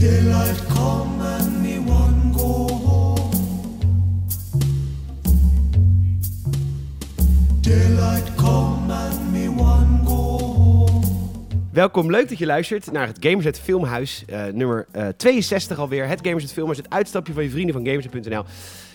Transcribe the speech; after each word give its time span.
Daylight 0.00 0.60
me 1.62 1.78
one 1.78 2.32
go 2.32 2.66
me 9.32 9.48
one 9.48 10.04
go. 10.04 10.88
Welkom, 11.72 12.10
leuk 12.10 12.28
dat 12.28 12.38
je 12.38 12.46
luistert 12.46 12.92
naar 12.92 13.06
het 13.06 13.16
Gamersnet 13.20 13.60
Filmhuis, 13.60 14.24
eh, 14.26 14.44
nummer 14.44 14.86
eh, 14.92 15.08
62 15.16 15.78
alweer. 15.78 16.06
Het 16.06 16.20
Gamersnet 16.22 16.52
Filmhuis, 16.52 16.78
het 16.78 16.90
uitstapje 16.90 17.32
van 17.32 17.42
je 17.42 17.50
vrienden 17.50 17.74
van 17.74 17.86
Gamersnet.nl. 17.86 18.44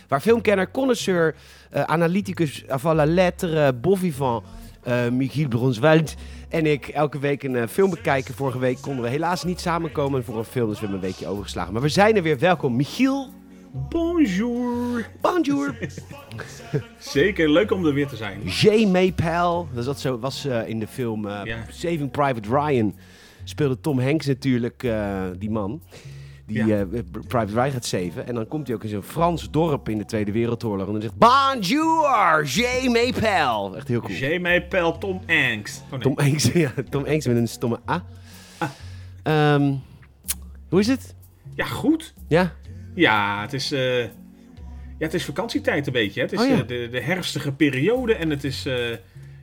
Waar 0.07 0.21
filmkenner, 0.21 0.71
connoisseur, 0.71 1.35
eh, 1.69 1.81
analyticus 1.81 2.63
avant 2.67 2.95
la 2.95 3.05
lettre, 3.05 3.73
eh 4.85 5.09
Michiel 5.09 5.47
Bronswald 5.47 6.15
en 6.49 6.65
ik 6.65 6.87
elke 6.87 7.19
week 7.19 7.43
een 7.43 7.55
eh, 7.55 7.67
film 7.67 7.89
bekijken. 7.89 8.33
Vorige 8.33 8.59
week 8.59 8.81
konden 8.81 9.03
we 9.03 9.09
helaas 9.09 9.43
niet 9.43 9.59
samenkomen 9.59 10.23
voor 10.23 10.37
een 10.37 10.43
film, 10.43 10.69
dus 10.69 10.79
we 10.79 10.85
hebben 10.85 11.03
een 11.03 11.09
weekje 11.09 11.27
overgeslagen. 11.27 11.73
Maar 11.73 11.81
we 11.81 11.89
zijn 11.89 12.15
er 12.15 12.23
weer, 12.23 12.39
welkom. 12.39 12.75
Michiel, 12.75 13.29
Bonjour. 13.89 15.05
bonjour. 15.21 15.75
Zeker, 16.99 17.49
leuk 17.49 17.71
om 17.71 17.85
er 17.85 17.93
weer 17.93 18.07
te 18.07 18.15
zijn. 18.15 18.41
J. 18.45 18.85
Maypel, 18.87 19.67
dus 19.73 19.85
dat 19.85 19.99
zo 19.99 20.19
was 20.19 20.45
eh, 20.45 20.67
in 20.67 20.79
de 20.79 20.87
film 20.87 21.27
Ja. 21.27 21.65
Saving 21.69 22.11
Private 22.11 22.49
Ryan. 22.49 22.95
Speelde 23.43 23.79
Tom 23.81 23.99
Hanks 23.99 24.25
natuurlijk, 24.25 24.87
die 25.39 25.49
man. 25.49 25.81
Die 26.47 26.65
Ja. 26.65 26.79
eh, 26.79 26.85
Private 27.27 27.53
Ryan 27.53 27.71
gaat 27.71 27.85
saven. 27.85 28.27
En 28.27 28.35
dan 28.35 28.47
komt 28.47 28.67
hij 28.67 28.75
ook 28.75 28.83
in 28.83 28.89
zo'n 28.89 29.01
Frans 29.03 29.51
dorp 29.51 29.89
in 29.89 29.97
de 29.97 30.05
Tweede 30.05 30.31
Wereldoorlog. 30.31 30.85
En 30.87 30.91
dan 30.93 31.01
zegt 31.01 31.17
Bonjour, 31.17 32.43
J. 32.45 32.89
Maypel. 32.89 33.75
Echt 33.75 33.87
heel 33.87 34.01
cool. 34.01 34.17
J. 34.17 34.39
Maypel, 34.39 34.97
Tom 34.97 35.21
Hanks. 35.27 35.81
Oh, 35.85 35.91
nee. 35.91 35.99
Tom 35.99 36.13
Hanks, 36.19 36.43
ja, 36.65 36.71
Tom 36.89 37.05
Hanks 37.05 37.27
met 37.27 37.35
een 37.37 37.47
stomme 37.47 37.79
A. 37.89 38.03
Ehm, 39.23 39.73
hoe 40.69 40.79
is 40.79 40.87
het? 40.87 41.15
Ja, 41.55 41.65
goed. 41.65 42.13
Ja? 42.27 42.53
Ja, 42.95 43.41
het 43.41 43.53
is, 43.53 43.71
eh, 43.71 43.99
ja, 44.03 44.09
het 44.97 45.13
is 45.13 45.25
vakantietijd 45.25 45.87
een 45.87 45.93
beetje. 45.93 46.19
Hè. 46.19 46.25
Het 46.25 46.35
is 46.35 46.41
Oh, 46.41 46.47
ja. 46.47 46.61
eh, 46.61 46.67
de, 46.67 46.87
de 46.91 47.01
herfstige 47.01 47.51
periode 47.51 48.15
en 48.15 48.29
het 48.29 48.43
is 48.43 48.67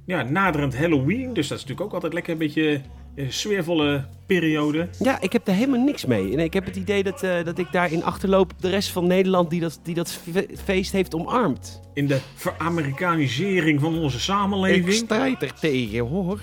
ja, 0.04 0.22
naderend 0.22 0.76
Halloween. 0.78 1.32
Dus 1.34 1.48
dat 1.48 1.58
is 1.58 1.64
natuurlijk 1.64 1.80
ook 1.80 1.92
altijd 1.94 2.12
lekker 2.12 2.32
een 2.32 2.38
beetje 2.38 2.80
sfeervolle 3.28 4.04
periode. 4.26 4.88
Ja, 4.98 5.20
ik 5.20 5.32
heb 5.32 5.48
er 5.48 5.54
helemaal 5.54 5.84
niks 5.84 6.04
mee. 6.06 6.32
En 6.32 6.38
ik 6.38 6.52
heb 6.52 6.64
het 6.64 6.76
idee 6.76 7.02
dat, 7.02 7.22
eh, 7.22 7.44
dat 7.44 7.58
ik 7.58 7.72
daarin 7.72 8.04
achterloop 8.04 8.52
op 8.52 8.62
de 8.62 8.70
rest 8.70 8.88
van 8.90 9.06
Nederland 9.06 9.50
die 9.50 9.60
dat, 9.60 9.80
die 9.82 9.94
dat 9.94 10.12
fe- 10.12 10.46
feest 10.64 10.92
heeft 10.92 11.14
omarmd. 11.14 11.80
In 11.94 12.06
de 12.06 12.18
veramerikanisering 12.34 13.80
van 13.80 13.98
onze 13.98 14.16
Ik 14.16 14.22
samenleving. 14.22 14.92
strijd 14.92 15.42
er 15.42 15.52
tegen, 15.54 15.98
hoor. 16.06 16.40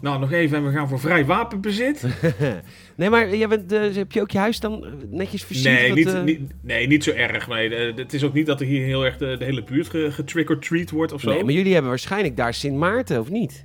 Nou, 0.00 0.20
nog 0.20 0.32
even 0.32 0.56
en 0.56 0.64
we 0.64 0.70
gaan 0.72 0.88
voor 0.88 1.00
vrij 1.00 1.24
wapenbezit. 1.24 2.04
nee, 2.96 3.10
maar 3.10 3.36
jij 3.36 3.48
bent, 3.48 3.72
eh, 3.72 3.94
heb 3.94 4.12
je 4.12 4.20
ook 4.20 4.30
je 4.30 4.38
huis 4.38 4.60
dan 4.60 4.84
netjes 5.10 5.42
versierd? 5.44 5.80
Nee 5.80 5.92
niet, 5.92 6.06
eh, 6.06 6.22
niet, 6.22 6.40
nee, 6.60 6.86
niet 6.86 7.04
zo 7.04 7.10
erg. 7.10 7.48
Nee, 7.48 7.74
eh, 7.74 7.96
het 7.96 8.12
is 8.12 8.24
ook 8.24 8.32
niet 8.32 8.46
dat 8.46 8.60
er 8.60 8.66
hier 8.66 8.84
heel 8.84 9.04
erg 9.04 9.16
de, 9.16 9.36
de 9.38 9.44
hele 9.44 9.62
buurt 9.64 9.88
ge- 9.88 10.08
getrick-or-treat 10.12 10.90
wordt 10.90 11.12
of 11.12 11.20
zo. 11.20 11.30
nee, 11.30 11.44
maar 11.44 11.52
jullie 11.52 11.72
hebben 11.72 11.90
waarschijnlijk 11.90 12.36
daar 12.36 12.54
Sint 12.54 12.76
Maarten, 12.76 13.20
of 13.20 13.30
niet? 13.30 13.64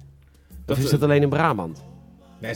Dat, 0.65 0.77
of 0.77 0.83
is 0.83 0.91
eh, 0.91 0.99
dat 0.99 1.03
alleen 1.09 1.21
in 1.21 1.29
Brabant? 1.29 1.83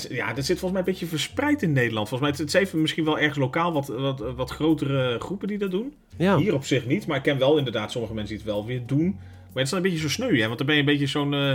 Ja, 0.10 0.34
dat 0.34 0.46
zit 0.46 0.60
volgens 0.60 0.72
mij 0.72 0.80
een 0.80 0.86
beetje 0.86 1.06
verspreid 1.06 1.62
in 1.62 1.72
Nederland. 1.72 2.10
Volgens 2.10 2.30
mij 2.30 2.40
het, 2.40 2.52
het 2.52 2.62
heeft 2.62 2.74
misschien 2.74 3.06
wel 3.06 3.20
ergens 3.20 3.38
lokaal 3.38 3.74
wat, 3.74 3.88
wat, 3.88 4.20
wat 4.36 4.52
grotere 4.52 5.20
groepen 5.20 5.48
die 5.48 5.58
dat 5.58 5.72
doen. 5.72 5.94
Ja. 6.18 6.38
Hier 6.38 6.54
op 6.54 6.66
zich 6.66 6.86
niet, 6.86 7.08
maar 7.08 7.18
ik 7.18 7.24
ken 7.24 7.38
wel 7.38 7.58
inderdaad 7.58 7.92
sommige 7.92 8.14
mensen 8.14 8.36
die 8.36 8.46
het 8.46 8.54
wel 8.54 8.66
weer 8.66 8.82
doen. 8.86 9.06
Maar 9.06 9.64
het 9.64 9.64
is 9.64 9.70
dan 9.70 9.78
een 9.84 9.90
beetje 9.92 10.08
zo 10.08 10.10
sneu, 10.10 10.40
hè? 10.40 10.46
Want 10.46 10.58
dan 10.58 10.68
ben 10.68 10.76
je 10.76 10.82
een 10.82 10.88
beetje 10.88 11.08
zo'n... 11.08 11.34
eh, 11.34 11.54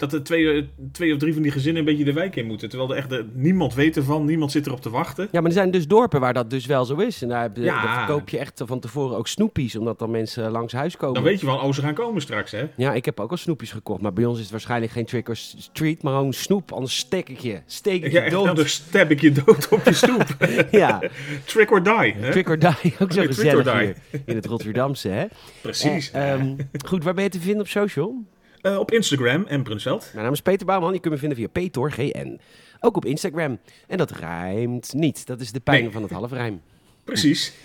dat 0.00 0.12
er 0.12 0.22
twee, 0.22 0.68
twee 0.92 1.12
of 1.12 1.18
drie 1.18 1.32
van 1.32 1.42
die 1.42 1.50
gezinnen 1.52 1.78
een 1.80 1.88
beetje 1.88 2.04
de 2.04 2.12
wijk 2.12 2.36
in 2.36 2.46
moeten. 2.46 2.68
Terwijl 2.68 2.90
er 2.90 2.96
echt 2.96 3.12
eh, 3.12 3.18
niemand 3.32 3.74
weet 3.74 3.96
ervan, 3.96 4.24
niemand 4.24 4.52
zit 4.52 4.66
erop 4.66 4.80
te 4.80 4.90
wachten. 4.90 5.28
Ja, 5.32 5.40
maar 5.40 5.48
er 5.48 5.56
zijn 5.56 5.70
dus 5.70 5.86
dorpen 5.86 6.20
waar 6.20 6.32
dat 6.34 6.50
dus 6.50 6.66
wel 6.66 6.84
zo 6.84 6.96
is. 6.96 7.22
En 7.22 7.28
daar, 7.28 7.42
heb 7.42 7.56
je- 7.56 7.62
Ja. 7.62 7.82
daar 7.82 8.04
verkoop 8.04 8.28
je 8.28 8.38
echt 8.38 8.62
van 8.66 8.80
tevoren 8.80 9.16
ook 9.16 9.28
snoepies, 9.28 9.76
omdat 9.76 9.98
dan 9.98 10.10
mensen 10.10 10.50
langs 10.50 10.72
huis 10.72 10.96
komen. 10.96 11.14
Dan 11.14 11.22
weet 11.22 11.40
je 11.40 11.46
van, 11.46 11.60
oh, 11.60 11.72
ze 11.72 11.80
gaan 11.80 11.94
komen 11.94 12.22
straks, 12.22 12.50
hè? 12.50 12.64
Ja, 12.76 12.92
ik 12.94 13.04
heb 13.04 13.20
ook 13.20 13.30
al 13.30 13.36
snoepjes 13.36 13.72
gekocht, 13.72 14.00
maar 14.00 14.12
bij 14.12 14.24
ons 14.24 14.36
is 14.36 14.42
het 14.42 14.50
waarschijnlijk 14.50 14.92
geen 14.92 15.04
trick 15.06 15.28
or 15.28 15.38
treat, 15.72 16.02
maar 16.02 16.12
gewoon 16.12 16.32
snoep, 16.32 16.72
anders 16.72 16.96
steek 16.96 17.28
ik 17.28 17.38
je. 17.38 17.60
Steek 17.66 18.04
ik 18.04 18.12
Ja, 18.12 18.24
je 18.24 18.30
dood. 18.30 18.44
nou, 18.50 18.56
dan 18.56 18.66
stab 18.68 19.10
ik 19.10 19.20
je 19.20 19.32
dood 19.32 19.68
op 19.68 19.84
je 19.84 19.92
stoep. 19.92 20.26
Ja, 20.70 21.02
Trick 21.44 21.70
or 21.70 21.82
die, 21.82 21.92
hè? 21.94 22.30
trick 22.30 22.48
or 22.48 22.58
die, 22.58 22.68
ook 23.02 23.12
zo 23.12 23.22
gezellig 23.22 23.72
hier 23.80 23.96
in 24.24 24.34
het 24.36 24.46
Rotterdamse, 24.46 25.08
hè? 25.08 25.24
Precies. 25.62 26.10
Eh, 26.10 26.32
ehm, 26.32 26.56
goed, 26.86 27.04
waar 27.04 27.14
ben 27.14 27.24
je 27.24 27.30
te 27.30 27.40
vinden 27.40 27.60
op 27.60 27.68
social? 27.68 28.24
Eh, 28.62 28.78
op 28.78 28.90
Instagram 28.92 29.44
en 29.46 29.62
Brunsveld. 29.62 30.10
Mijn 30.12 30.24
naam 30.24 30.32
is 30.34 30.40
Peter 30.42 30.66
Bouwman. 30.66 30.92
Je 30.92 31.00
kunt 31.00 31.14
me 31.14 31.20
vinden 31.20 31.38
via 31.38 31.48
PetorGN. 31.48 32.40
Ook 32.80 32.96
op 32.96 33.04
Instagram. 33.04 33.58
En 33.86 33.96
dat 33.98 34.10
rijmt 34.10 34.92
niet. 34.92 35.26
Dat 35.26 35.40
is 35.40 35.52
de 35.52 35.60
pijn 35.60 35.82
Nee. 35.82 35.92
van 35.92 36.02
het 36.02 36.10
halfrijm. 36.10 36.60
Precies. 37.04 37.52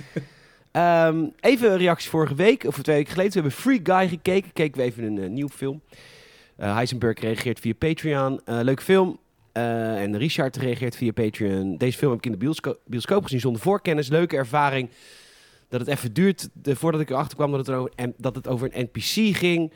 Ehm, 0.72 1.25
even 1.39 1.72
een 1.72 1.78
reactie 1.78 2.09
vorige 2.09 2.35
week, 2.35 2.63
of 2.63 2.81
twee 2.81 2.95
weken 2.95 3.11
geleden. 3.11 3.33
We 3.33 3.39
hebben 3.39 3.57
Free 3.59 3.79
Guy 3.83 4.07
gekeken. 4.07 4.53
Keken 4.53 4.78
we 4.78 4.83
even 4.83 5.03
een 5.03 5.19
eh, 5.23 5.29
nieuw 5.29 5.50
film. 5.50 5.81
Eh 6.56 6.73
Heisenberg 6.73 7.19
reageert 7.19 7.59
via 7.59 7.73
Patreon. 7.77 8.41
Leuk 8.45 8.81
film. 8.81 9.19
En 9.51 10.17
Richard 10.17 10.56
reageert 10.56 10.95
via 10.95 11.12
Patreon. 11.12 11.77
Deze 11.77 11.97
film 11.97 12.12
heb 12.12 12.19
ik 12.19 12.25
in 12.25 12.31
de 12.31 12.38
biosco- 12.38 12.77
bioscoop 12.85 13.23
gezien 13.23 13.39
zonder 13.39 13.62
voorkennis. 13.62 14.07
Leuke 14.07 14.35
ervaring. 14.35 14.89
Dat 15.69 15.79
het 15.79 15.89
even 15.89 16.13
duurt 16.13 16.50
voordat 16.63 17.01
ik 17.01 17.09
erachter 17.09 17.35
kwam 17.38 17.51
dat 17.51 17.67
het, 17.67 17.75
over, 17.75 17.91
en- 17.95 18.13
dat 18.17 18.35
het 18.35 18.47
over 18.47 18.69
een 18.73 18.89
NPC 18.94 19.35
ging. 19.38 19.72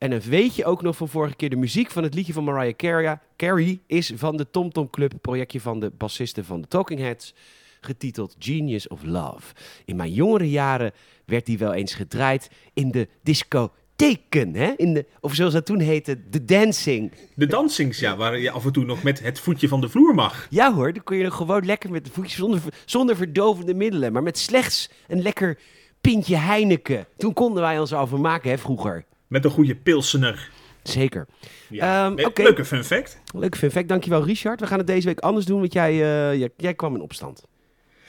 En 0.00 0.12
een 0.12 0.20
weetje 0.20 0.64
ook 0.64 0.82
nog 0.82 0.96
van 0.96 1.08
vorige 1.08 1.36
keer. 1.36 1.50
De 1.50 1.56
muziek 1.56 1.90
van 1.90 2.02
het 2.02 2.14
liedje 2.14 2.32
van 2.32 2.44
Mariah 2.44 2.76
Carey, 2.76 3.18
Carey 3.36 3.80
is 3.86 4.12
van 4.14 4.36
de 4.36 4.50
Tom 4.50 4.72
Tom 4.72 4.90
Club. 4.90 5.12
Projectje 5.20 5.60
van 5.60 5.80
de 5.80 5.90
bassisten 5.90 6.44
van 6.44 6.60
de 6.60 6.68
Talking 6.68 7.00
Heads. 7.00 7.34
Getiteld 7.80 8.36
Genius 8.38 8.88
of 8.88 9.02
Love. 9.02 9.54
In 9.84 9.96
mijn 9.96 10.12
jongere 10.12 10.50
jaren 10.50 10.92
werd 11.24 11.46
die 11.46 11.58
wel 11.58 11.72
eens 11.72 11.94
gedraaid 11.94 12.50
in 12.74 12.90
de 12.90 13.08
discotheken. 13.22 14.54
Hè? 14.54 14.72
In 14.76 14.94
de, 14.94 15.06
of 15.20 15.34
zoals 15.34 15.52
dat 15.52 15.66
toen 15.66 15.80
heette, 15.80 16.28
de 16.30 16.44
dancing. 16.44 17.12
De 17.34 17.46
dansings, 17.46 17.98
ja, 17.98 18.16
waar 18.16 18.38
je 18.38 18.50
af 18.50 18.64
en 18.64 18.72
toe 18.72 18.84
nog 18.84 19.02
met 19.02 19.20
het 19.20 19.40
voetje 19.40 19.68
van 19.68 19.80
de 19.80 19.88
vloer 19.88 20.14
mag. 20.14 20.46
Ja 20.50 20.74
hoor, 20.74 20.92
dan 20.92 21.02
kon 21.02 21.16
je 21.16 21.24
nog 21.24 21.36
gewoon 21.36 21.64
lekker 21.64 21.90
met 21.90 22.04
de 22.04 22.10
voetjes 22.10 22.36
zonder, 22.36 22.60
zonder 22.84 23.16
verdovende 23.16 23.74
middelen. 23.74 24.12
Maar 24.12 24.22
met 24.22 24.38
slechts 24.38 24.90
een 25.08 25.22
lekker 25.22 25.58
pintje 26.00 26.36
Heineken. 26.36 27.06
Toen 27.16 27.32
konden 27.32 27.62
wij 27.62 27.78
ons 27.78 27.92
over 27.92 28.20
maken, 28.20 28.50
hè, 28.50 28.58
vroeger. 28.58 29.04
Met 29.30 29.44
een 29.44 29.50
goede 29.50 29.76
pilsener. 29.76 30.50
Zeker. 30.82 31.26
Ja. 31.68 32.06
Ehm, 32.06 32.18
Eh. 32.18 32.26
Leuke 32.34 32.64
fun 32.64 32.84
fact. 32.84 33.20
Leuk 33.34 33.56
fun 33.56 33.70
fact. 33.70 33.88
Dankjewel 33.88 34.24
Richard. 34.24 34.60
We 34.60 34.66
gaan 34.66 34.78
het 34.78 34.86
deze 34.86 35.06
week 35.06 35.20
anders 35.20 35.46
doen, 35.46 35.60
want 35.60 35.72
jij, 35.72 35.90
eh, 35.90 36.38
jij, 36.38 36.48
jij 36.56 36.74
kwam 36.74 36.94
in 36.94 37.00
opstand. 37.00 37.44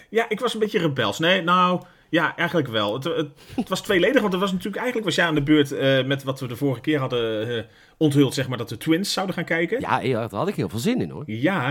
Ja, 0.10 0.30
ik 0.30 0.40
was 0.40 0.54
een 0.54 0.60
beetje 0.60 0.80
rebels. 0.80 1.20
Nee, 1.20 1.42
nou, 1.42 1.82
ja, 2.10 2.36
eigenlijk 2.36 2.68
wel. 2.68 2.94
Het, 2.94 3.04
het, 3.04 3.28
het 3.56 3.70
was 3.70 3.82
tweeledig, 3.82 4.22
want 4.22 4.34
er 4.34 4.40
was 4.40 4.50
natuurlijk 4.52 4.76
eigenlijk 4.78 5.06
was 5.06 5.16
jij 5.16 5.26
aan 5.26 5.36
de 5.36 5.44
beurt 5.44 5.72
eh, 5.72 6.06
met 6.06 6.24
wat 6.24 6.40
we 6.40 6.48
de 6.48 6.56
vorige 6.56 6.82
keer 6.82 7.00
hadden 7.00 7.68
onthuld, 7.98 8.34
zeg 8.34 8.48
maar, 8.48 8.58
dat 8.58 8.70
de 8.70 8.78
twins 8.78 9.14
zouden 9.14 9.36
gaan 9.36 9.46
kijken. 9.46 9.80
Ja. 9.80 10.00
Ja, 10.00 10.20
daar 10.28 10.40
had 10.40 10.48
ik 10.48 10.56
heel 10.56 10.70
veel 10.70 10.80
zin 10.80 11.02
in 11.02 11.10
hoor. 11.10 11.24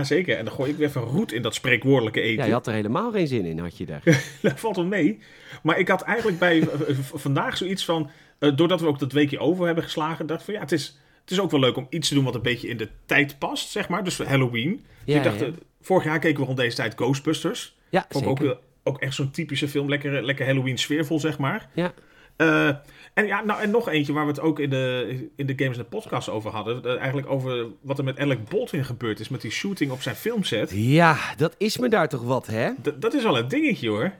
zeker. 0.05 0.37
En 0.37 0.45
dan 0.45 0.53
gooi 0.53 0.71
ik 0.71 0.77
weer 0.77 0.87
even 0.87 1.01
roet 1.01 1.31
in 1.31 1.41
dat 1.41 1.53
spreekwoordelijke 1.55 2.21
eten. 2.21 2.37
Ja, 2.41 2.45
je 2.45 2.53
had 2.53 2.67
er 2.67 2.73
helemaal 2.73 3.11
geen 3.11 3.27
zin 3.27 3.45
in, 3.45 3.59
had 3.59 3.77
je 3.77 3.85
daar. 3.85 4.01
Dat 4.41 4.59
valt 4.59 4.75
wel 4.75 4.85
mee. 4.85 5.19
Maar 5.63 5.79
ik 5.79 5.87
had 5.87 6.01
eigenlijk 6.01 6.39
bij 6.39 6.67
vandaag 7.13 7.57
zoiets 7.57 7.85
van, 7.85 8.09
eh, 8.41 8.55
doordat 8.55 8.81
we 8.81 8.87
ook 8.87 8.99
dat 8.99 9.11
weekje 9.11 9.39
over 9.39 9.65
hebben 9.65 9.83
geslagen, 9.83 10.25
dacht 10.27 10.39
ik 10.39 10.45
van 10.45 10.53
ja, 10.53 10.59
het 10.59 10.71
is, 10.71 10.99
het 11.21 11.31
is 11.31 11.39
ook 11.39 11.51
wel 11.51 11.59
leuk 11.59 11.75
om 11.77 11.87
iets 11.89 12.07
te 12.07 12.13
doen 12.15 12.23
wat 12.23 12.35
een 12.35 12.41
beetje 12.41 12.67
in 12.67 12.77
de 12.77 12.89
tijd 13.05 13.39
past, 13.39 13.69
zeg 13.69 13.89
maar. 13.89 14.03
Dus 14.03 14.17
Halloween. 14.17 14.85
Ja, 15.05 15.17
ik 15.17 15.23
dacht, 15.23 15.39
ja. 15.39 15.45
eh, 15.45 15.51
vorig 15.81 16.03
jaar 16.03 16.19
keken 16.19 16.39
we 16.39 16.45
rond 16.45 16.57
deze 16.57 16.75
tijd 16.75 16.93
Ghostbusters. 16.95 17.75
Ja, 17.89 18.05
Vond 18.09 18.23
ik 18.25 18.29
ook, 18.31 18.37
zeker. 18.37 18.53
wel- 18.53 18.63
ook 18.83 18.99
echt 19.01 19.15
zo'n 19.15 19.31
typische 19.31 19.67
film. 19.67 19.89
Lekker, 19.89 20.23
lekker 20.25 20.45
Halloween 20.45 20.77
sfeervol, 20.77 21.19
zeg 21.19 21.37
maar. 21.37 21.69
Ja. 21.73 21.93
Eh, 22.35 22.67
en, 23.13 23.25
ja, 23.25 23.43
nou, 23.43 23.61
en 23.61 23.69
nog 23.71 23.89
eentje 23.89 24.13
waar 24.13 24.23
we 24.25 24.31
het 24.31 24.39
ook 24.39 24.59
in 24.59 24.69
de, 24.69 25.29
in 25.35 25.45
de 25.45 25.53
Games 25.55 25.77
en 25.77 25.87
Podcast 25.89 26.29
over 26.29 26.51
hadden. 26.51 26.97
Eigenlijk 26.99 27.29
over 27.29 27.65
wat 27.81 27.97
er 27.97 28.03
met 28.03 28.19
Alec 28.19 28.49
Baldwin 28.49 28.85
gebeurd 28.85 29.19
is 29.19 29.29
met 29.29 29.41
die 29.41 29.51
shooting 29.51 29.91
op 29.91 30.01
zijn 30.01 30.15
filmset. 30.15 30.71
ja, 30.73 31.17
dat 31.37 31.55
is 31.57 31.77
me 31.77 31.89
daar 31.89 32.09
toch 32.09 32.23
wat, 32.23 32.47
hè? 32.47 32.69
D- 32.81 33.01
dat 33.01 33.13
is 33.13 33.23
wel 33.23 33.37
een 33.37 33.47
dingetje 33.47 33.89
hoor. 33.89 34.11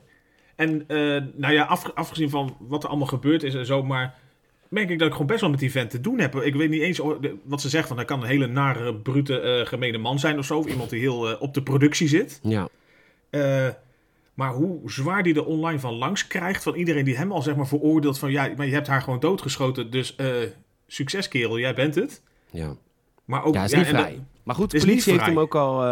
En 0.61 0.83
eh, 0.87 1.21
nou 1.35 1.53
ja, 1.53 1.63
af, 1.63 1.91
afgezien 1.93 2.29
van 2.29 2.55
wat 2.59 2.83
er 2.83 2.89
allemaal 2.89 3.07
gebeurd 3.07 3.43
is 3.43 3.55
en 3.55 3.65
zo, 3.65 3.83
maar 3.83 4.15
merk 4.69 4.89
ik 4.89 4.97
dat 4.99 5.07
ik 5.07 5.13
gewoon 5.13 5.27
best 5.27 5.41
wel 5.41 5.49
met 5.49 5.59
die 5.59 5.71
vent 5.71 5.89
te 5.89 6.01
doen 6.01 6.19
heb. 6.19 6.35
Ik 6.35 6.55
weet 6.55 6.69
niet 6.69 6.81
eens 6.81 7.01
wat 7.43 7.61
ze 7.61 7.69
zegt, 7.69 7.87
van 7.87 7.97
hij 7.97 8.05
kan 8.05 8.21
een 8.21 8.27
hele 8.27 8.47
nare, 8.47 8.95
brute, 8.95 9.39
eh 9.39 9.65
gemene 9.65 9.97
man 9.97 10.19
zijn 10.19 10.37
of 10.37 10.45
zo. 10.45 10.57
Of 10.57 10.65
iemand 10.65 10.89
die 10.89 10.99
heel 10.99 11.29
eh, 11.29 11.41
op 11.41 11.53
de 11.53 11.63
productie 11.63 12.07
zit. 12.07 12.39
Ja. 12.43 12.69
Maar 14.33 14.53
hoe 14.53 14.91
zwaar 14.91 15.23
die 15.23 15.35
er 15.35 15.45
online 15.45 15.79
van 15.79 15.93
langs 15.93 16.27
krijgt, 16.27 16.63
van 16.63 16.75
iedereen 16.75 17.05
die 17.05 17.17
hem 17.17 17.31
al 17.31 17.41
zeg 17.41 17.55
maar 17.55 17.67
veroordeelt 17.67 18.19
van 18.19 18.31
ja, 18.31 18.49
maar 18.57 18.65
je 18.65 18.73
hebt 18.73 18.87
haar 18.87 19.01
gewoon 19.01 19.19
doodgeschoten, 19.19 19.91
dus 19.91 20.15
succes 20.87 21.27
kerel, 21.27 21.59
jij 21.59 21.73
bent 21.73 21.95
het. 21.95 22.21
Ja, 22.51 22.75
Maar 23.25 23.43
ook, 23.43 23.53
ja 23.53 23.63
is 23.63 23.71
dat-. 23.71 24.09
Maar 24.43 24.55
goed, 24.55 24.71
de 24.71 24.79
politie 24.79 25.13
heeft 25.13 25.25
hem 25.25 25.39
ook 25.39 25.55
al... 25.55 25.83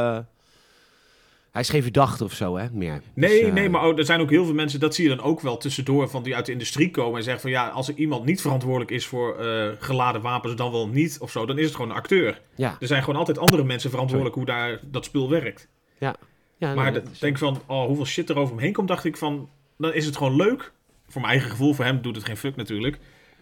hij 1.51 1.61
is 1.61 1.69
geen 1.69 1.83
verdachte 1.83 2.23
of 2.23 2.33
zo, 2.33 2.57
hè? 2.57 2.67
Meer. 2.71 3.01
Nee, 3.13 3.29
Dus, 3.39 3.47
eh, 3.47 3.53
nee, 3.53 3.69
maar 3.69 3.81
ook- 3.81 3.97
er 3.97 4.05
zijn 4.05 4.19
ook 4.21 4.29
heel 4.29 4.45
veel 4.45 4.53
mensen, 4.53 4.79
dat 4.79 4.95
zie 4.95 5.09
je 5.09 5.15
dan 5.15 5.25
ook 5.25 5.41
wel 5.41 5.57
tussendoor, 5.57 6.09
van 6.09 6.23
die 6.23 6.35
uit 6.35 6.45
de 6.45 6.51
industrie 6.51 6.91
komen 6.91 7.17
en 7.17 7.23
zeggen 7.23 7.41
van 7.41 7.51
ja, 7.51 7.67
als 7.67 7.87
er 7.87 7.95
iemand 7.95 8.25
niet 8.25 8.41
verantwoordelijk 8.41 8.91
is 8.91 9.05
voor 9.05 9.37
eh, 9.37 9.67
geladen 9.79 10.21
wapens, 10.21 10.55
dan 10.55 10.71
wel 10.71 10.87
niet 10.87 11.17
of 11.21 11.31
zo, 11.31 11.45
dan 11.45 11.57
is 11.57 11.65
het 11.65 11.75
gewoon 11.75 11.89
een 11.91 11.95
acteur. 11.97 12.41
Ja, 12.55 12.77
Er 12.79 12.87
zijn 12.87 13.03
gewoon 13.03 13.19
altijd 13.19 13.37
andere 13.37 13.63
mensen 13.63 13.89
verantwoordelijk 13.89 14.35
hoe 14.35 14.45
daar 14.45 14.79
dat 14.83 15.05
spul 15.05 15.29
werkt. 15.29 15.67
Ja. 15.99 16.15
Ja, 16.57 16.73
maar 16.73 16.91
nee, 16.91 17.01
dat 17.01 17.11
is- 17.11 17.19
denk 17.19 17.37
van, 17.37 17.61
oh, 17.65 17.85
hoeveel 17.85 18.05
shit 18.05 18.29
er 18.29 18.37
over 18.37 18.53
hem 18.55 18.63
heen 18.63 18.73
komt, 18.73 18.87
dacht 18.87 19.05
ik 19.05 19.17
van, 19.17 19.49
dan 19.77 19.93
is 19.93 20.05
het 20.05 20.17
gewoon 20.17 20.35
leuk. 20.35 20.71
Voor 21.07 21.21
mijn 21.21 21.33
eigen 21.33 21.49
gevoel, 21.51 21.73
voor 21.73 21.85
hem 21.85 22.01
doet 22.01 22.15
het 22.15 22.25
geen 22.25 22.37
fuck 22.37 22.55
natuurlijk. 22.55 22.97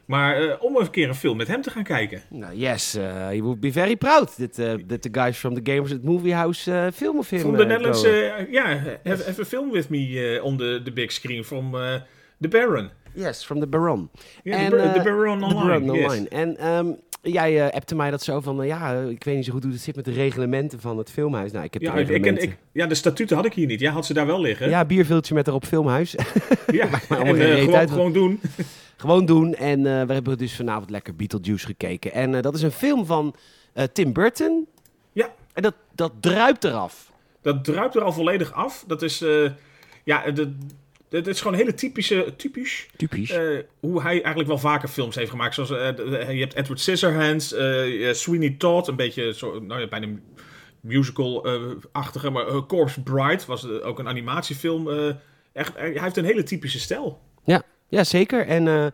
Maar 0.08 0.42
eh, 0.42 0.64
om 0.64 0.76
een 0.76 0.90
keer 0.90 1.08
een 1.08 1.16
film 1.16 1.38
met 1.38 1.48
hem 1.48 1.62
te 1.62 1.70
gaan 1.70 1.84
kijken. 1.84 2.22
Nou, 2.30 2.56
yes, 2.56 2.96
uh, 2.96 3.04
you 3.30 3.42
would 3.42 3.60
be 3.60 3.72
very 3.72 3.96
proud 3.96 4.36
that, 4.38 4.60
uh, 4.60 4.74
that 4.88 5.02
the 5.02 5.10
guys 5.12 5.38
from 5.38 5.54
the 5.54 5.72
Gamers 5.72 5.94
at 5.94 6.04
Movie 6.04 6.34
House 6.34 6.92
film 6.94 7.18
of 7.18 7.30
him. 7.30 7.40
From 7.40 7.56
the 7.58 7.66
Netherlands, 7.66 8.04
uh, 8.06 8.12
yeah, 8.52 8.84
have, 9.04 9.26
have 9.26 9.42
a 9.42 9.46
film 9.46 9.72
with 9.72 9.90
me 9.90 10.40
on 10.40 10.58
the, 10.58 10.82
the 10.84 10.92
big 10.92 11.12
screen 11.12 11.44
from 11.44 11.72
The 12.40 12.48
Baron. 12.48 12.92
Yes, 13.18 13.44
from 13.44 13.60
the 13.60 13.68
Baron. 13.68 14.10
Yeah, 14.44 14.60
En, 14.60 14.70
the, 14.70 14.76
Bar- 14.76 14.86
eh, 14.86 14.94
the 14.94 15.02
Baron 15.02 15.44
Online. 15.44 15.92
Yes. 15.94 16.28
En 16.28 16.58
ehm, 16.58 16.94
jij 17.22 17.66
uh, 17.66 17.70
appte 17.70 17.96
mij 17.96 18.12
dat 18.12 18.24
zo 18.24 18.40
van, 18.40 18.62
uh, 18.62 18.68
ja, 18.68 18.94
ik 18.94 19.24
weet 19.24 19.36
niet 19.36 19.46
zo 19.46 19.52
goed 19.52 19.64
hoe 19.64 19.72
het 19.72 19.82
zit 19.82 19.96
met 19.96 20.06
de 20.06 20.12
reglementen 20.12 20.80
van 20.80 20.98
het 20.98 21.12
filmhuis. 21.12 21.52
Nou, 21.52 21.66
ik 21.66 21.74
heb 21.74 21.82
Ja, 21.82 21.94
de 21.94 22.14
ik, 22.14 22.26
ik, 22.26 22.58
ja, 22.72 22.88
de 22.88 22.96
statuten 22.96 23.36
had 23.36 23.46
ik 23.46 23.54
hier 23.54 23.68
niet. 23.68 23.80
Ja, 23.80 23.92
had 23.92 24.06
ze 24.06 24.14
daar 24.14 24.26
wel 24.26 24.42
liggen. 24.42 24.70
Ja, 24.70 24.86
bierviltje 24.86 25.34
met 25.34 25.48
erop 25.48 25.66
filmhuis. 25.66 26.12
ja. 26.72 26.90
en 27.10 27.26
eh, 27.26 27.60
gewoon, 27.60 27.76
uit, 27.76 27.92
gewoon 27.92 28.14
doen. 28.14 28.40
Gewoon 28.98 29.26
doen. 29.26 29.56
En 29.56 29.84
we 29.84 30.14
hebben 30.14 30.38
dus 30.38 30.56
vanavond 30.56 30.90
lekker 30.90 31.16
Beetlejuice 31.16 31.66
gekeken. 31.66 32.12
En 32.12 32.42
dat 32.42 32.56
is 32.56 32.62
een 32.62 32.72
film 32.72 33.06
van 33.06 33.36
Tim 33.94 34.14
Burton. 34.14 34.68
Ja. 35.12 35.34
En 35.54 35.62
dat, 35.62 35.74
dat 35.96 36.12
druipt 36.20 36.64
eraf. 36.64 37.12
Dat 37.42 37.64
druipt 37.64 37.96
er 37.96 38.02
al 38.02 38.14
volledig 38.14 38.54
af. 38.54 38.84
Dat 38.88 39.02
is, 39.02 39.24
ja, 40.04 40.32
de, 40.32 40.56
het 41.10 41.28
is 41.28 41.38
gewoon 41.38 41.54
een 41.54 41.60
hele 41.60 41.74
typische, 41.74 42.34
typisch, 42.38 42.88
Typisch. 42.98 43.32
uh, 43.32 43.60
hoe 43.80 44.02
hij 44.02 44.12
eigenlijk 44.12 44.48
wel 44.48 44.58
vaker 44.58 44.90
films 44.90 45.16
heeft 45.16 45.30
gemaakt. 45.30 45.54
Zoals, 45.54 45.70
uh, 45.72 46.32
je 46.32 46.40
hebt 46.40 46.56
Edward 46.56 46.80
Scissorhands, 46.80 47.54
uh, 47.54 48.14
Sweeney 48.14 48.56
Todd, 48.58 48.88
een 48.88 48.96
beetje 48.96 49.34
zo, 49.34 49.60
nou 49.60 49.82
ja, 49.82 49.88
bijna 49.88 50.08
musical-achtige, 50.82 52.30
maar 52.30 52.66
Corpse 52.66 53.02
Bride 53.02 53.44
was 53.48 53.70
ook 53.70 54.00
een 54.00 54.08
animatiefilm. 54.08 54.90
echt, 55.54 55.74
hij 55.76 55.98
heeft 56.02 56.18
een 56.18 56.26
hele 56.26 56.44
typische 56.44 56.80
stijl. 56.80 57.22
Ja, 57.44 57.64
ja 57.88 58.04
zeker. 58.04 58.48
En 58.48 58.64
zullen 58.64 58.94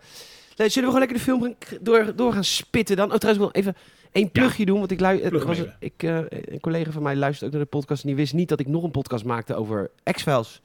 we 0.56 0.80
gewoon 0.80 1.00
lekker 1.00 1.18
de 1.18 1.24
film 1.24 1.56
door, 1.82 2.16
door 2.16 2.34
gaan 2.34 2.44
spitten 2.44 2.96
dan? 2.96 3.12
Oh, 3.12 3.18
trouwens, 3.18 3.46
ik 3.46 3.52
wil 3.54 3.62
even 3.64 3.82
één 4.12 4.32
plugje 4.32 4.60
ja. 4.60 4.66
doen. 4.66 4.80
Want 4.80 4.92
ik, 4.92 5.00
lu- 5.00 5.30
Plug 5.30 5.44
was, 5.44 5.58
ik 5.80 6.02
een 6.04 6.60
collega 6.62 6.92
van 6.92 7.04
mij 7.04 7.16
luistert 7.16 7.46
ook 7.46 7.56
naar 7.56 7.64
de 7.64 7.78
podcast 7.78 8.02
en 8.02 8.08
die 8.08 8.18
wist 8.18 8.34
niet 8.34 8.50
dat 8.50 8.60
ik 8.60 8.68
nog 8.68 8.84
een 8.84 8.92
podcast 8.92 9.26
maakte 9.26 9.56
over 9.56 9.92
X-Files. 10.12 10.62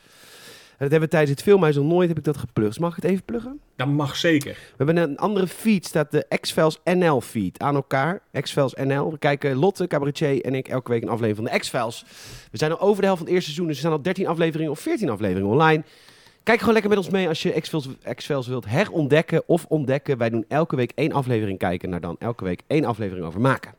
Dat 0.79 0.91
hebben 0.91 1.09
we 1.09 1.15
tijdens 1.15 1.31
het 1.31 1.43
filmhuis 1.43 1.77
nog 1.77 1.85
nooit 1.85 2.09
heb 2.09 2.19
ik 2.19 2.25
dat 2.25 2.37
geplukt. 2.37 2.79
Mag 2.81 2.97
ik 2.97 3.03
het 3.03 3.11
even 3.11 3.25
pluggen? 3.25 3.61
Dat 3.77 3.89
mag 3.89 4.17
zeker. 4.17 4.53
We 4.53 4.85
hebben 4.85 4.97
een 4.97 5.17
andere 5.19 5.47
feed, 5.47 5.87
staat 5.87 6.11
de 6.11 6.27
X-Files 6.41 6.79
NL 6.85 7.21
feed 7.21 7.59
aan 7.59 7.75
elkaar. 7.75 8.21
X-Files 8.41 8.75
NL. 8.75 9.11
We 9.11 9.19
kijken 9.19 9.57
Lotte, 9.57 9.87
Cabaretier 9.87 10.45
en 10.45 10.55
ik 10.55 10.69
elke 10.69 10.91
week 10.91 11.03
een 11.03 11.09
aflevering 11.09 11.49
van 11.49 11.55
de 11.55 11.59
X-Files. 11.65 12.05
We 12.51 12.59
zijn 12.59 12.71
al 12.73 12.81
over 12.81 13.01
de 13.01 13.07
helft 13.07 13.19
van 13.19 13.27
het 13.27 13.37
eerste 13.37 13.51
seizoen, 13.53 13.67
dus 13.67 13.77
er 13.77 13.83
zijn 13.83 13.93
al 13.93 14.03
13 14.03 14.27
afleveringen 14.27 14.73
of 14.73 14.81
14 14.81 15.09
afleveringen 15.09 15.51
online. 15.51 15.83
Kijk 16.43 16.59
gewoon 16.59 16.73
lekker 16.75 16.91
met 16.91 16.99
ons 17.05 17.11
mee 17.11 17.29
als 17.29 17.43
je 17.43 17.61
X-Files 18.15 18.47
wilt 18.47 18.67
herontdekken 18.67 19.43
of 19.47 19.65
ontdekken. 19.69 20.19
Wij 20.19 20.31
doen 20.31 20.45
elke 20.49 20.77
week 20.77 20.93
één 20.95 21.13
aflevering 21.13 21.59
kijken, 21.59 21.91
naar 21.91 22.01
dan 22.01 22.17
elke 22.19 22.45
week 22.45 22.61
één 22.67 22.85
aflevering 22.85 23.27
over 23.27 23.41
maken. 23.41 23.75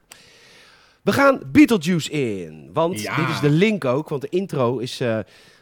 We 1.02 1.12
gaan 1.12 1.42
Beetlejuice 1.52 2.12
in, 2.12 2.70
want 2.74 3.02
Ja. 3.02 3.16
dit 3.16 3.30
is 3.30 3.40
de 3.40 3.50
link 3.50 3.86
ook, 3.86 4.10
want 4.10 4.22
de 4.22 4.30
intro 4.30 4.78
is 4.78 5.02
uh, 5.02 5.20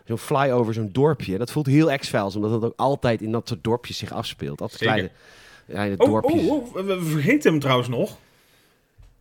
zo'n 0.08 0.18
flyover, 0.18 0.74
zo'n 0.74 0.90
dorpje. 0.92 1.38
Dat 1.38 1.52
voelt 1.52 1.66
heel 1.66 1.98
X-Files, 1.98 2.36
omdat 2.36 2.52
het 2.52 2.64
ook 2.64 2.74
altijd 2.76 3.22
in 3.22 3.32
dat 3.32 3.48
soort 3.48 3.64
dorpjes 3.64 3.98
zich 3.98 4.12
afspeelt. 4.12 4.62
Altijd 4.62 4.82
kleine, 4.82 5.12
kleine 5.70 5.98
Oh, 5.98 6.08
dorpjes. 6.10 6.42
oh, 6.42 6.76
oh, 6.76 6.86
we- 6.86 7.02
vergeten 7.04 7.52
hem 7.52 7.60
trouwens 7.60 7.90
nog. 7.90 8.18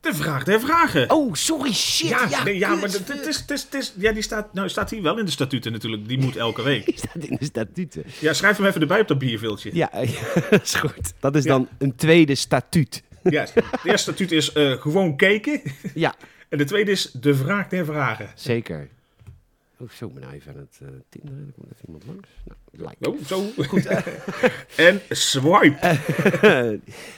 De 0.00 0.14
vraag 0.14 0.44
der 0.44 0.60
vragen. 0.60 1.10
Oh, 1.10 1.34
sorry, 1.34 1.72
shit. 1.72 2.08
ja, 2.08 2.26
Ja, 2.30 2.42
nee, 2.42 2.58
ja 2.58 2.68
kut. 2.70 2.80
maar 2.80 2.88
het 2.90 3.26
is, 3.26 3.36
het 3.38 3.50
is, 3.50 3.62
het 3.62 3.74
is, 3.74 3.94
ja, 3.96 4.12
die 4.12 4.22
staat, 4.22 4.52
nou, 4.54 4.68
staat 4.68 4.90
hier 4.90 5.02
wel 5.02 5.18
in 5.18 5.24
de 5.24 5.30
statuten 5.30 5.72
natuurlijk. 5.72 6.08
Die 6.08 6.18
moet 6.18 6.36
elke 6.36 6.62
week. 6.62 6.84
Die 6.86 6.96
staat 6.98 7.24
in 7.24 7.36
de 7.40 7.44
statuten. 7.44 8.04
Ja, 8.20 8.32
schrijf 8.32 8.56
hem 8.56 8.66
even 8.66 8.80
erbij 8.80 9.00
op 9.00 9.08
dat 9.08 9.18
bierviltje. 9.18 9.70
Ja, 9.72 9.90
dat 10.50 10.62
is 10.62 10.74
goed. 10.74 11.12
Dat 11.20 11.36
is 11.36 11.44
Ja. 11.44 11.50
dan 11.50 11.68
een 11.78 11.94
tweede 11.96 12.34
statuut. 12.34 13.02
Ja, 13.22 13.40
het 13.40 13.54
eerste 13.84 13.96
statuut 14.12 14.32
is 14.32 14.52
eh, 14.52 14.72
gewoon 14.72 15.16
kijken. 15.16 15.60
Ja, 15.94 16.14
En 16.48 16.58
de 16.58 16.64
tweede 16.64 16.90
is 16.90 17.10
de 17.12 17.34
vraag 17.34 17.68
der 17.68 17.84
vragen. 17.84 18.28
zeker. 18.34 18.88
Oh, 19.80 19.88
zo, 19.90 20.08
ben 20.08 20.22
nou 20.22 20.34
even 20.34 20.52
aan 20.52 20.58
het 20.58 20.78
uh, 20.82 20.88
tinderen. 21.08 21.46
Er 21.46 21.52
komt 21.52 21.72
even 21.72 21.86
iemand 21.86 22.04
langs. 22.06 22.28
Nou, 22.44 22.88
like. 22.88 23.10
Oh, 23.10 23.24
zo. 23.24 23.42
Goed. 23.68 23.86
en 24.88 25.00
swipe. 25.08 25.76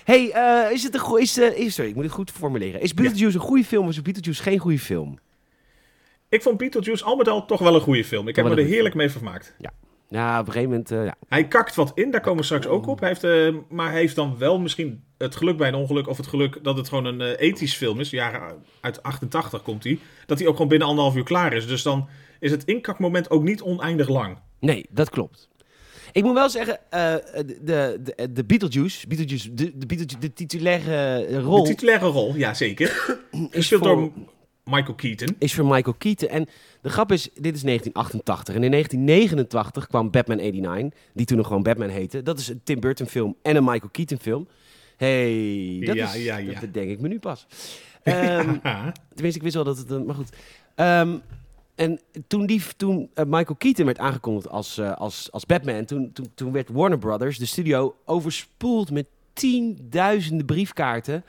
hey, 0.04 0.30
eh, 0.32 0.72
is 0.72 0.82
het 0.82 0.94
een 0.94 1.00
goede... 1.00 1.22
Is, 1.22 1.38
eh, 1.38 1.58
is, 1.58 1.74
sorry, 1.74 1.90
ik 1.90 1.96
moet 1.96 2.04
het 2.04 2.14
goed 2.14 2.30
formuleren. 2.30 2.80
Is 2.80 2.94
Beetlejuice 2.94 3.36
een 3.36 3.44
goede 3.44 3.64
film 3.64 3.84
of 3.84 3.90
is 3.90 4.02
Beetlejuice 4.02 4.42
geen 4.42 4.58
goede 4.58 4.78
film? 4.78 5.18
Ik 6.28 6.42
vond 6.42 6.56
Beetlejuice 6.56 7.04
al 7.04 7.16
met 7.16 7.28
al 7.28 7.46
toch 7.46 7.60
wel 7.60 7.74
een 7.74 7.80
goede 7.80 8.04
film. 8.04 8.28
Ik 8.28 8.36
heb 8.36 8.44
me 8.44 8.50
er 8.50 8.64
heerlijk 8.64 8.94
mee 8.94 9.10
vermaakt. 9.10 9.54
Ja, 10.08 10.40
op 10.40 10.46
een 10.46 10.52
gegeven 10.52 10.70
moment... 10.70 10.88
ja. 10.88 11.14
Hij 11.28 11.48
kakt 11.48 11.74
wat 11.74 11.92
in, 11.94 12.10
daar 12.10 12.20
komen 12.20 12.38
we 12.38 12.44
straks 12.44 12.66
ook 12.66 12.86
op. 12.86 13.00
Hij 13.00 13.08
heeft, 13.08 13.52
maar 13.68 13.90
hij 13.90 14.00
heeft 14.00 14.16
dan 14.16 14.38
wel 14.38 14.58
misschien 14.58 15.02
het 15.18 15.36
geluk 15.36 15.56
bij 15.56 15.68
een 15.68 15.74
ongeluk... 15.74 16.06
of 16.06 16.16
het 16.16 16.26
geluk 16.26 16.58
dat 16.62 16.76
het 16.76 16.88
gewoon 16.88 17.04
een 17.04 17.20
ethisch 17.20 17.74
film 17.76 18.00
is. 18.00 18.10
Jaren 18.10 18.64
uit 18.80 19.02
88 19.02 19.62
komt 19.62 19.84
hij. 19.84 19.98
Dat 20.26 20.38
hij 20.38 20.46
ook 20.46 20.54
gewoon 20.54 20.68
binnen 20.68 20.88
anderhalf 20.88 21.16
uur 21.16 21.24
klaar 21.24 21.52
is. 21.52 21.66
Dus 21.66 21.82
dan 21.82 22.08
is 22.40 22.50
het 22.50 22.64
inkakmoment 22.64 23.30
ook 23.30 23.42
niet 23.42 23.62
oneindig 23.62 24.08
lang. 24.08 24.36
Nee, 24.60 24.86
dat 24.90 25.10
klopt. 25.10 25.48
Ik 26.12 26.22
moet 26.22 26.34
wel 26.34 26.50
zeggen, 26.50 26.78
eh, 26.90 27.14
de, 27.60 28.00
de, 28.02 28.32
de 28.32 28.44
Beetlejuice, 28.44 29.06
Beetlejuice 29.06 29.54
de, 29.54 29.64
de, 29.78 29.86
Beetlejuice, 29.86 30.18
de 30.18 30.32
titulaire 30.32 31.40
rol... 31.40 31.62
De 31.62 31.68
titulaire 31.68 32.06
rol, 32.06 32.34
ja 32.36 32.54
zeker. 32.54 33.18
Gespeeld 33.50 33.82
voor- 33.86 33.94
door 33.96 34.10
Michael 34.64 34.94
Keaton. 34.94 35.36
is 35.38 35.54
voor 35.54 35.64
Michael 35.66 35.94
Keaton. 35.98 36.28
En 36.28 36.46
de 36.82 36.88
grap 36.88 37.12
is, 37.12 37.22
dit 37.22 37.54
is 37.54 37.62
1988. 37.62 38.54
En 38.54 38.62
in 38.64 38.70
1989 38.70 39.86
kwam 39.86 40.10
Batman 40.10 40.36
89, 40.36 40.98
die 41.14 41.26
toen 41.26 41.36
nog 41.36 41.46
gewoon 41.46 41.62
Batman 41.62 41.88
heette. 41.88 42.22
Dat 42.22 42.38
is 42.38 42.48
een 42.48 42.60
Tim 42.64 42.80
Burton 42.80 43.06
film 43.06 43.36
en 43.42 43.56
een 43.56 43.64
Michael 43.64 43.90
Keaton 43.92 44.18
film. 44.18 44.48
hey, 44.96 45.82
dat, 45.84 45.94
Ja, 45.96 46.12
is, 46.14 46.24
ja, 46.24 46.36
ja. 46.36 46.52
dat 46.52 46.60
bedenk 46.60 46.90
ik 46.90 47.00
me 47.00 47.08
nu 47.08 47.18
pas. 47.18 47.46
Ehm, 48.02 48.58
tenminste, 49.14 49.38
ik 49.38 49.42
wist 49.42 49.54
wel 49.54 49.64
dat 49.64 49.78
het... 49.78 50.06
Maar 50.06 50.14
goed. 50.14 50.28
Ehm, 50.74 51.16
en 51.78 52.00
toen, 52.26 52.46
die, 52.46 52.62
toen 52.76 53.10
eh, 53.14 53.24
Michael 53.24 53.56
Keaton 53.58 53.84
werd 53.84 53.98
aangekondigd 53.98 54.48
als, 54.48 54.78
eh, 54.78 54.96
als, 54.96 55.32
als 55.32 55.46
Batman... 55.46 55.84
Toen, 55.84 56.12
toen, 56.12 56.30
toen 56.34 56.52
werd 56.52 56.68
Warner 56.68 56.98
Brothers, 56.98 57.38
de 57.38 57.46
studio, 57.46 57.96
overspoeld 58.04 58.90
met 58.90 59.06
tienduizenden 59.32 60.46
briefkaarten... 60.46 61.24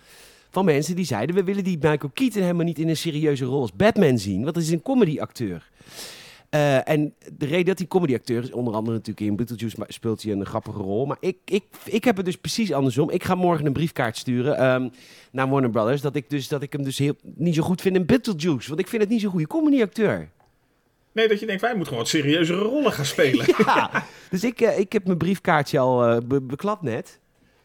van 0.50 0.66
mensen 0.66 0.96
die 0.96 1.06
zeiden... 1.06 1.36
we 1.36 1.44
willen 1.44 1.64
die 1.64 1.78
Michael 1.78 2.12
Keaton 2.14 2.42
helemaal 2.42 2.66
niet 2.66 2.80
in 2.80 2.90
een 2.90 2.98
serieuze 2.98 3.46
rol 3.46 3.62
als 3.62 3.74
Batman 3.74 4.18
zien... 4.18 4.42
want 4.44 4.54
dat 4.56 4.64
is 4.64 4.72
een 4.72 4.82
comedyacteur. 4.82 5.70
Eh, 6.50 6.90
en 6.90 7.14
de 7.38 7.46
reden 7.46 7.66
dat 7.66 7.78
hij 7.78 7.88
comedyacteur 7.88 8.44
is, 8.44 8.52
onder 8.52 8.74
andere 8.74 8.96
natuurlijk 8.98 9.28
in 9.28 9.36
Beetlejuice 9.36 9.86
speelt 9.88 10.24
hij 10.24 10.32
een 10.32 10.46
grappige 10.46 10.82
rol. 10.82 11.06
Maar 11.06 11.18
ik, 11.20 11.38
ik, 11.46 11.64
ik 11.86 12.04
heb 12.04 12.16
het 12.16 12.26
dus 12.26 12.38
precies 12.38 12.74
andersom. 12.74 13.10
Ik 13.10 13.24
ga 13.24 13.36
morgen 13.36 13.66
een 13.66 13.74
briefkaart 13.74 14.18
sturen 14.18 14.58
ehm, 14.58 14.90
naar 15.32 15.50
Warner 15.50 15.70
Brothers. 15.70 16.02
Dat 16.02 16.16
ik, 16.16 16.30
dus, 16.30 16.48
dat 16.48 16.62
ik 16.62 16.74
hem 16.74 16.84
dus 16.84 16.98
heel, 16.98 17.16
niet 17.36 17.56
zo 17.56 17.64
goed 17.64 17.82
vind 17.82 17.96
in 17.96 18.06
Beetlejuice. 18.06 18.68
Want 18.68 18.80
ik 18.80 18.88
vind 18.88 19.02
het 19.02 19.12
niet 19.12 19.22
zo'n 19.22 19.32
goede 19.32 19.48
comedyacteur. 19.48 20.30
Nee, 21.12 21.28
dat 21.28 21.40
je 21.40 21.46
denkt, 21.46 21.62
wij 21.62 21.76
moeten 21.76 21.88
gewoon 21.88 22.04
wat 22.04 22.12
serieuzere 22.14 22.62
rollen 22.62 22.92
gaan 22.92 23.06
spelen. 23.06 23.46
Ja, 23.66 24.06
dus 24.30 24.44
ik, 24.44 24.62
eh, 24.62 24.80
ik 24.80 24.94
heb 24.94 25.06
mijn 25.06 25.18
briefkaartje 25.18 25.80
al 25.80 26.22
be- 26.28 26.42
beklapt 26.42 26.82
net. 26.82 27.20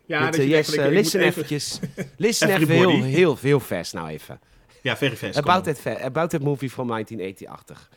Ja, 0.06 0.20
Met, 0.20 0.32
dat 0.32 0.46
je 0.46 0.56
eh, 0.56 0.66
denkt 0.66 0.92
listen 0.92 1.20
eventjes. 1.20 1.78
Listen 2.16 2.48
even 2.48 2.68
heel, 2.74 3.02
heel, 3.02 3.36
heel 3.40 3.60
fast 3.60 3.92
nou 3.94 4.08
even. 4.08 4.40
Ja, 4.82 4.96
very 4.96 5.16
fast. 5.16 5.36
About 5.36 5.64
that, 5.64 6.00
about 6.00 6.30
that 6.30 6.42
movie 6.42 6.70
from 6.70 6.88
1980. 6.88 7.90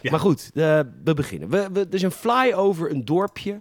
Ja. 0.00 0.10
Maar 0.10 0.20
goed, 0.20 0.50
we 0.54 1.12
beginnen. 1.14 1.48
We, 1.48 1.68
we, 1.72 1.80
er 1.80 1.94
is 1.94 2.02
een 2.02 2.10
flyover 2.10 2.90
een 2.90 3.04
dorpje. 3.04 3.60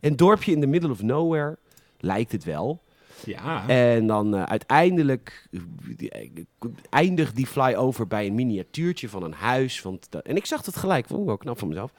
Een 0.00 0.16
dorpje 0.16 0.52
in 0.52 0.60
the 0.60 0.66
middle 0.66 0.90
of 0.90 1.02
nowhere. 1.02 1.58
Lijkt 1.98 2.32
het 2.32 2.44
wel. 2.44 2.82
Ja. 3.24 3.68
En 3.68 4.06
dan 4.06 4.34
eh, 4.34 4.42
uiteindelijk 4.42 5.48
eindigt 6.90 7.36
die 7.36 7.46
flyover 7.46 8.06
bij 8.06 8.26
een 8.26 8.34
miniatuurtje 8.34 9.08
van 9.08 9.22
een 9.22 9.32
huis. 9.32 9.82
Want 9.82 10.06
dat- 10.10 10.26
en 10.26 10.36
ik 10.36 10.46
zag 10.46 10.64
het 10.66 10.76
gelijk. 10.76 11.06
Vond 11.06 11.20
ik 11.20 11.26
wel 11.26 11.36
knap 11.36 11.58
van 11.58 11.68
mezelf. 11.68 11.92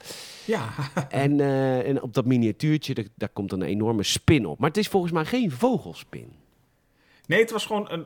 ja. 0.46 0.62
En, 1.10 1.40
eh, 1.40 1.88
en 1.88 2.02
op 2.02 2.14
dat 2.14 2.26
miniatuurtje, 2.26 2.94
daar, 2.94 3.06
daar 3.16 3.30
komt 3.30 3.52
een 3.52 3.62
enorme 3.62 4.04
spin 4.04 4.46
op. 4.46 4.60
Maar 4.60 4.70
het 4.70 4.78
is 4.78 4.88
volgens 4.88 5.12
mij 5.12 5.26
geen 5.26 5.52
vogelspin. 5.52 6.28
Nee, 7.26 7.40
het 7.40 7.52
was 7.52 7.66
gewoon 7.66 7.92
een 7.92 8.06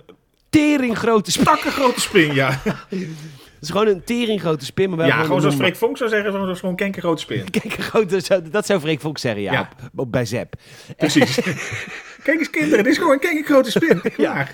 Tering 0.49 0.97
grote 0.97 1.31
spin. 1.31 1.45
grote 1.57 1.99
spin, 2.01 2.33
ja. 2.33 2.61
Het 3.55 3.73
is 3.73 3.79
gewoon 3.79 3.87
een 3.95 4.03
tering 4.03 4.39
grote 4.41 4.65
spin. 4.65 4.89
Maar 4.89 4.97
wel 4.97 5.07
Ja, 5.07 5.23
gewoon 5.23 5.41
zoals 5.41 5.55
Freek 5.55 5.75
Vonk 5.75 5.97
zou 5.97 6.09
zeggen, 6.09 6.31
zoals 6.31 6.59
gewoon 6.59 6.75
kenkergrote 6.75 7.21
spin. 7.21 7.49
Kijk, 7.51 7.63
een 7.77 7.83
grote, 7.83 8.21
zo- 8.21 8.41
dat 8.41 8.65
zou 8.65 8.79
Freek 8.79 8.99
Vonk 9.01 9.17
zeggen, 9.17 9.41
ja. 9.41 9.51
Ja. 9.51 9.69
Op, 9.83 9.99
op- 9.99 10.11
bij 10.11 10.25
Zep. 10.25 10.55
Precies. 10.97 11.39
Kijk 12.25 12.39
eens 12.39 12.49
kinderen, 12.49 12.83
dit 12.83 12.91
is 12.93 12.97
gewoon 12.97 13.13
een 13.13 13.19
kenkergrote 13.19 13.71
spin. 13.71 14.01
Ja. 14.17 14.47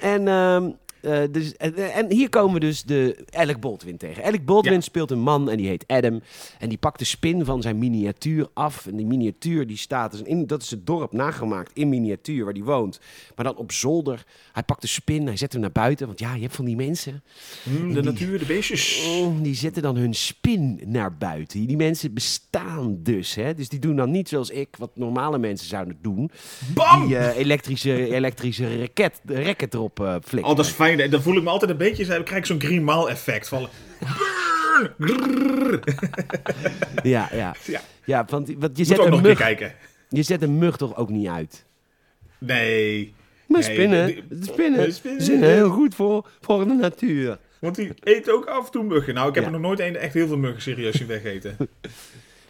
En, 0.00 0.28
ehm, 0.28 0.70
Eh, 1.02 1.20
dus, 1.30 1.56
en, 1.56 1.74
en 1.92 2.10
hier 2.12 2.28
komen 2.28 2.54
we 2.54 2.60
dus 2.60 2.82
de 2.82 3.24
Alec 3.30 3.60
Baldwin 3.60 3.96
tegen. 3.96 4.24
Alec 4.24 4.44
Baldwin 4.44 4.72
Ja. 4.74 4.80
speelt 4.80 5.10
een 5.10 5.20
man 5.20 5.50
en 5.50 5.56
die 5.56 5.66
heet 5.68 5.84
Adam. 5.86 6.20
En 6.58 6.68
die 6.68 6.78
pakt 6.78 6.98
de 6.98 7.04
spin 7.04 7.44
van 7.44 7.62
zijn 7.62 7.78
miniatuur 7.78 8.48
af. 8.54 8.86
En 8.86 8.96
die 8.96 9.06
miniatuur 9.06 9.66
die 9.66 9.76
staat, 9.76 10.10
dus 10.10 10.22
in, 10.22 10.46
dat 10.46 10.62
is 10.62 10.70
het 10.70 10.86
dorp 10.86 11.12
nagemaakt 11.12 11.70
in 11.74 11.88
miniatuur 11.88 12.44
waar 12.44 12.54
die 12.54 12.64
woont. 12.64 13.00
Maar 13.36 13.44
dan 13.44 13.56
op 13.56 13.72
zolder. 13.72 14.24
Hij 14.52 14.62
pakt 14.62 14.80
de 14.80 14.86
spin, 14.86 15.26
hij 15.26 15.36
zet 15.36 15.52
hem 15.52 15.60
naar 15.60 15.72
buiten. 15.72 16.06
Want 16.06 16.18
ja, 16.18 16.34
je 16.34 16.40
hebt 16.42 16.54
van 16.56 16.64
die 16.64 16.76
mensen. 16.76 17.22
Mm, 17.62 17.88
de 17.88 18.00
Die- 18.00 18.10
natuur, 18.10 18.38
de 18.38 18.44
beestjes. 18.44 19.04
Oh, 19.06 19.42
die 19.42 19.54
zetten 19.54 19.82
dan 19.82 19.96
hun 19.96 20.14
spin 20.14 20.80
naar 20.86 21.16
buiten. 21.16 21.66
Die 21.66 21.76
mensen 21.76 22.14
bestaan 22.14 22.98
dus. 23.02 23.34
Hè? 23.34 23.54
Dus 23.54 23.68
die 23.68 23.78
doen 23.78 23.96
dan 23.96 24.10
niet 24.10 24.28
zoals 24.28 24.50
ik, 24.50 24.68
wat 24.78 24.90
normale 24.94 25.38
mensen 25.38 25.68
zouden 25.68 25.98
doen. 26.02 26.30
Bam! 26.74 27.06
Die 27.06 27.16
eh, 27.16 27.36
elektrische, 27.36 28.14
elektrische 28.14 28.78
raket, 28.78 29.20
racket 29.26 29.74
erop 29.74 30.00
eh 30.00 30.14
flikken. 30.24 30.50
Oh, 30.50 30.56
dat 30.56 30.64
is 30.66 30.70
fijn. 30.72 30.87
Dan 30.96 31.22
voel 31.22 31.36
ik 31.36 31.42
me 31.42 31.48
altijd 31.50 31.70
een 31.70 31.76
beetje... 31.76 32.04
Dan 32.06 32.22
krijg 32.24 32.40
ik 32.40 32.46
zo'n 32.46 32.60
Green 32.60 32.84
Mile 32.84 33.08
effect. 33.08 33.48
Van. 33.48 33.68
Ja, 37.02 37.28
ja. 37.32 37.54
Ja, 37.64 37.80
ja 38.04 38.24
want, 38.28 38.48
want 38.58 38.76
je, 38.76 38.76
moet 38.76 38.86
zet 38.86 38.98
ook 38.98 39.08
nog 39.08 39.14
een 39.16 39.20
keer 39.22 39.28
mug, 39.30 39.38
kijken. 39.38 39.72
je 40.08 40.22
zet 40.22 40.42
een 40.42 40.58
mug 40.58 40.76
toch 40.76 40.96
ook 40.96 41.08
niet 41.08 41.26
uit? 41.28 41.64
Nee. 42.38 43.14
Maar 43.46 43.60
Nee, 43.60 43.70
spinnen, 43.72 44.06
die- 44.06 44.24
spinnen, 44.40 44.92
spinnen. 44.92 45.22
zijn 45.22 45.42
heel 45.42 45.70
goed 45.70 45.94
voor, 45.94 46.28
voor 46.40 46.64
de 46.68 46.74
natuur. 46.74 47.38
Want 47.58 47.74
die 47.76 47.92
eet 48.02 48.30
ook 48.30 48.46
af 48.46 48.64
en 48.66 48.72
toe 48.72 48.84
muggen. 48.84 49.14
Nou, 49.14 49.28
ik 49.28 49.34
heb 49.34 49.44
Ja. 49.44 49.50
er 49.50 49.56
nog 49.58 49.66
nooit 49.66 49.80
een 49.80 49.96
echt 49.96 50.14
heel 50.14 50.26
veel 50.26 50.36
muggen 50.38 50.62
serieus 50.62 50.96
zien 50.96 51.06
wegeten. 51.06 51.56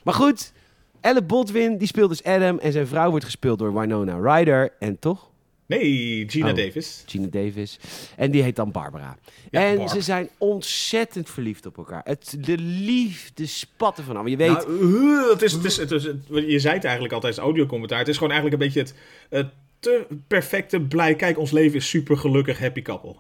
Maar 0.03 0.15
goed, 0.15 0.53
Elle 1.01 1.23
Baldwin, 1.23 1.79
die 1.79 1.89
speelt 1.89 2.09
dus 2.11 2.25
Adam. 2.25 2.59
En 2.59 2.73
zijn 2.73 2.87
vrouw 2.87 3.11
wordt 3.11 3.25
gespeeld 3.25 3.59
door 3.59 3.81
Winona 3.81 4.35
Ryder. 4.35 4.73
En 4.79 4.99
toch? 4.99 5.31
Nee, 5.69 6.25
Gina 6.29 6.51
Oh. 6.51 6.57
Davis. 6.57 7.03
Gina 7.07 7.27
Davis. 7.27 7.79
En 8.17 8.31
die 8.31 8.43
heet 8.43 8.57
dan 8.57 8.73
Barbara. 8.73 9.19
Ja, 9.51 9.65
en 9.65 9.77
Barb. 9.77 9.89
ze 9.89 10.01
zijn 10.01 10.29
ontzettend 10.39 11.31
verliefd 11.31 11.67
op 11.67 11.77
elkaar. 11.77 12.01
Het, 12.05 12.37
de 12.41 12.59
liefde 12.59 13.47
spatten 13.47 14.05
vanaf. 14.05 14.29
Je 14.29 14.37
weet, 14.37 14.49
Nou, 14.49 14.83
uh, 14.83 15.31
het 15.31 15.43
is, 15.43 15.53
het 15.53 15.65
is, 15.65 15.77
het 15.77 15.91
is, 15.91 16.03
je 16.29 16.59
zei 16.59 16.75
het 16.75 16.85
eigenlijk 16.85 17.15
altijd 17.15 17.37
als 17.37 17.45
audiocommentaar. 17.45 17.99
Het 17.99 18.09
is 18.09 18.17
gewoon 18.17 18.33
eigenlijk 18.33 18.63
een 18.63 18.69
beetje 18.69 18.81
het, 18.81 18.95
het 19.31 19.53
te 19.81 20.07
perfecte 20.27 20.81
blij. 20.81 21.15
Kijk, 21.15 21.39
ons 21.39 21.51
leven 21.51 21.77
is 21.77 21.89
super 21.89 22.17
gelukkig, 22.17 22.59
happy 22.59 22.83
couple. 22.83 23.17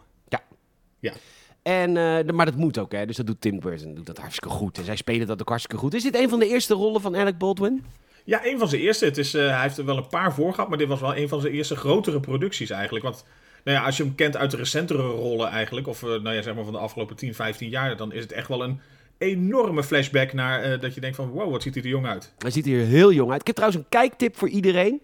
En, 1.62 1.96
eh, 1.96 2.34
maar 2.34 2.46
dat 2.46 2.56
moet 2.56 2.78
ook, 2.78 2.92
hè. 2.92 3.06
Dus 3.06 3.16
dat 3.16 3.26
doet 3.26 3.40
Tim 3.40 3.60
Burton 3.60 3.94
doet 3.94 4.06
dat 4.06 4.18
hartstikke 4.18 4.48
goed. 4.54 4.78
En 4.78 4.84
zij 4.84 4.96
spelen 4.96 5.26
dat 5.26 5.40
ook 5.40 5.48
hartstikke 5.48 5.80
goed. 5.80 5.94
Is 5.94 6.02
dit 6.02 6.16
een 6.16 6.28
van 6.28 6.38
de 6.38 6.48
eerste 6.48 6.74
rollen 6.74 7.00
van 7.00 7.16
Alec 7.16 7.38
Baldwin? 7.38 7.84
Ja, 8.28 8.46
een 8.46 8.58
van 8.58 8.68
zijn 8.68 8.80
eerste. 8.80 9.04
Het 9.04 9.18
is, 9.18 9.34
eh, 9.34 9.48
hij 9.48 9.62
heeft 9.62 9.78
er 9.78 9.84
wel 9.84 9.96
een 9.96 10.08
paar 10.08 10.34
voor 10.34 10.54
gehad, 10.54 10.68
maar 10.68 10.78
dit 10.78 10.88
was 10.88 11.00
wel 11.00 11.16
een 11.16 11.28
van 11.28 11.40
zijn 11.40 11.52
eerste 11.52 11.76
grotere 11.76 12.20
producties 12.20 12.70
eigenlijk. 12.70 13.04
Want 13.04 13.24
nou 13.64 13.78
ja, 13.78 13.84
als 13.84 13.96
je 13.96 14.02
hem 14.02 14.14
kent 14.14 14.36
uit 14.36 14.50
de 14.50 14.56
recentere 14.56 15.02
rollen 15.02 15.48
eigenlijk, 15.48 15.86
of 15.86 16.02
eh, 16.02 16.08
nou 16.08 16.32
ja, 16.32 16.42
zeg 16.42 16.54
maar 16.54 16.64
van 16.64 16.72
de 16.72 16.78
afgelopen 16.78 17.16
10, 17.16 17.34
15 17.34 17.68
jaar, 17.68 17.96
dan 17.96 18.12
is 18.12 18.22
het 18.22 18.32
echt 18.32 18.48
wel 18.48 18.62
een 18.62 18.80
enorme 19.18 19.84
flashback 19.84 20.32
naar 20.32 20.62
eh, 20.62 20.80
dat 20.80 20.94
je 20.94 21.00
denkt 21.00 21.16
van 21.16 21.28
wow, 21.28 21.50
wat 21.50 21.62
ziet 21.62 21.74
hij 21.74 21.82
er 21.82 21.88
jong 21.88 22.06
uit. 22.06 22.32
Hij 22.38 22.50
ziet 22.50 22.66
er 22.66 22.72
heel 22.72 23.12
jong 23.12 23.30
uit. 23.30 23.40
Ik 23.40 23.46
heb 23.46 23.56
trouwens 23.56 23.82
een 23.82 23.88
kijktip 23.88 24.36
voor 24.36 24.48
iedereen. 24.48 25.02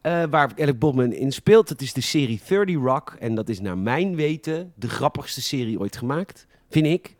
eh, 0.00 0.22
waar 0.30 0.50
Alec 0.58 0.78
Baldwin 0.78 1.12
in 1.12 1.32
speelt. 1.32 1.68
Dat 1.68 1.80
is 1.80 1.92
de 1.92 2.00
serie 2.00 2.40
30 2.48 2.76
Rock. 2.76 3.16
En 3.18 3.34
dat 3.34 3.48
is 3.48 3.60
naar 3.60 3.78
mijn 3.78 4.16
weten 4.16 4.72
de 4.74 4.88
grappigste 4.88 5.42
serie 5.42 5.78
ooit 5.78 5.96
gemaakt. 5.96 6.46
Vind 6.70 6.86
ik. 6.86 7.14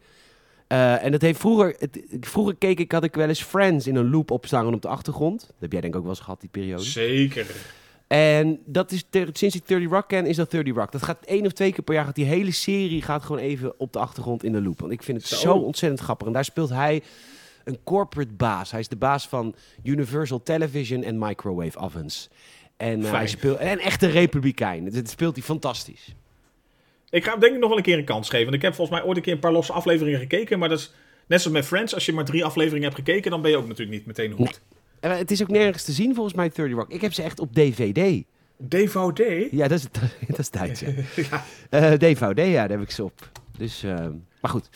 Eh, 0.73 1.05
en 1.05 1.12
dat 1.12 1.23
heeft 1.23 1.38
vroeger... 1.41 1.76
Het, 1.79 2.00
vroeger 2.21 2.57
keek 2.57 2.79
ik, 2.79 2.93
had 2.93 3.05
ik 3.05 3.14
wel 3.14 3.29
eens 3.29 3.43
Friends 3.43 3.87
in 3.87 3.97
een 3.97 4.11
loop 4.11 4.31
opstaan 4.31 4.75
op 4.75 4.83
de 4.83 4.88
achtergrond. 4.88 5.41
Dat 5.41 5.57
heb 5.59 5.73
jij 5.73 5.81
denk 5.81 5.93
ik 5.93 5.99
ook 5.99 6.07
wel 6.07 6.14
eens 6.14 6.25
gehad, 6.25 6.41
die 6.41 6.50
periode. 6.50 6.83
Zeker. 6.83 7.47
En 8.07 8.61
dat 8.64 8.93
is 8.93 9.05
ter- 9.11 9.29
sinds 9.33 9.55
ik 9.55 9.67
30 9.67 9.91
Rock 9.91 10.09
ken, 10.09 10.26
is 10.26 10.37
dat 10.37 10.50
30 10.50 10.75
Rock. 10.75 10.93
Dat 10.93 11.02
gaat 11.02 11.25
één 11.25 11.47
of 11.47 11.52
twee 11.52 11.73
keer 11.73 11.85
per 11.85 11.95
jaar. 11.95 12.05
Gaat 12.05 12.14
die 12.14 12.25
hele 12.25 12.50
serie 12.50 13.02
gaat 13.02 13.23
gewoon 13.23 13.41
even 13.41 13.81
op 13.81 13.93
de 13.93 13.99
achtergrond 13.99 14.45
in 14.45 14.52
de 14.52 14.62
loop. 14.62 14.81
Want 14.81 14.93
ik 14.93 15.02
vind 15.02 15.19
het 15.19 15.26
Zo. 15.26 15.37
zo, 15.37 15.55
ontzettend 15.55 16.00
grappig. 16.00 16.26
En 16.26 16.33
daar 16.33 16.45
speelt 16.45 16.71
hij 16.71 17.02
een 17.64 17.79
corporate 17.85 18.33
baas. 18.33 18.71
Hij 18.71 18.81
is 18.81 18.88
de 18.88 18.97
baas 18.97 19.29
van 19.29 19.55
Universal 19.83 20.43
Television 20.43 21.02
en 21.02 21.19
Microwave 21.19 21.79
Ovens. 21.79 22.29
En 22.76 23.05
eh, 23.05 23.11
hij 23.11 23.26
speelt 23.26 23.59
en 23.59 23.73
een 23.73 23.81
echte 23.81 24.07
republikein. 24.07 24.91
Dat 24.91 25.09
speelt 25.09 25.35
hij 25.35 25.45
fantastisch. 25.45 26.14
Ik 27.12 27.25
ga 27.25 27.31
hem 27.31 27.40
denk 27.40 27.54
ik 27.54 27.61
nog 27.61 27.69
wel 27.69 27.78
een 27.78 27.85
keer 27.85 27.99
een 27.99 28.04
kans 28.04 28.28
geven. 28.28 28.45
Want 28.45 28.57
ik 28.57 28.62
heb 28.62 28.75
volgens 28.75 28.99
mij 28.99 29.07
ooit 29.09 29.16
een 29.16 29.23
keer 29.23 29.33
een 29.33 29.38
paar 29.38 29.52
losse 29.52 29.73
afleveringen 29.73 30.21
gekeken, 30.21 30.59
maar 30.59 30.69
dat 30.69 30.78
is 30.78 30.92
net 31.26 31.40
zoals 31.40 31.57
met 31.57 31.66
Friends. 31.66 31.95
Als 31.95 32.07
je 32.07 32.12
maar 32.12 32.25
drie 32.25 32.45
afleveringen 32.45 32.85
hebt 32.92 32.97
gekeken, 33.04 33.31
dan 33.31 33.42
ben 33.42 33.50
je 33.50 33.57
ook 33.57 33.66
natuurlijk 33.69 33.97
niet 33.97 34.07
meteen 34.07 34.33
hoekt. 34.33 34.61
En 35.00 35.11
eh, 35.11 35.19
het 35.19 35.31
is 35.31 35.42
ook 35.42 35.49
nergens 35.49 35.85
te 35.85 35.92
zien 35.92 36.14
volgens 36.14 36.35
mij 36.35 36.49
30 36.54 36.76
Rock. 36.76 36.90
Ik 36.90 37.00
heb 37.00 37.12
ze 37.12 37.23
echt 37.23 37.40
op 37.40 37.54
DVD. 37.54 38.23
DVD? 38.69 39.50
Ja, 39.50 39.69
dat 39.69 39.78
is, 39.78 39.87
dat 40.28 40.38
is 40.38 40.50
Duits. 40.50 40.81
ja. 41.31 41.45
Eh, 41.71 41.92
DVD, 41.92 42.37
ja, 42.47 42.52
daar 42.66 42.78
heb 42.78 42.81
ik 42.83 42.90
ze 42.90 43.04
op. 43.04 43.31
Dus, 43.59 43.83
eh, 43.83 43.95
maar 44.40 44.50
goed. 44.50 44.69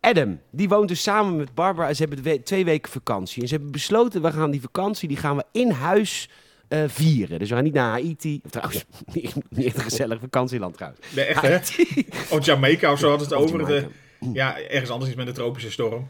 Adam, 0.00 0.40
die 0.50 0.68
woont 0.68 0.88
dus 0.88 1.02
samen 1.02 1.36
met 1.36 1.54
Barbara. 1.54 1.88
En 1.88 1.96
ze 1.96 2.04
hebben 2.04 2.22
we- 2.24 2.42
twee 2.42 2.64
weken 2.64 2.92
vakantie. 2.92 3.42
En 3.42 3.48
ze 3.48 3.54
hebben 3.54 3.72
besloten, 3.72 4.22
we 4.22 4.32
gaan 4.32 4.50
die 4.50 4.60
vakantie, 4.60 5.08
die 5.08 5.16
gaan 5.16 5.36
we 5.36 5.44
in 5.52 5.70
huis 5.70 6.28
eh, 6.72 6.84
vieren. 6.86 7.38
Dus 7.38 7.48
we 7.48 7.54
gaan 7.54 7.64
niet 7.64 7.72
naar 7.72 7.90
Haiti. 7.90 8.40
Of 8.44 8.50
Trouwens, 8.50 8.84
niet 9.48 9.74
een 9.74 9.80
gezellig 9.80 10.20
vakantieland 10.20 10.74
trouwens. 10.74 11.06
Nee, 11.14 11.24
echt 11.24 11.42
hè? 11.42 11.48
Haiti. 11.48 12.06
Of 12.30 12.46
Jamaica 12.46 12.92
of 12.92 12.98
zo 12.98 13.16
ze 13.18 13.24
het 13.24 13.32
over. 13.32 13.66
De, 13.66 13.86
ja, 14.32 14.60
ergens 14.60 14.90
anders 14.90 15.10
iets 15.10 15.18
met 15.18 15.26
de 15.26 15.32
tropische 15.32 15.70
storm. 15.70 16.08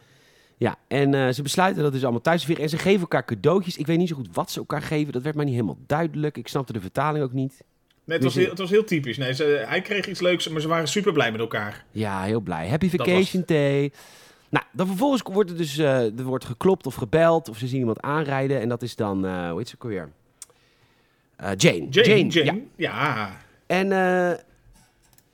Ja, 0.57 0.77
en 0.89 1.15
eh, 1.15 1.29
ze 1.29 1.43
besluiten 1.43 1.83
dat 1.83 1.93
dus 1.93 2.03
allemaal 2.03 2.21
thuis 2.21 2.41
te 2.41 2.47
vieren. 2.47 2.65
En 2.65 2.71
ze 2.71 2.79
geven 2.79 3.01
elkaar 3.01 3.25
cadeautjes. 3.25 3.77
Ik 3.77 3.87
weet 3.87 3.99
niet 3.99 4.09
zo 4.09 4.15
goed 4.15 4.29
wat 4.33 4.51
ze 4.51 4.59
elkaar 4.59 4.83
geven. 4.83 5.13
Dat 5.13 5.23
werd 5.23 5.37
mij 5.37 5.45
niet 5.45 5.55
helemaal 5.55 5.79
duidelijk. 5.87 6.37
Ik 6.37 6.49
snapte 6.49 6.73
de 6.73 6.81
vertaling 6.81 7.25
ook 7.25 7.33
niet. 7.33 7.63
Nee, 8.05 8.17
het, 8.17 8.25
was 8.25 8.35
Dus- 8.35 8.43
heel, 8.43 8.51
het 8.51 8.61
was 8.61 8.71
heel 8.71 8.85
typisch. 8.85 9.17
Nee, 9.17 9.35
ze, 9.35 9.65
hij 9.67 9.81
kreeg 9.81 10.07
iets 10.07 10.21
leuks, 10.21 10.49
maar 10.49 10.61
ze 10.61 10.69
waren 10.69 10.89
super 10.89 11.13
blij 11.13 11.31
met 11.31 11.41
elkaar. 11.41 11.85
Ja, 11.91 12.23
heel 12.23 12.41
blij. 12.41 12.69
Happy 12.69 12.91
Vacation 12.91 13.43
Day. 13.47 13.93
Nou, 14.49 14.65
dan 14.73 14.87
vervolgens 14.87 15.23
wordt 15.23 15.51
er 15.51 15.57
dus 15.57 15.79
eh, 15.79 16.19
er 16.19 16.25
wordt 16.25 16.45
geklopt 16.45 16.87
of 16.87 16.95
gebeld 16.95 17.49
of 17.49 17.59
ze 17.59 17.67
zien 17.67 17.79
iemand 17.79 18.01
aanrijden. 18.01 18.61
En 18.61 18.69
dat 18.69 18.83
is 18.83 18.97
dan, 18.97 19.19
hoe 19.49 19.59
heet 19.59 19.69
ze 19.69 19.75
ook 19.75 19.83
alweer? 19.83 20.09
Eh, 21.37 21.51
Jane. 21.57 21.87
Jane, 21.91 22.27
Jane, 22.27 22.63
ja. 22.77 23.31
En, 23.67 23.93
eh, 23.93 24.29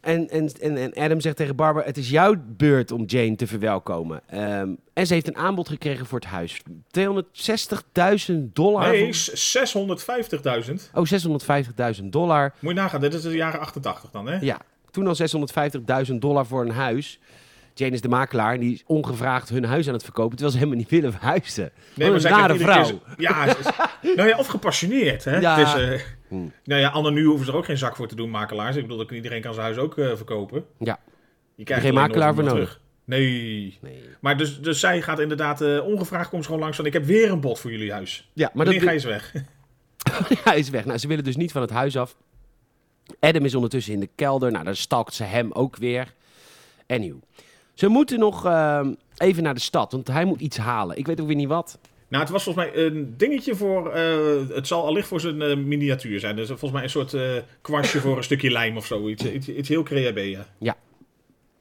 en, 0.00 0.28
en, 0.30 0.48
en, 0.60 0.76
en 0.76 0.92
Adam 1.04 1.20
zegt 1.20 1.36
tegen 1.36 1.56
Barbara, 1.56 1.86
het 1.86 1.96
is 1.96 2.10
jouw 2.10 2.34
beurt 2.46 2.90
om 2.92 3.04
Jane 3.04 3.36
te 3.36 3.46
verwelkomen. 3.46 4.20
Ehm, 4.26 4.68
en 4.92 5.06
ze 5.06 5.14
heeft 5.14 5.26
een 5.28 5.36
aanbod 5.36 5.68
gekregen 5.68 6.06
voor 6.06 6.18
het 6.18 6.28
huis. 6.28 6.60
260.000 6.90 8.34
dollar. 8.52 8.88
Nee, 8.90 9.04
voor- 9.04 9.14
s- 9.14 9.50
650.000. 9.50 10.90
Oh, 10.94 11.04
650.000 12.00 12.04
dollar. 12.12 12.54
Moet 12.58 12.74
je 12.74 12.80
nagaan, 12.80 13.00
dit 13.00 13.14
is 13.14 13.22
de 13.22 13.30
jaren 13.36 13.60
88 13.60 14.10
dan, 14.10 14.26
hè? 14.26 14.36
Ja, 14.40 14.58
toen 14.90 15.06
al 15.06 15.14
650.000 16.10 16.14
dollar 16.20 16.46
voor 16.46 16.62
een 16.64 16.70
huis. 16.70 17.18
Jane 17.78 17.92
is 17.92 18.00
de 18.00 18.08
makelaar 18.08 18.54
en 18.54 18.60
die 18.60 18.72
is 18.74 18.82
ongevraagd 18.86 19.48
hun 19.48 19.64
huis 19.64 19.86
aan 19.88 19.92
het 19.94 20.02
verkopen, 20.02 20.30
terwijl 20.30 20.50
ze 20.52 20.58
helemaal 20.58 20.78
niet 20.80 20.90
willen 20.90 21.12
verhuizen. 21.12 21.70
Nee, 21.94 22.10
Wat 22.10 22.24
een 22.24 22.30
iedere 22.36 22.58
vrouw. 22.58 22.74
keer 22.76 22.84
zo- 22.84 23.00
Ja, 23.16 23.44
is- 23.44 24.14
nou 24.16 24.28
ja, 24.28 24.38
of 24.38 24.46
gepassioneerd, 24.46 25.24
hè? 25.24 25.38
Ja. 25.38 25.58
Het 25.58 25.66
is, 25.80 25.88
eh, 26.00 26.00
Hmm. 26.28 26.52
Nou 26.64 26.80
ja, 26.80 26.88
anno 26.88 27.10
nu 27.10 27.24
hoeven 27.24 27.46
ze 27.46 27.52
er 27.52 27.56
ook 27.58 27.64
geen 27.64 27.78
zak 27.78 27.96
voor 27.96 28.08
te 28.08 28.14
doen, 28.14 28.30
makelaars. 28.30 28.76
Ik 28.76 28.82
bedoel, 28.82 28.96
dat 28.98 29.10
iedereen 29.10 29.40
kan 29.42 29.52
zijn 29.54 29.64
huis 29.66 29.78
ook 29.78 29.98
eh, 29.98 30.06
verkopen. 30.16 30.64
Ja. 30.78 30.98
Je 31.54 31.64
krijgt 31.64 31.84
geen 31.84 31.94
makelaar 31.94 32.34
voor 32.34 32.42
nodig. 32.44 32.58
terug. 32.58 32.80
Nee. 33.04 33.78
Nee. 33.82 34.02
Maar 34.20 34.36
dus, 34.36 34.60
dus 34.60 34.80
zij 34.80 35.02
gaat 35.02 35.18
inderdaad 35.20 35.60
eh, 35.60 35.84
ongevraagd 35.86 36.28
komt 36.28 36.42
ze 36.42 36.46
gewoon 36.48 36.62
langs 36.62 36.76
van... 36.76 36.86
ik 36.86 36.92
heb 36.92 37.04
weer 37.04 37.30
een 37.30 37.40
bod 37.40 37.58
voor 37.60 37.70
jullie 37.70 37.92
huis. 37.92 38.30
Ja, 38.32 38.44
maar 38.54 38.56
Maar 38.56 38.74
dat 38.74 38.82
ga 38.82 38.88
je 38.88 38.94
eens 38.94 39.04
weg. 39.04 39.32
hij 40.44 40.58
is 40.58 40.70
weg. 40.70 40.84
Nou, 40.84 40.98
ze 40.98 41.06
willen 41.08 41.24
dus 41.24 41.36
niet 41.36 41.52
van 41.52 41.62
het 41.62 41.70
huis 41.70 41.96
af. 41.96 42.16
Adam 43.20 43.44
is 43.44 43.54
ondertussen 43.54 43.92
in 43.92 44.00
de 44.00 44.08
kelder. 44.14 44.52
Nou, 44.52 44.64
dan 44.64 44.76
stalkt 44.76 45.14
ze 45.14 45.24
hem 45.24 45.52
ook 45.52 45.76
weer. 45.76 46.14
En 46.86 47.00
nieuw. 47.00 47.20
Ze 47.78 47.88
moeten 47.88 48.18
nog 48.18 48.44
ehm, 48.44 48.92
even 49.16 49.42
naar 49.42 49.54
de 49.54 49.60
stad, 49.60 49.92
want 49.92 50.08
hij 50.08 50.24
moet 50.24 50.40
iets 50.40 50.56
halen. 50.56 50.98
Ik 50.98 51.06
weet 51.06 51.20
ook 51.20 51.26
weer 51.26 51.36
niet 51.36 51.48
wat. 51.48 51.78
Nou, 52.08 52.22
het 52.22 52.32
was 52.32 52.42
volgens 52.42 52.64
mij 52.64 52.84
een 52.84 53.14
dingetje 53.16 53.54
voor... 53.54 53.92
eh, 53.92 54.48
het 54.48 54.66
zal 54.66 54.84
allicht 54.86 55.08
voor 55.08 55.20
zijn 55.20 55.42
eh, 55.42 55.56
miniatuur 55.56 56.20
zijn. 56.20 56.36
Dus 56.36 56.48
volgens 56.48 56.72
mij 56.72 56.82
een 56.82 56.90
soort 56.90 57.14
eh, 57.14 57.30
kwastje 57.60 58.00
voor 58.00 58.16
een 58.16 58.24
stukje 58.30 58.50
lijm 58.50 58.76
of 58.76 58.86
zo. 58.86 59.08
Iets, 59.08 59.24
iets, 59.48 59.68
heel 59.68 59.82
creabé, 59.82 60.44
ja. 60.58 60.76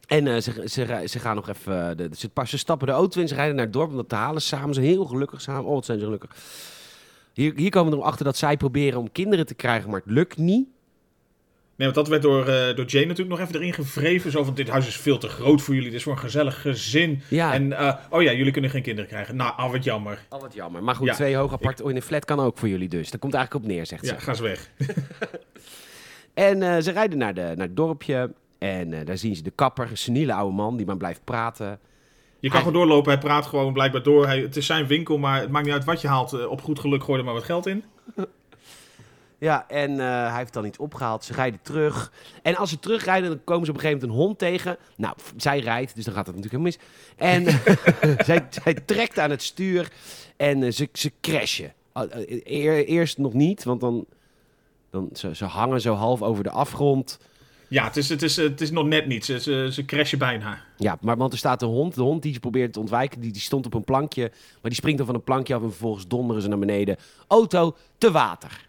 En 0.08 0.28
eh, 0.28 0.42
ze, 0.42 0.64
ze, 0.66 1.04
ze 1.06 1.20
gaan 1.20 1.36
nog 1.36 1.50
even. 1.50 1.98
De, 1.98 2.10
ze, 2.18 2.30
ze 2.46 2.58
stappen 2.58 2.88
de 2.88 2.94
auto 2.94 3.22
in, 3.22 3.28
ze 3.28 3.36
rijden 3.36 3.56
naar 3.56 3.66
het 3.66 3.74
dorp 3.74 3.90
om 3.90 3.96
dat 3.96 4.10
te 4.10 4.16
halen 4.16 4.42
samen. 4.42 4.74
Ze 4.74 4.82
zijn 4.82 4.94
heel 4.94 5.06
gelukkig 5.06 5.42
samen. 5.42 5.66
Oh, 5.66 5.74
wat 5.74 5.86
zijn 5.86 6.00
ze 6.00 6.06
gelukkig. 6.06 6.36
Hier, 7.34 7.54
hier 7.56 7.70
komen 7.70 7.92
we 7.94 8.00
erachter 8.00 8.26
dat 8.26 8.38
zij 8.38 8.58
proberen 8.58 9.00
om 9.00 9.12
kinderen 9.12 9.46
te 9.46 9.56
krijgen, 9.56 9.90
maar 9.90 10.02
het 10.06 10.12
lukt 10.12 10.38
niet. 10.38 10.68
Nee, 11.78 11.88
want 11.94 11.96
dat 11.96 12.08
werd 12.08 12.22
door, 12.22 12.48
eh, 12.48 12.76
door 12.76 12.86
Jane 12.86 13.06
natuurlijk 13.06 13.40
nog 13.40 13.48
even 13.48 13.56
erin 13.62 13.74
gevreven. 13.74 14.32
Zo 14.32 14.44
van, 14.44 14.54
dit 14.54 14.70
huis 14.70 14.88
is 14.88 14.98
veel 14.98 15.18
te 15.18 15.28
groot 15.28 15.62
voor 15.62 15.74
jullie. 15.74 15.90
Dit 15.90 15.98
is 15.98 16.04
voor 16.04 16.14
een 16.14 16.20
gezellig 16.20 16.62
gezin. 16.62 17.22
Ja, 17.30 17.54
En, 17.54 17.74
eh, 17.74 17.94
oh 18.10 18.22
ja, 18.22 18.32
jullie 18.34 18.52
kunnen 18.52 18.72
geen 18.72 18.82
kinderen 18.82 19.10
krijgen. 19.10 19.36
Nou, 19.36 19.54
ah, 19.58 19.72
wat 19.72 19.84
jammer. 19.84 20.20
al 20.30 20.40
wat 20.40 20.54
jammer. 20.54 20.84
Maar 20.84 20.96
goed, 20.96 21.08
Ja, 21.08 21.14
twee 21.14 21.36
hoog 21.36 21.54
apart 21.54 21.80
in 21.80 21.96
een 21.96 22.02
flat 22.02 22.26
kan 22.26 22.40
ook 22.40 22.58
voor 22.58 22.70
jullie 22.70 22.90
dus. 22.90 23.10
Daar 23.12 23.20
komt 23.20 23.34
eigenlijk 23.34 23.66
op 23.66 23.72
neer, 23.72 23.86
zegt 23.86 24.06
ze. 24.06 24.14
Ja, 24.14 24.20
ga 24.20 24.30
eens 24.32 24.40
weg. 24.40 24.70
En 26.34 26.62
eh, 26.64 26.78
ze 26.82 26.92
rijden 26.92 27.18
naar, 27.18 27.34
de, 27.34 27.42
naar 27.42 27.68
het 27.68 27.76
dorpje. 27.76 28.34
En 28.58 29.06
daar 29.06 29.18
zien 29.18 29.36
ze 29.36 29.44
de 29.44 29.52
kapper, 29.56 29.88
een 29.90 29.98
seniele 29.98 30.34
oude 30.34 30.56
man 30.56 30.78
die 30.78 30.86
maar 30.86 30.98
blijft 30.98 31.22
praten. 31.24 31.68
Je 32.40 32.50
kan 32.50 32.52
Hij- 32.52 32.60
gewoon 32.68 32.74
doorlopen. 32.74 33.12
Hij 33.12 33.22
praat 33.22 33.46
gewoon 33.46 33.74
blijkbaar 33.74 34.04
door. 34.04 34.26
Hij, 34.26 34.40
het 34.40 34.56
is 34.58 34.66
zijn 34.66 34.88
winkel, 34.88 35.18
maar 35.18 35.42
het 35.42 35.50
maakt 35.50 35.66
niet 35.66 35.74
uit 35.74 35.84
wat 35.86 36.02
je 36.02 36.08
haalt. 36.08 36.48
Op 36.48 36.62
goed 36.62 36.80
geluk 36.80 37.04
gooi 37.04 37.20
er 37.20 37.26
maar 37.26 37.34
wat 37.34 37.44
geld 37.44 37.68
in. 37.68 37.84
Ja, 39.40 39.66
en 39.68 39.92
eh, 39.92 40.06
hij 40.08 40.38
heeft 40.38 40.54
dan 40.54 40.66
iets 40.66 40.78
opgehaald. 40.78 41.24
Ze 41.24 41.34
rijden 41.34 41.60
terug. 41.62 42.12
En 42.42 42.56
als 42.56 42.70
ze 42.70 42.80
terugrijden, 42.80 43.30
dan 43.30 43.44
komen 43.44 43.66
ze 43.66 43.72
op 43.72 43.78
een 43.78 43.84
gegeven 43.84 44.08
moment 44.08 44.20
een 44.20 44.26
hond 44.26 44.40
tegen. 44.40 44.78
Nou, 44.96 45.16
zij 45.36 45.60
rijdt, 45.60 45.96
dus 45.96 46.06
dan 46.06 46.14
gaat 46.14 46.28
het 46.28 46.36
natuurlijk 46.36 46.80
helemaal 47.18 47.46
mis. 47.46 47.60
En 48.18 48.26
zij, 48.26 48.48
zij 48.64 48.74
trekt 48.74 49.20
aan 49.20 49.30
het 49.30 49.44
stuur 49.44 49.92
en 50.38 50.64
eh, 50.64 50.72
ze, 50.72 50.90
ze 50.94 51.12
crashen. 51.22 51.74
Eer- 52.44 52.86
eerst 52.86 53.18
nog 53.18 53.34
niet, 53.34 53.64
want 53.64 53.82
dan, 53.82 54.06
dan 54.90 55.10
ze, 55.14 55.36
ze 55.36 55.46
hangen 55.46 55.82
zo 55.82 55.94
half 55.94 56.22
over 56.22 56.44
de 56.44 56.52
afgrond. 56.52 57.20
Ja, 57.70 57.84
het 57.84 57.98
is, 57.98 58.10
het 58.10 58.22
is, 58.22 58.36
het 58.36 58.62
is 58.62 58.72
nog 58.72 58.86
net 58.86 59.08
niet. 59.08 59.26
Ze, 59.26 59.40
ze, 59.40 59.70
ze 59.72 59.86
crashen 59.86 60.18
bijna. 60.18 60.64
Ja, 60.78 60.98
maar 61.02 61.18
want 61.18 61.32
er 61.32 61.38
staat 61.38 61.62
een 61.62 61.68
hond. 61.68 61.96
De 61.96 62.02
hond 62.02 62.22
die 62.22 62.34
ze 62.34 62.40
probeert 62.40 62.74
te 62.74 62.80
ontwijken, 62.80 63.22
die, 63.22 63.32
die 63.32 63.42
stond 63.42 63.66
op 63.66 63.74
een 63.74 63.84
plankje. 63.84 64.32
Maar 64.32 64.62
die 64.62 64.74
springt 64.74 64.98
dan 64.98 65.08
van 65.08 65.16
een 65.16 65.24
plankje 65.24 65.56
af 65.56 65.62
en 65.62 65.70
vervolgens 65.70 66.08
donderen 66.08 66.42
ze 66.42 66.48
naar 66.48 66.60
beneden. 66.60 66.98
Auto 67.28 67.76
te 67.98 68.12
water. 68.12 68.67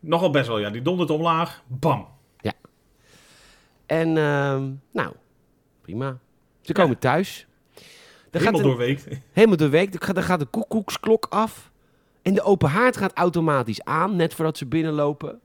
Nogal 0.00 0.30
best 0.30 0.46
wel, 0.46 0.58
ja. 0.58 0.70
Die 0.70 0.82
dondert 0.82 1.10
omlaag. 1.10 1.62
Bam. 1.66 2.06
En 3.86 4.16
ehm, 4.16 4.70
nou, 4.92 5.12
prima. 5.80 6.18
Ze 6.60 6.72
komen 6.72 6.98
thuis. 6.98 7.46
Dan 8.30 8.42
Helemaal 8.42 8.62
doorweekt. 8.62 9.06
Helemaal 9.32 9.56
doorweekt. 9.56 9.92
Dan 9.92 10.02
gaat, 10.02 10.14
dan 10.14 10.24
gaat 10.24 10.40
de 10.40 10.46
koekoeksklok 10.46 11.26
af. 11.30 11.70
En 12.22 12.34
de 12.34 12.42
open 12.42 12.68
haard 12.68 12.96
gaat 12.96 13.12
automatisch 13.12 13.84
aan, 13.84 14.16
net 14.16 14.34
voordat 14.34 14.58
ze 14.58 14.66
binnenlopen. 14.66 15.40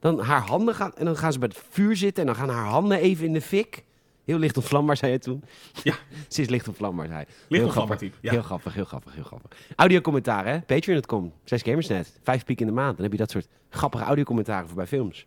Dan 0.00 0.20
haar 0.20 0.40
handen 0.40 0.74
gaan, 0.74 0.94
en 0.94 1.04
dan 1.04 1.16
gaan 1.16 1.32
ze 1.32 1.38
bij 1.38 1.48
het 1.48 1.64
vuur 1.70 1.96
zitten 1.96 2.26
en 2.26 2.34
dan 2.34 2.36
gaan 2.36 2.56
haar 2.56 2.66
handen 2.66 2.98
even 2.98 3.26
in 3.26 3.32
de 3.32 3.40
fik. 3.40 3.84
Heel 4.30 4.38
licht 4.38 4.56
ontvlambaar, 4.56 4.96
zei 4.96 5.12
je 5.12 5.18
toen. 5.18 5.42
Ja. 5.82 5.94
Ze 6.28 6.40
is 6.40 6.48
licht 6.48 6.68
ontvlambaar, 6.68 7.06
zei 7.06 7.16
hij. 7.16 7.26
Licht 7.48 7.68
grappig. 7.70 7.96
type, 7.98 8.16
ja. 8.20 8.30
Heel 8.30 8.42
grappig, 8.42 8.74
heel 8.74 8.84
grappig, 8.84 9.14
heel 9.14 9.22
grappig. 9.24 9.50
Audiocommentaar, 9.76 10.46
hè? 10.46 10.60
Patreon.com, 10.60 11.32
6 11.44 11.62
Gamersnet, 11.62 12.18
5 12.22 12.44
piek 12.44 12.60
in 12.60 12.66
de 12.66 12.72
maand. 12.72 12.94
Dan 12.94 13.02
heb 13.02 13.12
je 13.12 13.18
dat 13.18 13.30
soort 13.30 13.48
grappige 13.70 14.04
audiocommentaren 14.04 14.66
voor 14.66 14.76
bij 14.76 14.86
films. 14.86 15.26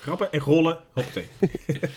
Grappen 0.00 0.32
en 0.32 0.40
rollen. 0.40 0.78
Hoppatee. 0.92 1.26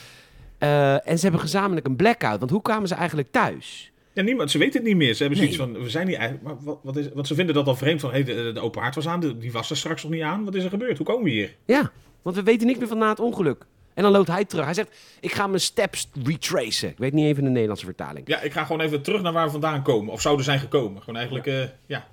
Eh, 0.57 1.07
en 1.07 1.15
ze 1.17 1.21
hebben 1.23 1.39
gezamenlijk 1.41 1.87
een 1.87 1.95
blackout. 1.95 2.39
Want 2.39 2.51
hoe 2.51 2.61
kwamen 2.61 2.87
ze 2.87 2.95
eigenlijk 2.95 3.31
thuis? 3.31 3.91
Ja, 4.13 4.21
niemand, 4.23 4.51
ze 4.51 4.57
weten 4.57 4.73
het 4.79 4.87
niet 4.87 4.97
meer. 4.97 5.13
Ze 5.13 5.23
hebben 5.23 5.39
Nee. 5.41 5.53
zoiets 5.53 5.71
van, 5.73 5.83
we 5.83 5.89
zijn 5.89 6.07
hier 6.07 6.17
eigenlijk... 6.17 6.47
Maar 6.47 6.63
wat, 6.63 6.79
wat 6.83 6.95
is, 6.97 7.09
want 7.13 7.27
ze 7.27 7.35
vinden 7.35 7.55
dat 7.55 7.67
al 7.67 7.75
vreemd 7.75 8.01
van, 8.01 8.11
hey, 8.11 8.23
de, 8.23 8.51
de 8.53 8.59
open 8.59 8.81
haard 8.81 8.95
was 8.95 9.07
aan. 9.07 9.19
de- 9.19 9.37
die 9.37 9.51
was 9.51 9.69
er 9.69 9.77
straks 9.77 10.03
nog 10.03 10.11
niet 10.11 10.21
aan. 10.21 10.45
Wat 10.45 10.55
is 10.55 10.63
er 10.63 10.69
gebeurd? 10.69 10.97
Hoe 10.97 11.05
komen 11.07 11.23
we 11.23 11.29
hier? 11.29 11.55
Ja, 11.65 11.91
want 12.21 12.35
we 12.35 12.43
weten 12.43 12.67
niks 12.67 12.79
meer 12.79 12.87
van 12.87 12.97
na 12.97 13.09
het 13.09 13.19
ongeluk. 13.19 13.65
En 13.97 14.03
dan 14.03 14.11
loopt 14.11 14.27
hij 14.27 14.45
terug. 14.45 14.65
Hij 14.65 14.73
zegt, 14.73 14.89
ik 15.19 15.31
ga 15.33 15.47
mijn 15.47 15.59
steps 15.61 16.09
retracen. 16.23 16.89
Ik 16.89 16.97
weet 16.97 17.13
niet 17.13 17.25
even 17.25 17.43
de 17.43 17.49
Nederlandse 17.49 17.85
vertaling. 17.85 18.27
Ja, 18.27 18.41
ik 18.41 18.51
ga 18.51 18.63
gewoon 18.65 18.81
even 18.81 19.01
terug 19.01 19.21
naar 19.21 19.33
waar 19.33 19.45
we 19.45 19.51
vandaan 19.51 19.83
komen. 19.83 20.13
Of 20.13 20.21
zouden 20.21 20.45
zijn 20.45 20.59
gekomen. 20.59 20.99
Gewoon 21.01 21.15
eigenlijk, 21.15 21.47
eh, 21.47 21.59
ja. 21.85 22.07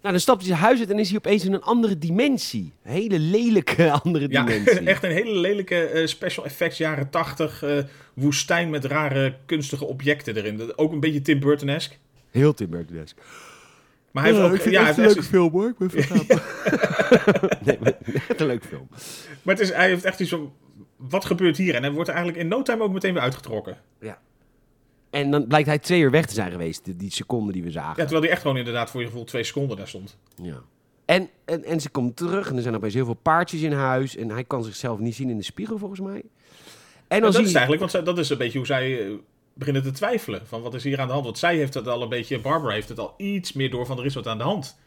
Nou, 0.00 0.16
dan 0.16 0.20
stapt 0.20 0.38
hij 0.38 0.48
zijn 0.48 0.60
huis 0.60 0.78
uit 0.78 0.90
en 0.90 0.98
is 0.98 1.08
hij 1.08 1.16
opeens 1.16 1.44
in 1.44 1.52
een 1.52 1.62
andere 1.62 1.98
dimensie. 1.98 2.72
Een 2.84 2.92
hele 2.92 3.18
lelijke 3.18 3.90
andere 4.02 4.26
Ja, 4.30 4.44
dimensie. 4.44 4.86
echt 4.92 5.02
een 5.04 5.10
hele 5.10 5.36
lelijke 5.38 5.84
eh, 5.86 6.06
special 6.06 6.44
effects 6.44 6.78
jaren 6.78 7.10
80 7.10 7.62
eh, 7.62 7.78
woestijn 8.14 8.70
met 8.70 8.84
rare 8.84 9.36
kunstige 9.46 9.84
objecten 9.84 10.36
erin. 10.36 10.72
Ook 10.78 10.92
een 10.92 11.00
beetje 11.00 11.22
Tim 11.22 11.40
Burton-esque. 11.40 11.96
Heel 12.30 12.54
Tim 12.54 12.70
Burton-esque. 12.70 13.22
Maar 14.10 14.24
hij 14.24 14.32
heeft 14.32 14.44
ook... 14.44 14.70
Ja, 14.72 14.84
heeft 14.84 14.98
echt 14.98 15.10
zoiets- 15.10 15.28
film 15.28 15.50
hoor. 15.52 15.74
Ik 15.78 15.88
ben 15.90 15.90
nee, 17.64 17.78
maar 17.80 17.92
echt 18.28 18.40
een 18.40 18.46
leuke 18.46 18.66
film. 18.68 18.88
maar 19.42 19.54
het 19.54 19.60
is, 19.60 19.72
hij 19.72 19.88
heeft 19.88 20.04
echt 20.04 20.20
iets 20.20 20.30
van... 20.30 20.52
Wat 21.08 21.24
gebeurt 21.24 21.56
hier? 21.56 21.74
En 21.74 21.82
hij 21.82 21.92
wordt 21.92 22.08
er 22.08 22.14
eigenlijk 22.14 22.44
in 22.44 22.50
no 22.50 22.62
time 22.62 22.82
ook 22.82 22.92
meteen 22.92 23.12
weer 23.12 23.22
uitgetrokken. 23.22 23.76
En 25.10 25.30
dan 25.30 25.46
blijkt 25.46 25.66
hij 25.68 25.78
twee 25.78 26.00
uur 26.00 26.10
weg 26.10 26.26
te 26.26 26.34
zijn 26.34 26.50
geweest, 26.50 26.84
die, 26.84 26.96
die 26.96 27.10
seconde 27.12 27.52
die 27.52 27.62
we 27.62 27.70
zagen. 27.70 27.90
Ja, 27.96 28.02
terwijl 28.02 28.20
hij 28.22 28.30
echt 28.30 28.40
gewoon 28.40 28.56
inderdaad 28.56 28.90
voor 28.90 29.00
je 29.00 29.06
gevoel 29.06 29.24
twee 29.24 29.44
seconden 29.44 29.76
daar 29.76 29.88
stond. 29.88 30.16
Ja. 30.42 30.62
En, 31.04 31.28
en, 31.44 31.64
en 31.64 31.80
ze 31.80 31.88
komt 31.90 32.16
terug 32.16 32.48
en 32.50 32.56
er 32.56 32.62
zijn 32.62 32.74
opeens 32.74 32.94
heel 32.94 33.04
veel 33.04 33.14
paardjes 33.22 33.60
in 33.60 33.72
huis. 33.72 34.16
En 34.16 34.30
hij 34.30 34.44
kan 34.44 34.64
zichzelf 34.64 34.98
niet 34.98 35.14
zien 35.14 35.30
in 35.30 35.36
de 35.36 35.42
spiegel, 35.44 35.78
volgens 35.78 36.00
mij. 36.00 36.22
En 37.08 37.20
dan 37.20 37.20
dat 37.20 37.34
zie 37.34 37.44
is 37.44 37.50
eigenlijk, 37.52 37.80
want 37.80 37.90
zij- 37.92 38.02
dat 38.02 38.18
is 38.18 38.30
een 38.30 38.38
beetje 38.38 38.58
hoe 38.58 38.66
zij 38.66 39.06
eh, 39.06 39.12
beginnen 39.54 39.82
te 39.82 39.90
twijfelen. 39.90 40.46
Van 40.46 40.62
wat 40.62 40.74
is 40.74 40.84
hier 40.84 41.00
aan 41.00 41.06
de 41.06 41.12
hand? 41.12 41.24
Want 41.24 41.38
zij 41.38 41.56
heeft 41.56 41.74
het 41.74 41.88
al 41.88 42.02
een 42.02 42.08
beetje, 42.08 42.40
Barbara 42.40 42.72
heeft 42.72 42.88
het 42.88 42.98
al 42.98 43.14
iets 43.16 43.52
meer 43.52 43.70
door 43.70 43.86
van 43.86 43.98
er 43.98 44.04
is 44.04 44.14
wat 44.14 44.26
aan 44.26 44.38
de 44.38 44.44
hand. 44.44 44.78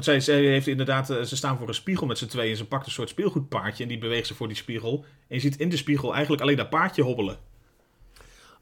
Want 0.00 0.12
zij, 0.12 0.34
zij 0.34 0.44
heeft 0.44 0.66
inderdaad, 0.66 1.10
eh, 1.10 1.22
ze 1.22 1.36
staan 1.36 1.58
voor 1.58 1.68
een 1.68 1.74
spiegel 1.74 2.06
met 2.06 2.18
z'n 2.18 2.26
tweeën. 2.26 2.50
En 2.50 2.56
ze 2.56 2.64
pakt 2.64 2.86
een 2.86 2.92
soort 2.92 3.08
speelgoedpaardje 3.08 3.82
en 3.82 3.88
die 3.88 3.98
beweegt 3.98 4.26
ze 4.26 4.34
voor 4.34 4.48
die 4.48 4.56
spiegel. 4.56 5.04
En 5.28 5.36
je 5.36 5.40
ziet 5.40 5.56
in 5.56 5.68
de 5.68 5.76
spiegel 5.76 6.12
eigenlijk 6.12 6.42
alleen 6.42 6.56
dat 6.56 6.70
paardje 6.70 7.02
hobbelen. 7.02 7.38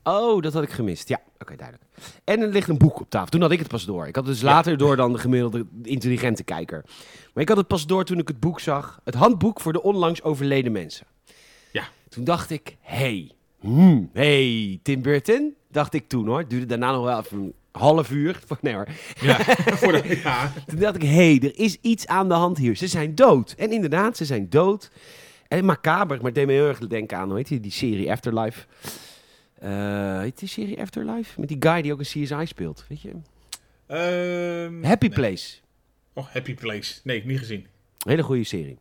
Oh, 0.02 0.42
dat 0.42 0.52
had 0.52 0.62
ik 0.62 0.70
gemist. 0.70 1.08
Ja, 1.08 1.20
oké, 1.38 1.56
duidelijk. 1.56 1.88
En 2.24 2.40
er 2.40 2.48
ligt 2.48 2.68
een 2.68 2.78
boek 2.78 3.00
op 3.00 3.10
tafel. 3.10 3.28
Toen 3.28 3.40
had 3.40 3.50
ik 3.50 3.58
het 3.58 3.68
pas 3.68 3.84
door. 3.84 4.06
Ik 4.06 4.14
had 4.14 4.26
het 4.26 4.34
dus 4.34 4.42
later 4.42 4.76
door 4.76 4.96
dan 4.96 5.12
de 5.12 5.18
gemiddelde 5.18 5.66
intelligente 5.82 6.44
kijker. 6.44 6.84
Maar 7.34 7.42
ik 7.42 7.48
had 7.48 7.58
het 7.58 7.66
pas 7.66 7.86
door 7.86 8.04
toen 8.04 8.18
ik 8.18 8.28
het 8.28 8.40
boek 8.40 8.60
zag. 8.60 9.00
Het 9.04 9.14
handboek 9.14 9.60
voor 9.60 9.72
de 9.72 9.82
onlangs 9.82 10.22
overleden 10.22 10.72
mensen. 10.72 11.06
Ja. 11.72 11.88
Toen 12.08 12.24
dacht 12.24 12.50
ik, 12.50 12.76
hey, 12.80 13.32
hmm, 13.58 14.10
hey, 14.12 14.80
Tim 14.82 15.02
Burton. 15.02 15.54
Dacht 15.70 15.94
ik 15.94 16.08
toen 16.08 16.26
hoor. 16.26 16.38
Het 16.38 16.50
duurde 16.50 16.66
daarna 16.66 16.92
nog 16.92 17.04
wel 17.04 17.18
even 17.18 17.52
half 17.78 18.10
uur. 18.10 18.38
Nee 18.60 18.74
hoor. 18.74 18.88
Ja, 19.20 19.38
voor 19.80 19.92
de, 19.92 20.20
ja. 20.22 20.52
Toen 20.66 20.78
dacht 20.78 20.94
ik, 20.94 21.02
hé, 21.02 21.08
hey, 21.08 21.40
er 21.42 21.58
is 21.58 21.76
iets 21.80 22.06
aan 22.06 22.28
de 22.28 22.34
hand 22.34 22.58
hier. 22.58 22.76
Ze 22.76 22.86
zijn 22.86 23.14
dood. 23.14 23.54
En 23.58 23.72
inderdaad, 23.72 24.16
ze 24.16 24.24
zijn 24.24 24.50
dood. 24.50 24.90
En 25.48 25.64
macaber, 25.64 26.18
maar 26.22 26.32
deed 26.32 26.46
me 26.46 26.52
heel 26.52 26.68
erg 26.68 26.78
denken 26.78 27.18
aan, 27.18 27.28
hoe 27.28 27.36
heet 27.36 27.48
die, 27.48 27.60
die 27.60 27.70
serie 27.70 28.10
Afterlife. 28.10 28.66
Eh 29.58 30.18
heet 30.18 30.38
die 30.38 30.48
serie 30.48 30.80
Afterlife? 30.80 31.40
Met 31.40 31.48
die 31.48 31.56
guy 31.60 31.82
die 31.82 31.92
ook 31.92 31.98
een 31.98 32.04
CSI 32.04 32.46
speelt, 32.46 32.84
weet 32.88 33.00
je? 33.00 33.10
Ehm, 33.86 34.84
Happy 34.84 35.06
nee. 35.06 35.14
Place. 35.14 35.56
Oh, 36.12 36.26
Happy 36.26 36.54
Place. 36.54 37.00
Nee, 37.04 37.24
niet 37.24 37.38
gezien. 37.38 37.66
Hele 38.06 38.22
goede 38.22 38.44
serie. 38.44 38.78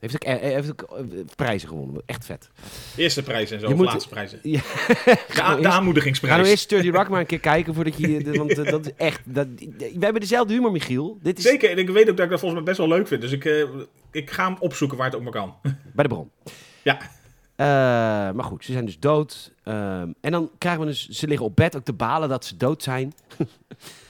Heeft 0.00 0.14
ook, 0.14 0.22
eh, 0.22 0.38
heeft 0.40 0.70
ook 0.70 0.82
eh, 0.82 1.04
prijzen 1.36 1.68
gewonnen. 1.68 2.02
Echt 2.06 2.24
vet. 2.24 2.50
Eerste 2.96 3.22
prijs 3.22 3.50
en 3.50 3.60
zo, 3.60 3.66
Je 3.66 3.72
of 3.72 3.78
moet- 3.78 3.86
laatste 3.88 4.08
prijzen. 4.08 4.38
Ja. 4.50 4.60
De, 4.60 5.10
a- 5.10 5.14
de 5.14 5.18
Ga 5.28 5.54
nou 5.54 5.66
aanmoedigingsprijs. 5.66 6.48
eerst 6.48 6.62
Sturdy 6.62 6.90
Rock 6.90 7.08
maar 7.08 7.20
een 7.20 7.26
keer 7.26 7.40
kijken 7.40 7.74
voordat 7.74 7.96
je... 7.96 8.22
de- 8.22 8.32
Want 8.38 8.58
eh, 8.58 8.64
dat 8.70 8.86
is 8.86 8.92
echt... 8.96 9.20
Dat, 9.24 9.46
we 9.78 9.96
hebben 10.00 10.20
dezelfde 10.20 10.52
humor, 10.52 10.72
Michiel. 10.72 11.18
Dit 11.22 11.38
is 11.38 11.44
Zeker, 11.44 11.70
en 11.70 11.78
ik 11.78 11.90
weet 11.90 12.10
ook 12.10 12.16
dat 12.16 12.24
ik 12.24 12.30
dat 12.30 12.40
volgens 12.40 12.60
mij 12.60 12.74
best 12.74 12.78
wel 12.78 12.88
leuk 12.98 13.06
vind. 13.08 13.20
Dus 13.20 13.32
ik, 13.32 13.44
eh, 13.44 13.64
ik 14.10 14.30
ga 14.30 14.44
hem 14.46 14.56
opzoeken 14.58 14.96
waar 14.96 15.06
het 15.06 15.16
ook 15.16 15.22
maar 15.22 15.32
kan. 15.32 15.54
bij 15.94 16.04
de 16.04 16.08
bron. 16.08 16.30
Ja. 16.82 16.98
Eh, 17.56 17.66
maar 18.34 18.44
goed, 18.44 18.64
ze 18.64 18.72
zijn 18.72 18.84
dus 18.84 18.98
dood. 18.98 19.52
Ehm, 19.64 20.08
en 20.20 20.32
dan 20.32 20.50
krijgen 20.58 20.80
we 20.80 20.86
dus... 20.86 21.08
Ze 21.08 21.26
liggen 21.26 21.46
op 21.46 21.56
bed 21.56 21.76
ook 21.76 21.84
te 21.84 21.92
balen 21.92 22.28
dat 22.28 22.44
ze 22.44 22.56
dood 22.56 22.82
zijn. 22.82 23.12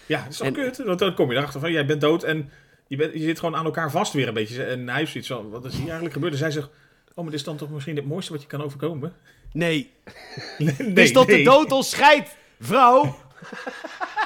Ja, 0.06 0.22
dat 0.22 0.32
is 0.32 0.40
En- 0.40 0.52
kut? 0.52 0.82
Want 0.84 0.98
dan 0.98 1.14
kom 1.14 1.30
je 1.30 1.36
erachter 1.36 1.60
van, 1.60 1.72
jij 1.72 1.86
bent 1.86 2.00
dood 2.00 2.22
en 2.22 2.50
je, 2.90 2.96
bent, 2.96 3.12
je 3.12 3.20
zit 3.20 3.38
gewoon 3.38 3.56
aan 3.56 3.64
elkaar 3.64 3.90
vast 3.90 4.12
weer 4.12 4.28
een 4.28 4.34
beetje. 4.34 4.64
En 4.64 4.88
hij 4.88 4.98
heeft 4.98 5.10
zoiets 5.10 5.30
van, 5.30 5.50
wat 5.50 5.64
is 5.64 5.72
hier 5.72 5.82
eigenlijk 5.82 6.12
gebeurd? 6.12 6.32
En 6.32 6.38
zij 6.38 6.50
zegt, 6.50 6.68
oh, 7.08 7.16
maar 7.16 7.24
dit 7.24 7.34
is 7.34 7.44
dan 7.44 7.56
toch 7.56 7.70
misschien 7.70 7.96
het 7.96 8.06
mooiste 8.06 8.32
wat 8.32 8.42
je 8.42 8.48
kan 8.48 8.62
overkomen? 8.62 9.12
Nee. 9.52 9.90
nee, 10.58 10.92
is 10.94 11.12
tot 11.12 11.26
de 11.26 11.42
dood 11.42 11.72
ons 11.72 11.90
scheidt, 11.90 12.36
vrouw. 12.60 13.16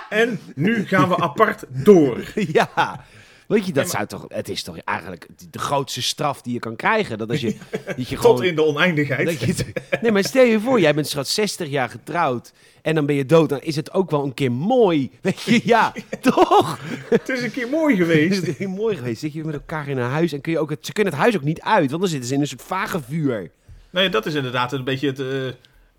En 0.08 0.40
nu 0.54 0.86
gaan 0.86 1.08
we 1.08 1.16
apart 1.16 1.64
door. 1.68 2.32
ja. 2.52 3.04
Weet 3.46 3.66
je, 3.66 3.72
dat 3.72 3.90
zou 3.90 4.06
toch... 4.06 4.24
Het 4.28 4.48
is 4.48 4.62
toch 4.62 4.78
eigenlijk 4.78 5.26
de 5.50 5.58
grootste 5.58 6.02
straf 6.02 6.42
die 6.42 6.52
je 6.52 6.58
kan 6.58 6.76
krijgen. 6.76 7.18
Dat 7.18 7.30
als 7.30 7.40
je, 7.40 7.56
dat 7.96 8.08
je 8.08 8.16
gewoon... 8.16 8.36
Tot 8.36 8.44
in 8.44 8.54
de 8.54 8.62
oneindigheid. 8.64 9.26
dat 9.26 9.40
je, 9.56 9.64
nee, 10.02 10.12
maar 10.12 10.24
stel 10.24 10.44
je 10.44 10.60
voor, 10.60 10.80
jij 10.80 10.94
bent 10.94 11.06
straks 11.06 11.34
60 11.34 11.68
jaar 11.68 11.88
getrouwd 11.90 12.52
en 12.82 12.94
dan 12.94 13.06
ben 13.06 13.14
je 13.14 13.26
dood. 13.26 13.48
Dan 13.48 13.60
is 13.60 13.76
het 13.76 13.92
ook 13.92 14.10
wel 14.10 14.24
een 14.24 14.34
keer 14.34 14.52
mooi. 14.52 15.10
Weet 15.22 15.40
je, 15.42 15.60
ja, 15.64 15.92
toch? 16.20 16.78
Het 17.08 17.28
is 17.28 17.42
een 17.42 17.50
keer 17.52 17.68
mooi 17.68 17.94
Is 17.94 18.00
geweest. 18.00 18.46
het 18.46 18.56
heel 18.56 18.68
mooi 18.68 18.96
geweest. 18.96 19.20
Zit 19.20 19.32
je 19.32 19.44
met 19.44 19.54
elkaar 19.54 19.88
in 19.88 19.98
een 19.98 20.10
huis 20.10 20.32
en 20.32 20.40
kun 20.40 20.52
je 20.52 20.58
ook 20.58 20.70
het, 20.70 20.86
ze 20.86 20.92
kunnen 20.92 21.12
het 21.12 21.22
huis 21.22 21.36
ook 21.36 21.42
niet 21.42 21.60
uit, 21.60 21.88
want 21.90 22.00
dan 22.02 22.10
zitten 22.10 22.28
ze 22.28 22.34
in 22.34 22.40
een 22.40 22.46
soort 22.48 22.62
vage 22.62 23.00
vuur. 23.02 23.50
Nee, 23.90 24.08
dat 24.08 24.26
is 24.26 24.34
inderdaad 24.34 24.72
een 24.72 24.84
beetje 24.84 25.06
het, 25.06 25.20
eh, 25.20 25.26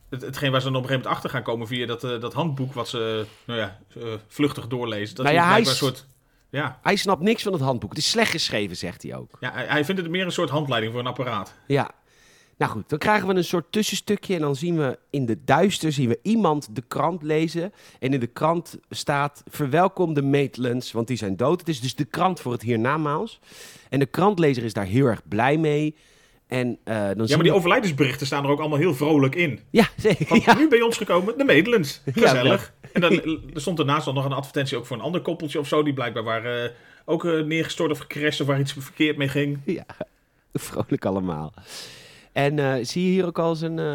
het, 0.09 0.21
hetgeen 0.21 0.51
waar 0.51 0.61
ze 0.61 0.67
dan 0.67 0.75
op 0.75 0.81
een 0.81 0.87
gegeven 0.89 1.09
moment 1.09 1.15
achter 1.15 1.29
gaan 1.29 1.43
komen 1.43 1.67
via 1.67 1.85
dat, 1.85 2.03
eh, 2.03 2.21
dat 2.21 2.33
handboek 2.33 2.73
wat 2.73 2.87
ze, 2.87 3.25
nou 3.45 3.59
ja, 3.59 3.79
eh, 3.95 4.03
vluchtig 4.27 4.67
doorlezen. 4.67 5.15
Dat 5.15 5.25
Nou 5.25 5.37
ja, 5.37 5.41
is 5.43 5.47
blijkbaar 5.47 5.73
is- 5.73 5.79
een 5.81 5.87
soort... 5.87 6.05
Ja, 6.55 6.79
Hij 6.81 6.95
snapt 6.95 7.21
niks 7.21 7.43
van 7.43 7.53
het 7.53 7.61
handboek. 7.61 7.89
Het 7.89 7.99
is 7.99 8.09
slecht 8.09 8.31
geschreven, 8.31 8.77
zegt 8.77 9.03
hij 9.03 9.15
ook. 9.15 9.31
ja 9.39 9.51
hij, 9.53 9.65
hij 9.65 9.85
vindt 9.85 10.01
het 10.01 10.09
meer 10.09 10.25
een 10.25 10.31
soort 10.31 10.49
handleiding 10.49 10.93
voor 10.93 11.01
een 11.01 11.07
apparaat. 11.07 11.53
Ja. 11.67 11.91
Nou 12.57 12.71
goed, 12.71 12.89
dan 12.89 12.99
krijgen 12.99 13.27
we 13.27 13.33
een 13.33 13.43
soort 13.43 13.71
tussenstukje 13.71 14.35
en 14.35 14.41
dan 14.41 14.55
zien 14.55 14.77
we 14.77 14.99
in 15.09 15.25
de 15.25 15.43
duister 15.43 15.91
zien 15.91 16.09
we 16.09 16.19
iemand 16.21 16.75
de 16.75 16.83
krant 16.87 17.21
lezen. 17.23 17.73
En 17.99 18.13
in 18.13 18.19
de 18.19 18.27
krant 18.27 18.77
staat 18.89 19.43
verwelkom 19.49 20.13
de 20.13 20.21
Maitlands, 20.21 20.91
want 20.91 21.07
die 21.07 21.17
zijn 21.17 21.35
dood. 21.37 21.59
Het 21.59 21.69
is 21.69 21.81
dus 21.81 21.95
de 21.95 22.05
krant 22.05 22.39
voor 22.39 22.51
het 22.51 22.61
hiernamaals. 22.61 23.39
En 23.89 23.99
de 23.99 24.05
krantlezer 24.05 24.63
is 24.63 24.73
daar 24.73 24.85
heel 24.85 25.05
erg 25.05 25.21
blij 25.27 25.57
mee. 25.57 25.95
En 26.47 26.77
eh, 26.83 26.95
dan 26.95 27.03
Ja, 27.03 27.13
maar 27.15 27.27
die 27.27 27.37
we... 27.51 27.53
overlijdensberichten 27.53 28.25
staan 28.27 28.43
er 28.43 28.49
ook 28.49 28.59
allemaal 28.59 28.77
heel 28.77 28.93
vrolijk 28.95 29.35
in. 29.35 29.59
Ja, 29.69 29.87
zeker. 29.97 30.25
Van, 30.25 30.41
Ja. 30.45 30.55
nu 30.57 30.67
bij 30.69 30.81
ons 30.81 30.97
gekomen, 30.97 31.37
de 31.37 31.43
Madelens. 31.43 32.01
Gezellig. 32.13 32.73
Ja, 32.81 32.89
En 32.93 33.01
dan 33.01 33.11
er 33.53 33.61
stond 33.61 33.77
daarnaast 33.77 34.07
al 34.07 34.13
nog 34.13 34.25
een 34.25 34.31
advertentie 34.33 34.77
ook 34.77 34.85
voor 34.85 34.97
een 34.97 35.03
ander 35.03 35.21
koppeltje 35.21 35.59
of 35.59 35.67
zo. 35.67 35.83
Die 35.83 35.93
blijkbaar 35.93 36.23
waren 36.23 36.63
eh, 36.65 36.71
ook 37.05 37.25
eh, 37.25 37.41
neergestort 37.43 37.91
of 37.91 37.99
gecrashed 37.99 38.41
of 38.41 38.47
waar 38.47 38.59
iets 38.59 38.73
verkeerd 38.73 39.17
mee 39.17 39.27
ging. 39.27 39.59
ja, 39.65 39.85
vrolijk 40.53 41.05
allemaal. 41.05 41.53
En 42.31 42.59
eh, 42.59 42.85
zie 42.85 43.03
je 43.03 43.09
hier 43.09 43.25
ook 43.25 43.39
al 43.39 43.55
zijn... 43.55 43.79
eh, 43.79 43.85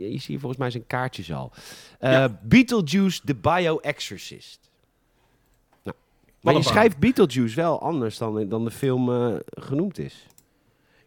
je 0.00 0.08
ziet 0.10 0.22
hier 0.24 0.38
volgens 0.38 0.60
mij 0.60 0.70
zijn 0.70 0.86
kaartjes 0.86 1.32
al. 1.32 1.52
Eh, 1.98 2.12
Ja. 2.12 2.38
Beetlejuice, 2.42 3.20
the 3.24 3.34
Bio-Exorcist. 3.34 4.60
Nou, 5.82 5.96
maar 6.40 6.54
je 6.54 6.62
schrijft 6.62 6.98
Beetlejuice 6.98 7.56
wel 7.56 7.80
anders 7.82 8.18
dan, 8.18 8.48
dan 8.48 8.64
de 8.64 8.70
film 8.70 9.12
eh, 9.12 9.34
genoemd 9.50 9.98
is. 9.98 10.26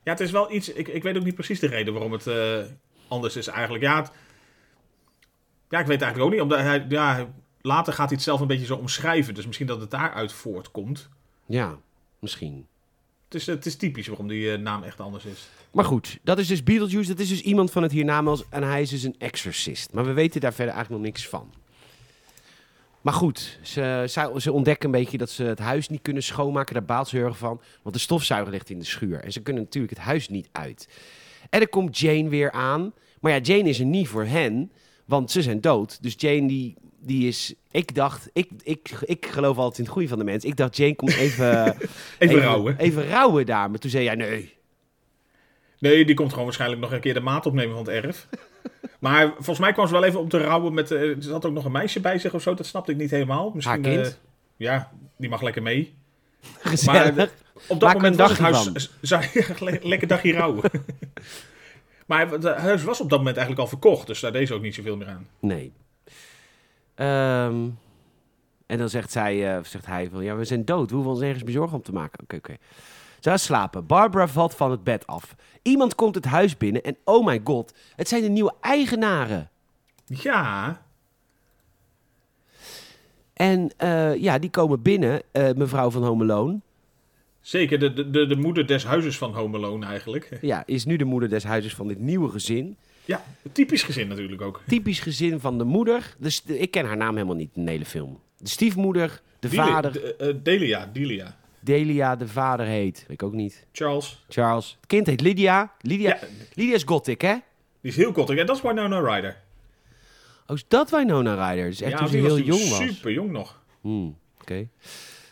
Ja, 0.05 0.11
het 0.11 0.19
is 0.19 0.31
wel 0.31 0.51
iets... 0.53 0.69
Ik, 0.69 0.87
ik 0.87 1.03
weet 1.03 1.17
ook 1.17 1.23
niet 1.23 1.33
precies 1.33 1.59
de 1.59 1.67
reden 1.67 1.93
waarom 1.93 2.11
het 2.11 2.27
eh, 2.27 2.59
anders 3.07 3.35
is 3.35 3.47
eigenlijk. 3.47 3.83
Ja, 3.83 3.95
het- 3.95 4.11
ja, 5.69 5.79
ik 5.79 5.85
weet 5.87 6.01
eigenlijk 6.01 6.21
ook 6.21 6.31
niet. 6.31 6.41
Omdat 6.41 6.59
hij, 6.59 6.85
ja, 6.89 7.27
later 7.61 7.93
gaat 7.93 8.05
hij 8.07 8.15
het 8.15 8.23
zelf 8.25 8.39
een 8.39 8.47
beetje 8.47 8.65
zo 8.65 8.75
omschrijven. 8.75 9.33
Dus 9.33 9.45
misschien 9.45 9.67
dat 9.67 9.81
het 9.81 9.91
daaruit 9.91 10.31
voortkomt. 10.33 11.09
Ja, 11.45 11.77
misschien. 12.19 12.67
Het 13.25 13.33
is, 13.33 13.45
het 13.45 13.65
is 13.65 13.75
typisch 13.75 14.07
waarom 14.07 14.27
die 14.27 14.51
eh, 14.51 14.59
naam 14.59 14.83
echt 14.83 14.99
anders 14.99 15.25
is. 15.25 15.47
Maar 15.71 15.85
goed, 15.85 16.19
dat 16.23 16.37
is 16.39 16.47
dus 16.47 16.63
Beetlejuice. 16.63 17.09
Dat 17.09 17.19
is 17.19 17.29
dus 17.29 17.41
iemand 17.41 17.71
van 17.71 17.83
het 17.83 17.91
hiernamaals. 17.91 18.43
En 18.49 18.63
hij 18.63 18.81
is 18.81 18.89
dus 18.89 19.03
een 19.03 19.15
exorcist. 19.17 19.93
Maar 19.93 20.05
we 20.05 20.13
weten 20.13 20.41
daar 20.41 20.53
verder 20.53 20.73
eigenlijk 20.73 21.03
nog 21.03 21.11
niks 21.13 21.27
van. 21.29 21.53
Maar 23.05 23.13
goed, 23.13 23.59
ze, 23.61 24.03
ze 24.37 24.51
ontdekken 24.51 24.85
een 24.85 24.99
beetje 24.99 25.17
dat 25.17 25.29
ze 25.29 25.43
het 25.43 25.59
huis 25.59 25.89
niet 25.89 26.01
kunnen 26.01 26.23
schoonmaken. 26.23 26.73
Daar 26.73 26.85
baalt 26.85 27.07
ze 27.07 27.15
heel 27.15 27.25
erg 27.25 27.37
van. 27.37 27.61
Want 27.81 27.95
de 27.95 28.01
stofzuiger 28.01 28.51
ligt 28.51 28.69
in 28.69 28.79
de 28.79 28.85
schuur. 28.85 29.19
En 29.19 29.31
ze 29.31 29.41
kunnen 29.41 29.63
natuurlijk 29.63 29.93
het 29.93 30.03
huis 30.03 30.29
niet 30.29 30.49
uit. 30.51 30.87
En 31.49 31.59
dan 31.59 31.69
komt 31.69 31.97
Jane 31.97 32.29
weer 32.29 32.51
aan. 32.51 32.93
Maar 33.19 33.31
ja, 33.31 33.39
Jane 33.39 33.69
is 33.69 33.79
er 33.79 33.85
niet 33.85 34.07
voor 34.07 34.25
hen. 34.25 34.71
Want 35.05 35.31
ze 35.31 35.41
zijn 35.41 35.61
dood. 35.61 36.03
Dus 36.03 36.13
Jane 36.17 36.47
die, 36.47 36.75
die 36.99 37.27
is... 37.27 37.53
Ik 37.71 37.95
dacht... 37.95 38.29
Ik, 38.33 38.49
ik, 38.63 38.89
ik 39.01 39.25
geloof 39.25 39.57
altijd 39.57 39.77
in 39.77 39.83
het 39.83 39.93
goede 39.93 40.07
van 40.07 40.17
de 40.17 40.23
mens. 40.23 40.43
Ik 40.43 40.55
dacht, 40.55 40.77
Jane 40.77 40.95
komt 40.95 41.15
even... 41.15 41.77
Even, 42.19 42.39
rouwen. 42.39 42.77
Even 42.77 43.07
rouwen 43.07 43.45
daar. 43.45 43.69
Maar 43.69 43.79
toen 43.79 43.89
zei 43.89 44.03
jij, 44.03 44.15
nee... 44.15 44.53
Nee, 45.79 46.05
die 46.05 46.15
komt 46.15 46.29
gewoon 46.29 46.45
waarschijnlijk 46.45 46.81
nog 46.81 46.91
een 46.91 46.99
keer 46.99 47.13
de 47.13 47.19
maat 47.19 47.45
opnemen 47.45 47.75
van 47.75 47.85
het 47.85 48.03
erf. 48.03 48.27
Maar 49.05 49.27
volgens 49.33 49.59
mij 49.59 49.73
kwam 49.73 49.87
ze 49.87 49.93
wel 49.93 50.03
even 50.03 50.19
op 50.19 50.29
te 50.29 50.37
rouwen 50.37 50.73
met... 50.73 50.91
eh, 50.91 51.01
er 51.01 51.15
zat 51.19 51.45
ook 51.45 51.53
nog 51.53 51.65
een 51.65 51.71
meisje 51.71 51.99
bij 51.99 52.19
zich 52.19 52.33
of 52.33 52.41
zo. 52.41 52.53
Dat 52.53 52.65
snapte 52.65 52.91
ik 52.91 52.97
niet 52.97 53.11
helemaal. 53.11 53.51
Misschien, 53.53 53.83
Haar 53.83 53.93
kind? 53.93 54.07
eh, 54.07 54.13
ja, 54.55 54.91
die 55.17 55.29
mag 55.29 55.41
lekker 55.41 55.61
mee. 55.61 55.93
Gezellig. 56.59 57.15
Maar 57.15 57.29
op 57.67 57.79
dat 57.79 57.81
Maak 57.81 57.93
moment 57.93 58.15
was 58.15 58.29
het 58.29 58.39
huis... 58.39 58.89
Le- 59.59 59.79
lekker 59.81 60.07
dagje 60.07 60.33
rouwen. 60.33 60.69
maar 62.05 62.29
het 62.31 62.43
huis 62.43 62.83
was 62.83 63.01
op 63.01 63.09
dat 63.09 63.17
moment 63.17 63.37
eigenlijk 63.37 63.65
al 63.67 63.77
verkocht. 63.79 64.07
Dus 64.07 64.19
daar 64.19 64.31
deed 64.31 64.47
ze 64.47 64.53
ook 64.53 64.61
niet 64.61 64.75
zoveel 64.75 64.97
meer 64.97 65.07
aan. 65.07 65.27
Nee. 65.39 65.71
Ehm, 66.95 67.67
en 68.65 68.77
dan 68.77 68.89
zegt, 68.89 69.11
zij, 69.11 69.55
eh, 69.55 69.63
zegt 69.63 69.85
hij 69.85 70.09
van, 70.11 70.23
ja, 70.23 70.35
we 70.35 70.45
zijn 70.45 70.65
dood. 70.65 70.89
We 70.89 70.95
hoeven 70.95 71.13
ons 71.13 71.21
ergens 71.21 71.43
bezorgen 71.43 71.77
om 71.77 71.83
te 71.83 71.93
maken. 71.93 72.23
Oké, 72.23 72.35
oké. 72.35 72.53
Ze 73.25 73.37
slapen. 73.37 73.85
Barbara 73.85 74.27
valt 74.27 74.55
van 74.55 74.71
het 74.71 74.83
bed 74.83 75.07
af. 75.07 75.35
Iemand 75.61 75.95
komt 75.95 76.15
het 76.15 76.25
huis 76.25 76.57
binnen 76.57 76.83
en 76.83 76.97
oh 77.03 77.25
my 77.25 77.41
god, 77.43 77.73
het 77.95 78.07
zijn 78.07 78.21
de 78.21 78.29
nieuwe 78.29 78.53
eigenaren. 78.61 79.49
Ja, 80.05 80.81
En 83.33 83.71
eh, 83.77 84.15
ja, 84.15 84.39
die 84.39 84.49
komen 84.49 84.81
binnen, 84.81 85.21
eh, 85.31 85.51
mevrouw 85.55 85.89
van 85.91 86.03
Home 86.03 86.23
Alone. 86.23 86.59
zeker. 87.41 87.79
De, 87.79 87.93
de, 87.93 88.09
de, 88.09 88.25
de 88.27 88.35
moeder 88.35 88.67
des 88.67 88.83
huizes 88.85 89.17
van 89.17 89.33
Home 89.33 89.57
Alone 89.57 89.85
eigenlijk. 89.85 90.29
Ja, 90.41 90.63
is 90.65 90.85
nu 90.85 90.95
de 90.95 91.03
moeder 91.05 91.29
des 91.29 91.43
huizes 91.43 91.73
van 91.75 91.87
dit 91.87 91.99
nieuwe 91.99 92.29
gezin. 92.29 92.77
Ja, 93.05 93.23
typisch 93.51 93.83
gezin 93.83 94.07
natuurlijk 94.07 94.41
ook. 94.41 94.61
Typisch 94.67 94.99
gezin 94.99 95.39
van 95.39 95.57
de 95.57 95.63
moeder. 95.63 96.15
Dus 96.19 96.43
ik 96.45 96.71
ken 96.71 96.85
haar 96.85 96.97
naam 96.97 97.13
helemaal 97.13 97.35
niet 97.35 97.49
in 97.53 97.65
de 97.65 97.71
hele 97.71 97.85
film. 97.85 98.19
De 98.37 98.49
stiefmoeder, 98.49 99.21
de 99.39 99.49
vader. 99.49 99.91
de- 99.91 100.15
eh, 100.15 100.33
Delia, 100.43 100.89
Delia. 100.93 101.35
Delia, 101.65 102.15
de 102.15 102.27
vader 102.27 102.65
heet, 102.65 102.99
weet 102.99 103.09
ik 103.21 103.23
ook 103.23 103.33
niet. 103.33 103.65
Charles. 103.71 104.25
Charles. 104.29 104.75
Het 104.79 104.87
kind 104.87 105.07
heet 105.07 105.21
Lydia. 105.21 105.71
Lydia, 105.81 106.09
Ja, 106.09 106.27
Lydia 106.53 106.73
is 106.75 106.83
gothic, 106.83 107.21
hè? 107.21 107.33
die 107.81 107.91
is 107.91 107.95
heel 107.97 108.11
kort. 108.11 108.27
Ja, 108.29 108.43
dat 108.43 108.55
is 108.55 108.61
Winona 108.61 108.99
Ryder. 109.15 109.37
Oh, 110.47 110.55
is 110.55 110.65
dat 110.67 110.89
Winona 110.89 111.49
Ryder? 111.49 111.65
Dus 111.69 111.81
echt 111.81 111.91
ja, 111.91 111.97
toen 111.97 112.07
ze 112.07 112.17
heel 112.17 112.29
was 112.29 112.39
jong 112.45 112.69
was. 112.69 112.77
super 112.77 113.11
jong 113.11 113.31
nog. 113.31 113.61
Hmm, 113.81 114.17
Oké. 114.41 114.67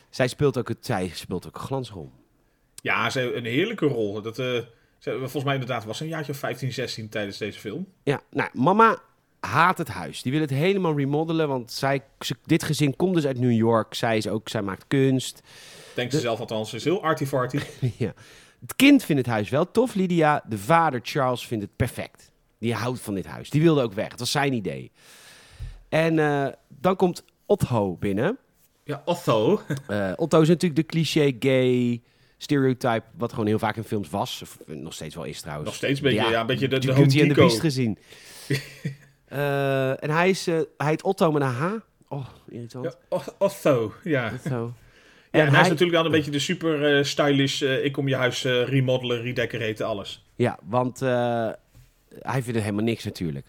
Zij 0.09 0.27
speelt 0.27 0.57
ook 0.57 0.67
het, 0.67 0.77
zij 0.85 1.11
speelt 1.13 1.47
ook 1.47 1.55
een 1.55 1.61
glansrol. 1.61 2.11
Ja, 2.75 3.09
ze 3.09 3.19
heeft 3.19 3.33
een 3.35 3.45
heerlijke 3.45 3.85
rol. 3.85 4.21
Dat, 4.21 4.39
eh, 4.39 4.45
ze, 4.97 5.11
volgens 5.17 5.43
mij 5.43 5.53
inderdaad 5.53 5.85
was 5.85 5.97
ze 5.97 6.03
een 6.03 6.09
jaartje 6.09 6.31
of 6.31 6.37
15, 6.37 6.71
16 6.73 7.09
tijdens 7.09 7.37
deze 7.37 7.59
film. 7.59 7.87
Ja, 8.03 8.21
nou, 8.29 8.49
mama 8.53 8.97
haat 9.39 9.77
het 9.77 9.87
huis. 9.87 10.21
Die 10.21 10.31
wil 10.31 10.41
het 10.41 10.49
helemaal 10.49 10.97
remodelen, 10.97 11.47
want 11.47 11.71
zij, 11.71 12.01
ze- 12.19 12.35
dit 12.45 12.63
gezin 12.63 12.95
komt 12.95 13.13
dus 13.15 13.25
uit 13.25 13.39
New 13.39 13.51
York. 13.51 13.93
Zij, 13.93 14.17
is 14.17 14.27
ook, 14.27 14.49
zij 14.49 14.61
maakt 14.61 14.85
kunst. 14.87 15.41
Denkt 15.93 16.13
ze 16.13 16.19
zelf 16.19 16.39
althans. 16.39 16.69
Ze 16.69 16.75
is 16.75 16.83
heel 16.83 17.03
arty-farty. 17.03 17.59
ja. 17.97 18.13
Het 18.61 18.75
kind 18.75 19.03
vindt 19.03 19.21
het 19.25 19.31
huis 19.31 19.49
wel 19.49 19.71
tof, 19.71 19.93
Lydia. 19.93 20.43
De 20.47 20.57
vader, 20.57 20.99
Charles, 21.03 21.47
vindt 21.47 21.63
het 21.63 21.75
perfect. 21.75 22.31
Die 22.59 22.73
houdt 22.73 22.99
van 22.99 23.13
dit 23.13 23.25
huis. 23.25 23.49
Die 23.49 23.61
wilde 23.61 23.81
ook 23.81 23.93
weg. 23.93 24.09
Het 24.09 24.19
was 24.19 24.31
zijn 24.31 24.53
idee. 24.53 24.91
En 25.89 26.19
eh, 26.19 26.47
dan 26.67 26.95
komt 26.95 27.23
Otto 27.45 27.95
binnen. 27.95 28.37
Ja, 28.83 29.01
Otto. 29.05 29.61
Eh, 29.87 30.11
Otto 30.15 30.41
is 30.41 30.47
natuurlijk 30.47 30.81
de 30.81 30.85
cliché 30.85 31.35
gay 31.39 32.01
stereotype, 32.37 33.03
wat 33.17 33.31
gewoon 33.31 33.47
heel 33.47 33.59
vaak 33.59 33.75
in 33.75 33.83
films 33.83 34.09
was. 34.09 34.41
Of 34.41 34.57
nog 34.65 34.93
steeds 34.93 35.15
wel 35.15 35.23
is 35.23 35.41
trouwens. 35.41 35.67
Nog 35.67 35.77
steeds 35.77 35.99
een 35.99 36.05
beetje, 36.05 36.29
ja, 36.29 36.39
een 36.39 36.45
beetje 36.45 36.67
de, 36.67 36.79
de 36.79 36.93
Beauty 36.93 37.19
and 37.21 37.29
the. 37.29 37.35
Beast 37.35 37.59
gezien. 37.59 37.97
Eh, 39.33 40.03
en 40.03 40.09
hij, 40.09 40.29
is, 40.29 40.47
eh, 40.47 40.59
hij 40.77 40.87
heet 40.87 41.03
Otto 41.03 41.31
met 41.31 41.41
een 41.41 41.47
H. 41.47 41.73
Oh, 42.07 42.27
irritant. 42.49 42.85
Ja, 42.85 43.19
Otto, 43.37 43.93
ja. 44.03 44.31
Otto. 44.33 44.73
Ja, 45.33 45.39
en 45.39 45.45
hij, 45.45 45.53
hij- 45.55 45.61
is 45.63 45.69
natuurlijk 45.69 45.97
dan 45.97 46.05
een 46.05 46.11
beetje 46.11 46.31
de 46.31 46.39
super 46.39 46.97
eh, 46.97 47.03
stylish, 47.03 47.61
eh, 47.61 47.85
ik 47.85 47.91
kom 47.91 48.07
je 48.07 48.15
huis 48.15 48.43
eh, 48.45 48.63
remodelen, 48.67 49.21
redecoraten, 49.21 49.85
alles. 49.85 50.25
Ja, 50.35 50.59
want 50.63 50.99
hij 52.19 52.41
vindt 52.41 52.47
het 52.47 52.61
helemaal 52.61 52.83
niks 52.83 53.03
natuurlijk. 53.03 53.45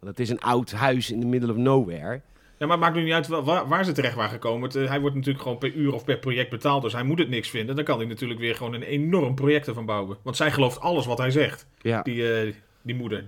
Want 0.00 0.16
het 0.16 0.20
is 0.20 0.30
een 0.30 0.40
oud 0.40 0.70
huis 0.70 1.10
in 1.10 1.20
the 1.20 1.26
middle 1.26 1.50
of 1.50 1.56
nowhere. 1.56 2.20
Ja, 2.58 2.66
maar 2.66 2.76
het 2.76 2.80
maakt 2.80 2.94
nu 2.96 3.02
niet 3.02 3.12
uit 3.12 3.26
wa- 3.28 3.42
waar, 3.42 3.68
waar 3.68 3.84
ze 3.84 3.92
terecht 3.92 4.14
waren 4.14 4.30
gekomen. 4.30 4.70
Het, 4.70 4.88
hij 4.88 5.00
wordt 5.00 5.16
natuurlijk 5.16 5.42
gewoon 5.42 5.58
per 5.58 5.72
uur 5.72 5.94
of 5.94 6.04
per 6.04 6.18
project 6.18 6.50
betaald, 6.50 6.82
dus 6.82 6.92
hij 6.92 7.02
moet 7.02 7.18
het 7.18 7.28
niks 7.28 7.48
vinden. 7.50 7.76
Dan 7.76 7.84
kan 7.84 7.98
hij 7.98 8.06
natuurlijk 8.06 8.40
weer 8.40 8.54
gewoon 8.54 8.74
een 8.74 8.82
enorm 8.82 9.34
project 9.34 9.66
ervan 9.68 9.86
bouwen. 9.86 10.16
Want 10.22 10.36
zij 10.36 10.50
gelooft 10.50 10.80
alles 10.80 11.06
wat 11.06 11.18
hij 11.18 11.30
zegt, 11.30 11.66
Ja. 11.82 12.02
die, 12.02 12.54
die 12.82 12.94
moeder, 12.94 13.24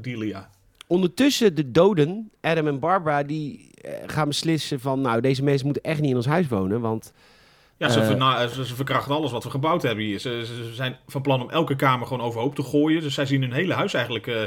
Delia. 0.00 0.50
Ondertussen 0.86 1.54
de 1.54 1.70
doden, 1.70 2.30
Adam 2.40 2.66
en 2.66 2.78
Barbara, 2.78 3.22
die 3.22 3.70
gaan 4.06 4.28
beslissen 4.28 4.80
van... 4.80 5.00
nou, 5.00 5.20
deze 5.20 5.42
mensen 5.42 5.64
moeten 5.66 5.82
echt 5.82 6.00
niet 6.00 6.10
in 6.10 6.16
ons 6.16 6.26
huis 6.26 6.48
wonen, 6.48 6.80
want... 6.80 7.12
Ja, 7.76 7.88
ze, 7.88 8.00
Eh. 8.00 8.06
verna- 8.06 8.46
ze, 8.48 8.66
ze 8.66 8.74
verkrachten 8.74 9.14
alles 9.14 9.30
wat 9.30 9.44
we 9.44 9.50
gebouwd 9.50 9.82
hebben 9.82 10.04
hier. 10.04 10.18
Ze, 10.18 10.70
zijn 10.72 10.96
van 11.06 11.22
plan 11.22 11.42
om 11.42 11.50
elke 11.50 11.76
kamer 11.76 12.06
gewoon 12.06 12.26
overhoop 12.26 12.54
te 12.54 12.62
gooien. 12.62 13.00
Dus 13.02 13.14
zij 13.14 13.26
zien 13.26 13.40
hun 13.42 13.52
hele 13.52 13.74
huis 13.74 13.94
eigenlijk 13.94 14.26
eh, 14.26 14.42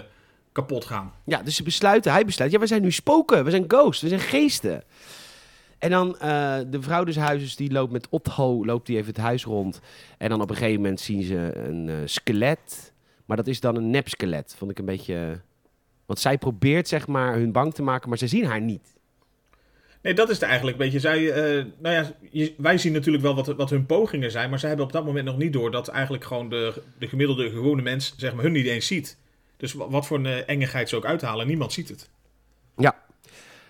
kapot 0.51 0.85
gaan. 0.85 1.13
Ja, 1.25 1.41
dus 1.43 1.55
ze 1.55 1.63
besluiten, 1.63 2.11
hij 2.11 2.25
besluit, 2.25 2.51
ja, 2.51 2.59
we 2.59 2.67
zijn 2.67 2.81
nu 2.81 2.91
spoken, 2.91 3.43
we 3.43 3.49
zijn 3.49 3.65
ghosts, 3.67 4.01
we 4.01 4.07
zijn 4.07 4.19
geesten. 4.19 4.83
En 5.77 5.89
dan 5.89 6.19
eh, 6.19 6.57
de 6.67 6.81
vrouw 6.81 7.03
des 7.03 7.15
huizes, 7.15 7.55
die 7.55 7.71
loopt 7.71 7.91
met 7.91 8.07
Otto, 8.09 8.65
loopt 8.65 8.85
die 8.85 8.95
even 8.97 9.07
het 9.07 9.17
huis 9.21 9.43
rond. 9.45 9.79
En 10.17 10.29
dan 10.29 10.41
op 10.41 10.49
een 10.49 10.55
gegeven 10.55 10.81
moment 10.81 10.99
zien 10.99 11.23
ze 11.23 11.51
een 11.57 12.09
skelet. 12.09 12.93
Maar 13.25 13.37
dat 13.37 13.47
is 13.47 13.59
dan 13.59 13.75
een 13.75 13.89
nepskelet, 13.89 14.55
vond 14.57 14.71
ik 14.71 14.79
een 14.79 14.85
beetje... 14.85 15.41
Want 16.05 16.19
zij 16.19 16.37
probeert 16.37 16.87
zeg 16.87 17.07
maar 17.07 17.33
hun 17.35 17.51
bang 17.51 17.73
te 17.73 17.81
maken, 17.81 18.09
maar 18.09 18.17
ze 18.17 18.27
zien 18.27 18.45
haar 18.45 18.61
niet. 18.61 18.95
Dat 20.15 20.29
is 20.29 20.35
het 20.35 20.43
eigenlijk 20.49 20.77
een 20.77 20.83
beetje. 20.83 20.99
Zij, 20.99 21.31
eh, 21.31 21.65
nou 21.79 21.95
ja, 21.95 22.11
wij 22.57 22.77
zien 22.77 22.93
natuurlijk 22.93 23.23
wel 23.23 23.35
wat, 23.35 23.47
wat 23.47 23.69
hun 23.69 23.85
pogingen 23.85 24.31
zijn. 24.31 24.49
Maar 24.49 24.59
zij 24.59 24.67
hebben 24.67 24.85
op 24.87 24.91
dat 24.93 25.05
moment 25.05 25.25
nog 25.25 25.37
niet 25.37 25.53
door 25.53 25.71
dat 25.71 25.87
eigenlijk 25.87 26.23
gewoon 26.23 26.49
de, 26.49 26.81
de 26.99 27.07
gemiddelde 27.07 27.49
gewone 27.49 27.81
mens 27.81 28.13
zeg 28.17 28.33
maar, 28.33 28.43
hun 28.43 28.51
niet 28.51 28.65
eens 28.65 28.87
ziet. 28.87 29.17
Dus 29.57 29.73
wa- 29.73 29.89
wat 29.89 30.07
voor 30.07 30.17
een 30.17 30.25
eh, 30.25 30.49
engigheid 30.49 30.89
ze 30.89 30.95
ook 30.95 31.05
uithalen, 31.05 31.47
niemand 31.47 31.73
ziet 31.73 31.89
het. 31.89 32.09
Ja. 32.77 32.95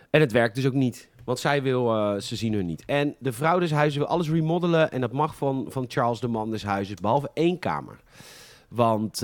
En 0.10 0.22
het 0.22 0.32
werkt 0.32 0.56
dus 0.56 0.66
ook 0.66 0.74
niet. 0.74 1.10
Want 1.26 1.40
zij 1.40 1.62
wil, 1.62 1.96
eh, 1.96 2.20
ze 2.20 2.36
zien 2.36 2.54
hun 2.54 2.66
niet. 2.66 2.84
En 2.86 3.16
de 3.20 3.32
vrouw 3.32 3.60
des 3.60 3.72
huizes 3.72 3.98
wil 3.98 4.08
alles 4.08 4.30
remodelen. 4.30 4.92
En 4.92 5.02
dat 5.02 5.12
mag 5.12 5.36
van, 5.36 5.66
van 5.70 5.86
Charles 5.88 6.20
de 6.20 6.28
man 6.28 6.52
des 6.52 6.64
huizes, 6.64 6.96
behalve 6.96 7.30
één 7.34 7.60
kamer. 7.60 8.00
Want 8.68 9.20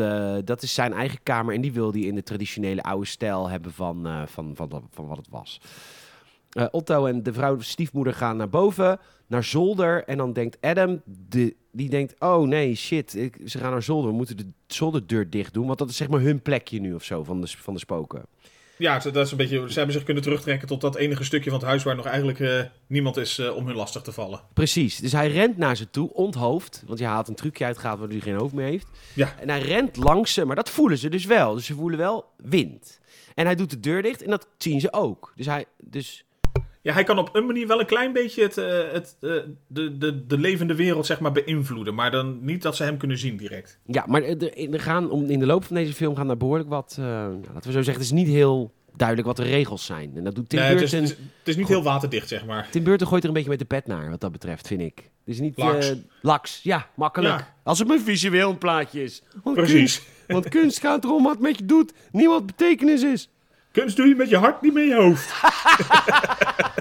dat 0.45 0.61
is 0.63 0.73
zijn 0.73 0.93
eigen 0.93 1.19
kamer. 1.23 1.53
En 1.55 1.61
die 1.61 1.73
wil 1.73 1.91
hij 1.91 2.01
in 2.01 2.15
de 2.15 2.23
traditionele 2.23 2.83
oude 2.83 3.05
stijl 3.05 3.49
hebben 3.49 3.71
van, 3.73 4.07
van, 4.27 4.51
van, 4.55 4.87
van 4.91 5.07
wat 5.07 5.17
het 5.17 5.27
was. 5.29 5.59
Eh, 6.53 6.65
Otto 6.71 7.05
en 7.05 7.23
de 7.23 7.33
vrouw 7.33 7.59
stiefmoeder 7.59 8.13
gaan 8.13 8.37
naar 8.37 8.49
boven, 8.49 8.99
naar 9.27 9.43
zolder. 9.43 10.03
En 10.03 10.17
dan 10.17 10.33
denkt 10.33 10.57
Adam, 10.61 11.01
de, 11.05 11.55
die 11.71 11.89
denkt, 11.89 12.15
oh 12.19 12.47
nee, 12.47 12.75
shit, 12.75 13.15
ik, 13.15 13.37
ze 13.45 13.57
gaan 13.57 13.71
naar 13.71 13.83
zolder. 13.83 14.09
We 14.09 14.15
moeten 14.15 14.37
de 14.37 14.47
zolderdeur 14.67 15.29
dicht 15.29 15.53
doen. 15.53 15.67
Want 15.67 15.79
dat 15.79 15.89
is 15.89 15.95
zeg 15.97 16.09
maar 16.09 16.19
hun 16.21 16.41
plekje 16.41 16.79
nu 16.79 16.93
of 16.93 17.03
zo 17.03 17.23
van 17.23 17.41
de, 17.41 17.47
van 17.47 17.73
de 17.73 17.79
spoken. 17.79 18.25
Ja, 18.77 18.99
ze- 18.99 19.11
dat 19.11 19.25
is 19.25 19.31
een 19.31 19.37
beetje, 19.37 19.65
ze 19.71 19.73
hebben 19.77 19.93
zich 19.95 20.03
kunnen 20.03 20.23
terugtrekken 20.23 20.67
tot 20.67 20.81
dat 20.81 20.95
enige 20.95 21.23
stukje 21.23 21.49
van 21.49 21.59
het 21.59 21.67
huis 21.67 21.83
waar 21.83 21.95
nog 21.95 22.05
eigenlijk 22.05 22.39
eh, 22.39 22.61
niemand 22.87 23.17
is 23.17 23.39
eh, 23.39 23.55
om 23.55 23.65
hun 23.67 23.75
lastig 23.75 24.01
te 24.01 24.11
vallen. 24.11 24.41
Precies. 24.53 24.97
Dus 24.97 25.11
hij 25.11 25.31
rent 25.31 25.57
naar 25.57 25.75
ze 25.77 25.89
toe, 25.89 26.13
onthoofd. 26.13 26.83
Want 26.87 26.99
hij 26.99 27.07
haalt 27.07 27.27
een 27.27 27.35
trucje 27.35 27.65
uitgehaald 27.65 27.99
waardoor 27.99 28.17
hij 28.17 28.27
geen 28.31 28.39
hoofd 28.39 28.53
meer 28.53 28.65
heeft. 28.65 28.87
Ja. 29.15 29.35
En 29.39 29.49
hij 29.49 29.61
rent 29.61 29.97
langs 29.97 30.33
ze, 30.33 30.45
maar 30.45 30.55
dat 30.55 30.69
voelen 30.69 30.97
ze 30.97 31.09
dus 31.09 31.25
wel. 31.25 31.53
Dus 31.53 31.65
ze 31.65 31.73
voelen 31.73 31.99
wel 31.99 32.25
wind. 32.37 32.99
En 33.35 33.45
hij 33.45 33.55
doet 33.55 33.69
de 33.69 33.79
deur 33.79 34.01
dicht 34.01 34.21
en 34.23 34.29
dat 34.29 34.47
zien 34.57 34.79
ze 34.81 34.93
ook. 34.93 35.33
Dus 35.35 35.45
hij... 35.45 35.65
Dus, 35.77 36.25
Ja, 36.83 36.93
hij 36.93 37.03
kan 37.03 37.17
op 37.17 37.35
een 37.35 37.45
manier 37.45 37.67
wel 37.67 37.79
een 37.79 37.85
klein 37.85 38.13
beetje 38.13 38.41
het, 38.43 38.57
eh, 38.57 38.91
het, 38.91 39.15
eh, 39.21 39.29
de, 39.67 39.97
de, 39.97 40.25
de 40.27 40.37
levende 40.37 40.75
wereld 40.75 41.05
zeg 41.05 41.19
maar, 41.19 41.31
beïnvloeden. 41.31 41.95
Maar 41.95 42.11
dan 42.11 42.37
niet 42.45 42.61
dat 42.61 42.75
ze 42.75 42.83
hem 42.83 42.97
kunnen 42.97 43.17
zien 43.17 43.37
direct. 43.37 43.79
ja, 43.85 44.03
maar 44.07 44.23
er, 44.23 44.79
gaan, 44.79 45.09
om, 45.09 45.29
in 45.29 45.39
de 45.39 45.45
loop 45.45 45.63
van 45.63 45.75
deze 45.75 45.93
film 45.93 46.15
gaan 46.15 46.29
er 46.29 46.37
behoorlijk 46.37 46.69
wat... 46.69 46.95
eh, 46.99 47.05
nou, 47.05 47.31
laten 47.53 47.53
we 47.53 47.71
zo 47.71 47.81
zeggen, 47.81 47.93
het 47.93 48.01
is 48.03 48.11
niet 48.11 48.27
heel 48.27 48.73
duidelijk 48.95 49.27
wat 49.27 49.37
de 49.37 49.43
regels 49.43 49.85
zijn. 49.85 50.11
En 50.15 50.23
dat 50.23 50.35
doet 50.35 50.49
Tim 50.49 50.59
Nee, 50.59 50.69
het, 50.69 50.81
is, 50.81 50.91
Burton... 50.91 51.09
het, 51.09 51.19
is, 51.19 51.25
het 51.39 51.47
is 51.47 51.55
niet 51.55 51.67
heel 51.67 51.83
waterdicht, 51.83 52.27
zeg 52.27 52.45
maar. 52.45 52.67
Tim 52.71 52.83
Burton 52.83 53.07
gooit 53.07 53.21
er 53.23 53.27
een 53.27 53.35
beetje 53.35 53.49
met 53.49 53.59
de 53.59 53.65
pet 53.65 53.87
naar, 53.87 54.09
wat 54.09 54.21
dat 54.21 54.31
betreft, 54.31 54.67
vind 54.67 54.81
ik. 54.81 54.95
Het 54.97 55.33
is 55.33 55.39
niet... 55.39 55.57
Laks. 55.57 55.93
laks, 56.21 56.59
ja, 56.63 56.89
makkelijk. 56.95 57.39
Ja. 57.39 57.53
Als 57.63 57.79
het 57.79 57.87
maar 57.87 57.99
visueel 57.99 58.49
een 58.49 58.57
plaatje 58.57 59.03
is. 59.03 59.23
Want 59.43 59.55
Precies. 59.55 59.75
Kunst, 59.77 60.03
want 60.27 60.49
kunst 60.49 60.79
gaat 60.79 61.03
erom 61.03 61.23
wat 61.23 61.39
met 61.39 61.57
je 61.57 61.65
doet, 61.65 61.93
niet 62.11 62.27
wat 62.27 62.45
betekenis 62.45 63.03
is. 63.03 63.29
Kunst 63.71 63.97
doe 63.97 64.07
je 64.07 64.15
met 64.15 64.29
je 64.29 64.37
hart, 64.37 64.61
niet 64.61 64.73
met 64.73 64.83
je 64.87 64.95
hoofd. 64.95 65.33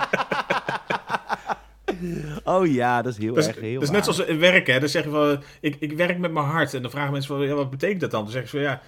Oh 2.58 2.66
ja, 2.66 3.02
dat 3.02 3.12
is 3.12 3.18
heel 3.18 3.36
is, 3.36 3.46
erg 3.46 3.60
heel 3.60 3.74
dat 3.74 3.82
is 3.82 3.90
net 3.90 4.04
zoals 4.04 4.36
werken, 4.38 4.74
hè. 4.74 4.80
Dan 4.80 4.88
zeggen 4.88 5.12
van, 5.12 5.42
ik, 5.60 5.76
ik 5.78 5.92
werk 5.92 6.18
met 6.18 6.32
mijn 6.32 6.46
hart. 6.46 6.74
En 6.74 6.82
dan 6.82 6.90
vragen 6.90 7.12
mensen 7.12 7.36
van, 7.36 7.46
ja, 7.46 7.54
wat 7.54 7.70
betekent 7.70 8.00
dat 8.00 8.10
dan? 8.10 8.22
Dan 8.22 8.32
zeggen 8.32 8.50
ze 8.50 8.56
van, 8.56 8.66
ja, 8.66 8.82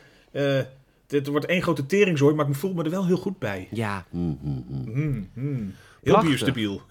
eh, 0.59 0.65
dit 1.07 1.27
wordt 1.27 1.47
één 1.47 1.63
grote 1.63 1.87
teringzooi, 1.87 2.35
maar 2.35 2.49
ik 2.49 2.55
voel 2.55 2.73
me 2.73 2.85
er 2.85 2.91
wel 2.91 3.07
heel 3.07 3.17
goed 3.17 3.39
bij. 3.39 3.69
Ja, 3.71 4.05
mm, 4.11 4.39
mm, 4.43 4.65
mm. 4.69 4.95
Hmm, 4.95 5.31
hmm. 5.35 5.75
Heel 6.03 6.21
biostabiel. 6.21 6.83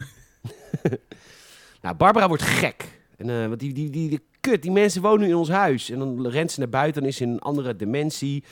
Nou, 1.84 1.96
Barbara 1.96 2.28
wordt 2.28 2.44
gek. 2.44 2.86
En, 3.18 3.48
want 3.48 3.60
die, 3.60 3.74
die, 3.74 3.90
die, 3.90 4.10
die, 4.10 4.22
kut, 4.40 4.62
die 4.62 4.72
mensen 4.72 5.02
wonen 5.02 5.20
nu 5.20 5.28
in 5.28 5.36
ons 5.36 5.50
huis. 5.50 5.90
En 5.90 6.00
dan 6.00 6.28
rent 6.28 6.52
ze 6.52 6.60
naar 6.60 6.70
buiten, 6.70 7.02
dan 7.02 7.10
is 7.10 7.18
ze 7.18 7.24
in 7.24 7.30
een 7.30 7.40
andere 7.40 7.76
dimensie. 7.76 8.44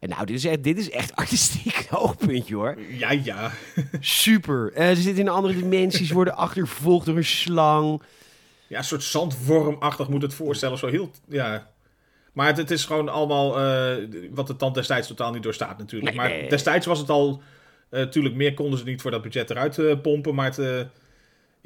En 0.00 0.08
nou, 0.08 0.26
dit 0.26 0.36
is 0.36 0.44
echt, 0.44 0.62
dit 0.62 0.78
is 0.78 0.90
echt 0.90 1.16
artistiek 1.22 1.86
hoogpuntje 1.90 2.54
hoor. 2.54 2.76
Ja, 2.88 3.10
ja. 3.10 3.52
Super. 4.00 4.72
Eh, 4.72 4.88
ze 4.88 4.94
zitten 4.94 5.22
in 5.22 5.28
een 5.28 5.34
andere 5.34 5.54
dimensie, 5.54 6.06
ze 6.06 6.14
worden 6.14 6.36
achtervolgd 6.36 7.06
door 7.06 7.16
een 7.16 7.24
slang. 7.24 8.02
Ja, 8.66 8.78
een 8.78 8.84
soort 8.84 9.02
zandwormachtig 9.02 10.08
moet 10.08 10.22
het 10.22 10.34
voorstellen. 10.34 10.78
Zo 10.78 10.86
heel, 10.86 11.10
ja. 11.28 11.70
Maar 12.32 12.46
het, 12.46 12.56
het 12.56 12.70
is 12.70 12.84
gewoon 12.84 13.08
allemaal 13.08 13.60
eh, 13.60 14.04
wat 14.30 14.46
de 14.46 14.56
tand 14.56 14.74
destijds 14.74 15.08
totaal 15.08 15.32
niet 15.32 15.42
doorstaat 15.42 15.78
natuurlijk. 15.78 16.10
Nee, 16.10 16.20
maar 16.20 16.38
nee. 16.38 16.48
destijds 16.48 16.86
was 16.86 16.98
het 16.98 17.10
al... 17.10 17.42
Natuurlijk, 17.90 18.34
meer 18.34 18.54
konden 18.54 18.78
ze 18.78 18.84
niet 18.84 19.00
voor 19.00 19.10
dat 19.10 19.22
budget 19.22 19.50
eruit 19.50 19.78
eh, 19.78 20.00
pompen. 20.02 20.34
Maar 20.34 20.44
het, 20.44 20.58
eh, 20.58 20.80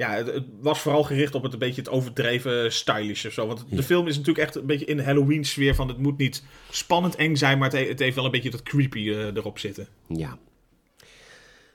ja, 0.01 0.11
het, 0.11 0.27
het 0.27 0.45
was 0.61 0.81
vooral 0.81 1.03
gericht 1.03 1.35
op 1.35 1.43
het 1.43 1.53
een 1.53 1.59
beetje 1.59 1.81
het 1.81 1.91
overdreven 1.91 2.73
stylish 2.73 3.25
of 3.27 3.33
zo. 3.33 3.47
Want 3.47 3.65
de 3.71 3.83
film 3.83 4.07
is 4.07 4.17
natuurlijk 4.17 4.47
echt 4.47 4.55
een 4.55 4.67
beetje 4.67 4.85
in 4.85 4.97
de 4.97 5.03
Halloween 5.03 5.45
sfeer 5.45 5.75
van... 5.75 5.89
Het 5.89 5.99
moet 5.99 6.19
niet 6.19 6.43
spannend 6.71 7.17
eng 7.17 7.37
zijn, 7.37 7.59
maar 7.59 7.71
het, 7.71 7.79
he- 7.81 7.89
het 7.89 7.99
heeft 7.99 8.15
wel 8.15 8.25
een 8.25 8.31
beetje 8.31 8.51
dat 8.51 8.63
creepy 8.63 9.11
eh, 9.11 9.37
erop 9.37 9.59
zitten. 9.59 9.89
Ja. 10.07 10.39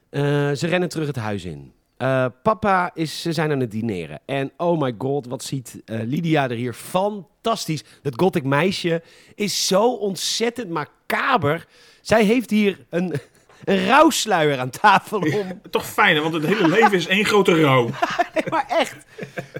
Eh, 0.10 0.52
ze 0.52 0.68
rennen 0.68 0.90
terug 0.90 1.08
het 1.08 1.16
huis 1.16 1.46
in. 1.46 1.72
Eh, 1.98 2.26
papa 2.44 2.92
is, 2.94 3.22
ze 3.22 3.34
zijn 3.34 3.52
aan 3.52 3.60
het 3.60 3.72
dineren. 3.72 4.20
En 4.26 4.52
oh 4.58 4.82
my 4.82 4.96
god, 4.98 5.28
wat 5.28 5.44
ziet 5.44 5.82
Lydia 5.86 6.44
er 6.50 6.56
hier 6.56 6.74
fantastisch. 6.74 7.84
Dat 8.02 8.14
gothic 8.22 8.44
meisje 8.44 9.02
is 9.36 9.68
zo 9.68 9.94
ontzettend 9.96 10.70
macaber. 10.70 11.68
Zij 12.02 12.24
heeft 12.24 12.50
hier 12.50 12.86
een, 12.90 13.14
een 13.66 13.86
rouwsluier 13.86 14.60
aan 14.60 14.70
tafel 14.70 15.20
om. 15.20 15.62
Toch 15.70 15.86
fijn, 15.86 16.16
hè? 16.16 16.22
want 16.22 16.34
het 16.34 16.46
hele 16.46 16.68
leven 16.68 16.94
is 16.94 17.08
één 17.08 17.26
grote 17.26 17.62
rouw. 17.62 17.90
Nee, 18.34 18.44
maar 18.50 18.66
echt. 18.68 18.96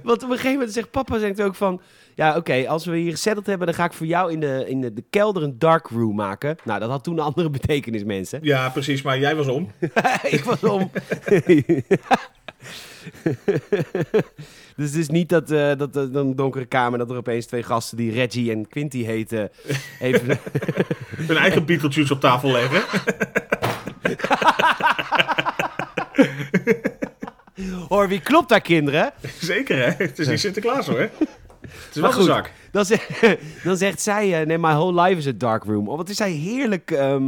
Want 0.04 0.24
op 0.24 0.30
een 0.30 0.36
gegeven 0.36 0.54
moment 0.54 0.74
zegt 0.74 0.92
papa 0.92 1.20
zegt 1.20 1.42
ook 1.42 1.56
van... 1.56 1.82
Ja, 2.16 2.36
oké, 2.36 2.68
als 2.68 2.86
we 2.86 2.98
hier 2.98 3.12
gezetteld 3.12 3.46
hebben... 3.46 3.68
dan 3.68 3.76
ga 3.76 3.86
ik 3.86 3.94
voor 3.94 4.06
jou 4.06 4.32
in 4.32 4.40
de, 4.40 4.66
in 4.68 4.82
de, 4.82 4.94
de 4.94 5.04
kelder 5.10 5.44
een 5.44 5.60
dark 5.60 5.88
room 5.88 6.16
maken. 6.16 6.56
Nou, 6.64 6.80
dat 6.80 6.90
had 6.90 7.04
toen 7.04 7.18
een 7.18 7.24
andere 7.24 7.50
betekenis, 7.50 8.04
mensen. 8.04 8.40
Ja, 8.42 8.70
precies, 8.70 9.02
maar 9.02 9.20
jij 9.20 9.36
was 9.36 9.48
om. 9.48 9.72
ik 10.24 10.44
was 10.44 10.64
om. 10.64 10.92
dus 14.76 14.90
het 14.90 14.96
is 14.96 15.10
niet 15.10 15.30
dat, 15.30 15.52
eh, 15.52 15.76
dat 15.78 15.96
eh, 15.96 16.04
een 16.12 16.36
donkere 16.36 16.66
kamer... 16.66 17.00
dat 17.00 17.10
er 17.10 17.18
opeens 17.18 17.46
twee 17.46 17.64
gasten 17.64 17.98
die 17.98 18.12
Reggie 18.12 18.52
en 18.52 18.68
Quinty 18.68 19.04
heten... 19.04 19.50
even... 20.00 20.40
Hun 21.16 21.38
eigen 21.38 21.66
Beetlejuice 21.66 22.14
op 22.14 22.20
tafel 22.20 22.52
leggen. 22.52 22.82
Hoor, 27.90 28.08
wie 28.08 28.22
klopt 28.22 28.50
daar, 28.50 28.62
kinderen? 28.62 29.14
Zeker, 29.42 29.78
hè? 29.78 30.04
Het 30.06 30.20
is 30.20 30.28
niet 30.28 30.40
Sinterklaas, 30.40 30.88
hoor. 30.88 31.00
Het 31.00 31.10
is 31.94 32.02
wel 32.02 32.14
een 32.18 32.24
zak. 32.24 32.52
Dan, 32.72 32.86
zegt, 32.86 33.10
dan 33.64 33.78
zegt 33.78 34.02
zij... 34.02 34.40
eh, 34.42 34.48
nee, 34.48 34.58
my 34.58 34.72
whole 34.74 35.02
life 35.02 35.18
is 35.18 35.28
a 35.28 35.32
dark 35.38 35.64
room. 35.64 35.90
Oh, 35.90 35.98
wat 35.98 36.10
is 36.10 36.18
zij 36.18 36.32
heerlijk... 36.32 36.92
ehm 36.92 37.24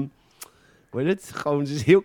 hoe 0.90 1.02
heet 1.02 1.12
het? 1.22 1.32
Gewoon, 1.36 1.62
is 1.62 1.84
heel, 1.84 2.04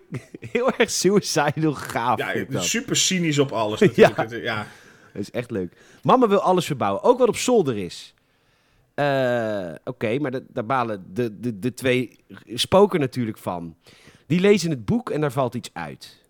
heel 0.52 0.70
erg 0.76 0.90
suicidal 0.90 1.72
gaaf. 1.74 2.18
Ja, 2.18 2.60
super 2.60 2.96
cynisch 2.96 3.38
op 3.38 3.52
alles 3.52 3.80
natuurlijk. 3.80 4.16
Ja. 4.16 4.22
Het- 4.22 4.42
ja. 4.42 4.66
Dat 5.12 5.22
is 5.22 5.30
echt 5.30 5.50
leuk. 5.50 5.72
Mama 6.02 6.28
wil 6.28 6.40
alles 6.40 6.66
verbouwen, 6.66 7.02
ook 7.02 7.18
wat 7.18 7.28
op 7.28 7.36
zolder 7.36 7.76
is. 7.78 8.14
Eh, 8.94 9.68
Oké, 9.84 10.18
maar 10.18 10.30
dat- 10.30 10.42
daar 10.48 10.66
balen 10.66 11.04
de, 11.12 11.40
de, 11.40 11.58
de 11.58 11.74
twee 11.74 12.18
spoken 12.54 13.00
natuurlijk 13.00 13.38
van. 13.38 13.76
Die 14.26 14.40
lezen 14.40 14.70
het 14.70 14.84
boek 14.84 15.10
en 15.10 15.20
daar 15.20 15.32
valt 15.32 15.54
iets 15.54 15.70
uit. 15.72 16.20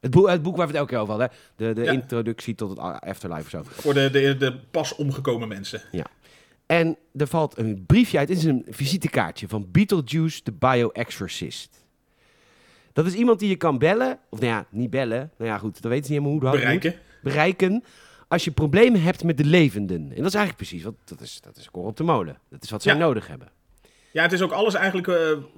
Het 0.00 0.10
boek, 0.10 0.28
het 0.28 0.42
boek 0.42 0.56
waar 0.56 0.66
we 0.66 0.70
het 0.72 0.80
elke 0.80 0.90
keer 0.92 1.00
over 1.00 1.14
hadden. 1.14 1.30
hè? 1.56 1.66
De, 1.66 1.72
de 1.74 1.82
Ja. 1.82 1.92
introductie 1.92 2.54
tot 2.54 2.68
het 2.70 2.78
afterlife 2.78 3.42
of 3.42 3.48
zo. 3.48 3.62
Voor 3.64 3.94
de, 3.94 4.10
de, 4.10 4.36
de 4.36 4.56
pas 4.70 4.94
omgekomen 4.94 5.48
mensen. 5.48 5.82
En 6.66 6.96
er 7.16 7.26
valt 7.26 7.58
een 7.58 7.84
briefje 7.86 8.18
uit. 8.18 8.28
Het 8.28 8.38
is 8.38 8.44
een 8.44 8.66
visitekaartje 8.68 9.48
van 9.48 9.68
Beetlejuice, 9.70 10.40
de 10.44 10.52
bio-exorcist. 10.52 11.84
Dat 12.92 13.06
is 13.06 13.14
iemand 13.14 13.38
die 13.38 13.48
je 13.48 13.56
kan 13.56 13.78
bellen. 13.78 14.18
Of 14.28 14.38
nou 14.40 14.52
ja, 14.52 14.66
niet 14.70 14.90
bellen. 14.90 15.30
Nou 15.38 15.50
ja, 15.50 15.58
goed, 15.58 15.82
dat 15.82 15.90
weten 15.92 16.06
ze 16.06 16.12
niet 16.12 16.22
helemaal 16.22 16.30
hoe 16.30 16.40
dat 16.40 16.50
moet. 16.52 16.60
Bereiken. 16.80 16.94
bereiken 17.22 17.84
als 18.28 18.44
je 18.44 18.50
problemen 18.50 19.02
hebt 19.02 19.24
met 19.24 19.36
de 19.36 19.44
levenden. 19.44 19.96
En 19.96 20.16
dat 20.16 20.26
is 20.26 20.34
eigenlijk 20.34 20.56
precies 20.56 20.82
wat 20.82 20.94
dat 21.04 21.20
is. 21.20 21.40
Dat 21.40 21.56
is 21.56 21.68
op 21.72 21.96
de 21.96 22.02
molen. 22.04 22.38
Dat 22.50 22.62
is 22.62 22.70
wat 22.70 22.82
zij 22.82 22.92
Ja. 22.92 22.98
nodig 22.98 23.26
hebben. 23.26 23.48
Ja, 24.14 24.22
het 24.22 24.32
is 24.32 24.42
ook 24.42 24.52
alles 24.52 24.74
eigenlijk 24.74 25.08
eh, 25.08 25.16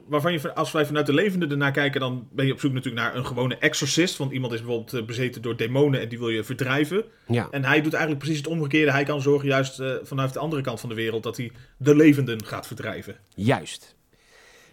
waarvan 0.09 0.33
je, 0.33 0.55
als 0.55 0.73
wij 0.73 0.87
vanuit 0.87 1.07
de 1.07 1.15
levende 1.15 1.47
ernaar 1.47 1.73
kijken, 1.73 2.01
dan 2.01 2.29
ben 2.33 2.47
je 2.47 2.53
op 2.53 2.61
zoek 2.61 2.73
natuurlijk 2.73 3.05
naar 3.05 3.15
een 3.15 3.27
gewone 3.27 3.59
exorcist. 3.59 4.17
Want 4.17 4.33
iemand 4.33 4.53
is 4.53 4.61
bijvoorbeeld 4.61 4.95
eh, 4.95 5.05
bezeten 5.05 5.43
door 5.43 5.57
demonen 5.57 6.01
en 6.01 6.09
die 6.09 6.19
wil 6.19 6.29
je 6.29 6.45
verdrijven. 6.45 7.05
Ja. 7.27 7.49
En 7.51 7.65
hij 7.65 7.81
doet 7.81 7.93
eigenlijk 7.93 8.25
precies 8.25 8.43
het 8.43 8.53
omgekeerde. 8.53 8.93
Hij 8.93 9.05
kan 9.05 9.21
zorgen 9.21 9.49
juist 9.49 9.81
eh, 9.81 9.91
vanuit 10.03 10.33
de 10.33 10.39
andere 10.39 10.63
kant 10.63 10.81
van 10.81 10.89
de 10.89 10.95
wereld 10.95 11.23
dat 11.23 11.37
hij 11.37 11.53
de 11.77 11.97
levenden 11.97 12.45
gaat 12.45 12.67
verdrijven. 12.67 13.17
Juist. 13.35 13.97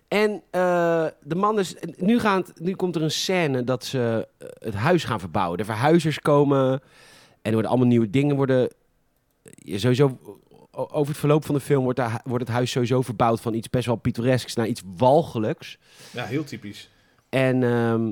En 0.07 0.43
de 1.21 1.35
man 1.35 1.59
is. 1.59 1.75
Nu, 1.97 2.19
gaan, 2.19 2.45
nu 2.55 2.75
komt 2.75 2.95
er 2.95 3.01
een 3.01 3.11
scène 3.11 3.63
dat 3.63 3.85
ze 3.85 4.27
het 4.59 4.73
huis 4.73 5.03
gaan 5.03 5.19
verbouwen. 5.19 5.57
De 5.57 5.65
verhuizers 5.65 6.19
komen. 6.19 6.71
En 6.71 6.81
er 7.41 7.51
worden 7.51 7.71
allemaal 7.71 7.87
nieuwe 7.87 8.09
dingen 8.09 8.35
worden. 8.35 8.69
sowieso. 9.65 10.19
Over 10.75 11.07
het 11.07 11.17
verloop 11.17 11.45
van 11.45 11.55
de 11.55 11.61
film 11.61 11.83
wordt, 11.83 11.99
daar- 11.99 12.21
wordt 12.25 12.43
het 12.47 12.53
huis 12.55 12.71
sowieso 12.71 13.01
verbouwd 13.01 13.41
van 13.41 13.53
iets 13.53 13.69
best 13.69 13.85
wel 13.85 13.95
pittoresks 13.95 14.55
naar 14.55 14.67
iets 14.67 14.81
walgelijks. 14.97 15.77
Ja, 16.11 16.25
heel 16.25 16.43
typisch. 16.43 16.89
En, 17.29 17.63
ehm, 17.63 18.11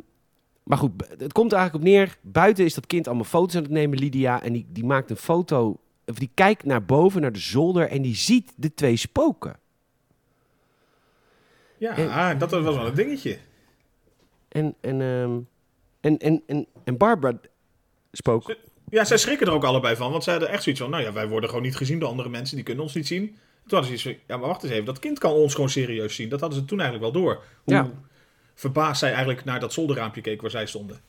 maar 0.64 0.78
goed, 0.78 0.92
het 1.18 1.32
komt 1.34 1.52
er 1.52 1.58
eigenlijk 1.58 1.74
op 1.88 1.92
neer. 1.94 2.18
Buiten 2.22 2.66
is 2.66 2.74
dat 2.74 2.88
kind 2.88 3.08
allemaal 3.08 3.26
foto's 3.26 3.56
aan 3.56 3.62
het 3.64 3.72
nemen, 3.72 3.98
Lydia. 4.00 4.42
En 4.44 4.54
die, 4.54 4.66
die 4.70 4.86
maakt 4.86 5.10
een 5.10 5.16
foto, 5.16 5.78
of 6.06 6.16
die 6.16 6.32
kijkt 6.34 6.64
naar 6.66 6.86
boven, 6.86 7.22
naar 7.22 7.32
de 7.32 7.40
zolder. 7.40 7.90
En 7.90 8.02
die 8.02 8.16
ziet 8.16 8.54
de 8.56 8.74
twee 8.74 8.96
spoken. 8.96 9.56
Ja, 11.78 12.34
dat 12.34 12.52
was 12.52 12.64
wel 12.64 12.88
een 12.88 12.94
dingetje. 12.96 13.38
En, 14.48 14.76
en, 14.82 15.02
ehm, 15.02 15.40
en, 16.02 16.18
en, 16.18 16.44
en, 16.48 16.68
en 16.84 16.98
Barbara 16.98 17.38
spook. 18.12 18.56
Ja, 18.92 19.04
zij 19.04 19.18
schrikken 19.18 19.48
er 19.48 19.54
ook 19.54 19.64
allebei 19.64 19.96
van. 19.96 20.12
Want 20.12 20.24
zij 20.24 20.34
hadden 20.34 20.52
echt 20.52 20.64
zoiets 20.64 20.82
van, 20.82 20.90
nou 20.92 21.04
ja, 21.04 21.14
wij 21.14 21.28
worden 21.28 21.50
gewoon 21.50 21.64
niet 21.66 21.76
gezien 21.76 22.00
door 22.00 22.10
andere 22.10 22.30
mensen. 22.30 22.56
Die 22.56 22.66
kunnen 22.66 22.84
ons 22.84 22.94
niet 22.94 23.08
zien. 23.08 23.26
Toen 23.28 23.80
hadden 23.80 23.88
ze 23.88 23.94
iets 23.94 24.04
van, 24.04 24.16
ja, 24.28 24.38
maar 24.38 24.48
wacht 24.48 24.64
eens 24.64 24.72
even. 24.72 24.86
Dat 24.86 25.00
kind 25.00 25.20
kan 25.20 25.32
ons 25.32 25.54
gewoon 25.54 25.70
serieus 25.70 26.16
zien. 26.16 26.30
Dat 26.30 26.40
hadden 26.40 26.60
ze 26.60 26.66
toen 26.66 26.80
eigenlijk 26.80 27.14
wel 27.14 27.24
door. 27.24 27.44
Hoe 27.64 27.74
Ja. 27.74 27.90
verbaasd 28.56 29.00
zij 29.00 29.10
eigenlijk 29.10 29.44
naar 29.46 29.60
dat 29.60 29.74
zolderraampje 29.74 30.22
keek 30.22 30.42
waar 30.42 30.52
zij 30.52 30.66
stonden. 30.66 31.00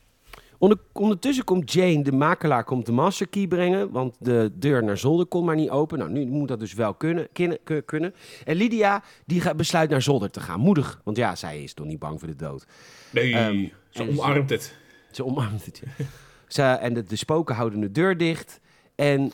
Onder, 0.58 0.78
ondertussen 0.92 1.44
komt 1.44 1.72
Jane, 1.72 2.02
de 2.02 2.12
makelaar, 2.12 2.64
komt 2.64 2.86
de 2.86 2.92
masterkey 2.92 3.46
brengen. 3.46 3.90
Want 3.90 4.16
de 4.18 4.50
deur 4.54 4.84
naar 4.84 4.98
zolder 4.98 5.26
kon 5.26 5.44
maar 5.44 5.56
niet 5.56 5.70
open. 5.70 5.98
Nou, 5.98 6.10
nu 6.10 6.26
moet 6.26 6.48
dat 6.48 6.60
dus 6.60 6.74
wel 6.74 6.94
kunnen. 6.94 7.28
kunnen, 7.32 7.58
kun- 7.64 7.84
kunnen. 7.84 8.14
En 8.44 8.56
Lydia, 8.56 9.02
die 9.26 9.54
besluit 9.54 9.90
naar 9.90 10.02
zolder 10.02 10.30
te 10.30 10.40
gaan. 10.40 10.60
Moedig, 10.60 11.00
want 11.04 11.16
ja, 11.16 11.34
zij 11.36 11.62
is 11.62 11.74
toch 11.74 11.86
niet 11.86 11.98
bang 11.98 12.18
voor 12.18 12.28
de 12.28 12.36
dood. 12.36 12.66
Nee, 13.10 13.34
Ehm, 13.34 13.66
ze 13.90 14.08
omarmt 14.08 14.50
het. 14.50 14.76
Ze 15.10 15.24
omarmt 15.24 15.64
het. 15.66 15.82
ja. 15.98 16.04
Ze, 16.52 16.62
en 16.62 16.94
de, 16.94 17.02
de 17.02 17.16
spoken 17.16 17.54
houden 17.54 17.80
de 17.80 17.90
deur 17.90 18.16
dicht. 18.16 18.60
En 18.94 19.32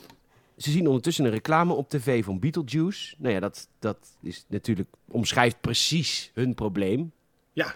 ze 0.57 0.71
zien 0.71 0.87
ondertussen 0.87 1.25
een 1.25 1.31
reclame 1.31 1.73
op 1.73 1.89
tv 1.89 2.23
van 2.23 2.39
Beetlejuice. 2.39 3.15
Nou 3.17 3.33
ja, 3.33 3.39
dat, 3.39 3.67
dat 3.79 3.97
is 4.21 4.45
natuurlijk, 4.47 4.89
omschrijft 5.07 5.61
precies 5.61 6.31
hun 6.33 6.55
probleem. 6.55 7.11
Ja, 7.53 7.75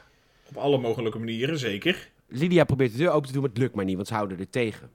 op 0.49 0.57
alle 0.57 0.77
mogelijke 0.77 1.19
manieren, 1.19 1.59
zeker. 1.59 2.11
Lydia 2.27 2.63
probeert 2.63 2.91
de 2.91 2.97
deur 2.97 3.11
open 3.11 3.27
te 3.27 3.33
doen, 3.33 3.41
maar 3.41 3.49
het 3.49 3.59
lukt 3.59 3.75
maar 3.75 3.85
niet, 3.85 3.95
want 3.95 4.07
ze 4.07 4.13
houden 4.13 4.39
er 4.39 4.49
tegen. 4.49 4.89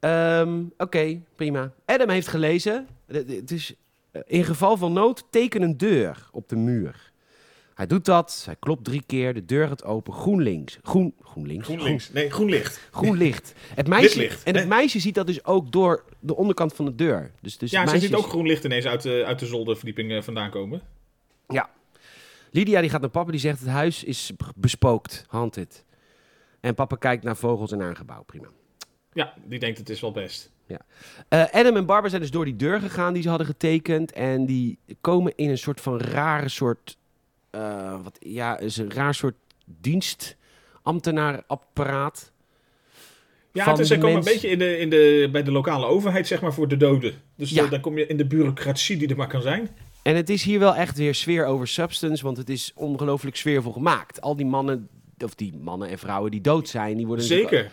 Ehm, 0.00 0.62
Oké, 0.76 1.20
prima. 1.34 1.72
Adam 1.84 2.08
heeft 2.08 2.28
gelezen. 2.28 2.86
Het 3.06 3.30
het 3.30 3.50
is, 3.50 3.74
eh, 4.10 4.22
in 4.26 4.44
geval 4.44 4.76
van 4.76 4.92
nood, 4.92 5.26
teken 5.30 5.62
een 5.62 5.76
deur 5.76 6.28
op 6.32 6.48
de 6.48 6.56
muur. 6.56 7.12
Hij 7.74 7.86
doet 7.86 8.04
dat, 8.04 8.42
hij 8.46 8.56
klopt 8.58 8.84
drie 8.84 9.02
keer, 9.06 9.34
de 9.34 9.44
deur 9.44 9.68
gaat 9.68 9.84
open, 9.84 10.12
groen 10.12 10.42
links. 10.42 10.78
Groen, 10.82 11.14
groen 11.20 11.46
links? 11.46 11.64
Groen 11.64 11.82
links. 11.82 12.12
Nee, 12.12 12.30
groen 12.30 12.48
licht. 12.48 12.88
Groen 12.90 13.16
licht. 13.16 13.52
Het 13.74 13.88
meisje, 13.88 14.18
licht, 14.18 14.42
en 14.42 14.56
het 14.56 14.68
meisje 14.68 15.00
ziet 15.00 15.14
dat 15.14 15.26
dus 15.26 15.44
ook 15.44 15.72
door 15.72 16.04
de 16.20 16.36
onderkant 16.36 16.74
van 16.74 16.84
de 16.84 16.94
deur. 16.94 17.30
Dus, 17.40 17.58
dus 17.58 17.70
Ja, 17.70 17.84
meisje 17.84 18.00
ziet 18.00 18.14
ook 18.14 18.26
groen 18.28 18.46
licht 18.46 18.64
ineens 18.64 18.86
uit 18.86 19.02
de, 19.02 19.22
uit 19.26 19.38
de 19.38 19.46
zolderverdieping 19.46 20.12
eh, 20.12 20.22
vandaan 20.22 20.50
komen. 20.50 20.82
Ja. 21.48 21.70
Lydia 22.50 22.80
die 22.80 22.90
gaat 22.90 23.00
naar 23.00 23.10
papa, 23.10 23.30
die 23.30 23.40
zegt 23.40 23.60
het 23.60 23.68
huis 23.68 24.04
is 24.04 24.32
bespookt, 24.56 25.24
haunted. 25.28 25.84
En 26.60 26.74
papa 26.74 26.96
kijkt 26.96 27.24
naar 27.24 27.36
vogels 27.36 27.72
en 27.72 27.78
naar 27.78 27.88
een 27.88 27.96
gebouw, 27.96 28.22
prima. 28.22 28.48
Ja, 29.12 29.34
die 29.44 29.58
denkt 29.58 29.78
het 29.78 29.88
is 29.88 30.00
wel 30.00 30.12
best. 30.12 30.52
Eh, 31.28 31.44
Adam 31.52 31.76
en 31.76 31.86
Barbara 31.86 32.08
zijn 32.08 32.20
dus 32.20 32.30
door 32.30 32.44
die 32.44 32.56
deur 32.56 32.80
gegaan 32.80 33.12
die 33.12 33.22
ze 33.22 33.28
hadden 33.28 33.46
getekend. 33.46 34.12
En 34.12 34.46
die 34.46 34.78
komen 35.00 35.32
in 35.36 35.50
een 35.50 35.58
soort 35.58 35.80
van 35.80 36.00
rare 36.00 36.48
soort... 36.48 36.96
eh, 37.54 38.02
wat, 38.02 38.16
ja, 38.20 38.58
is 38.58 38.76
een 38.76 38.92
raar 38.92 39.14
soort 39.14 39.34
dienstambtenaarapparaat. 39.80 42.32
Ja, 43.52 43.78
is, 43.78 43.88
ze 43.88 43.98
komen 43.98 44.12
mens- 44.14 44.26
een 44.26 44.32
beetje 44.32 44.48
in 44.48 44.58
de, 44.58 44.78
in 44.78 44.90
de, 44.90 45.28
bij 45.32 45.42
de 45.42 45.50
lokale 45.50 45.86
overheid, 45.86 46.26
zeg 46.26 46.40
maar, 46.40 46.54
voor 46.54 46.68
de 46.68 46.76
doden. 46.76 47.14
Dus 47.36 47.50
Ja. 47.50 47.64
eh, 47.64 47.70
dan 47.70 47.80
kom 47.80 47.98
je 47.98 48.06
in 48.06 48.16
de 48.16 48.26
bureaucratie 48.26 48.96
die 48.96 49.08
er 49.08 49.16
maar 49.16 49.28
kan 49.28 49.42
zijn. 49.42 49.68
En 50.02 50.16
het 50.16 50.30
is 50.30 50.42
hier 50.42 50.58
wel 50.58 50.74
echt 50.74 50.96
weer 50.96 51.14
sfeer 51.14 51.46
over 51.46 51.68
substance, 51.68 52.24
want 52.24 52.36
het 52.36 52.48
is 52.48 52.72
ongelooflijk 52.74 53.36
sfeervol 53.36 53.72
gemaakt. 53.72 54.20
Al 54.20 54.36
die 54.36 54.46
mannen, 54.46 54.88
of 55.18 55.34
die 55.34 55.54
mannen 55.56 55.88
en 55.88 55.98
vrouwen 55.98 56.30
die 56.30 56.40
dood 56.40 56.68
zijn, 56.68 56.96
die 56.96 57.06
worden... 57.06 57.24
Zeker. 57.24 57.70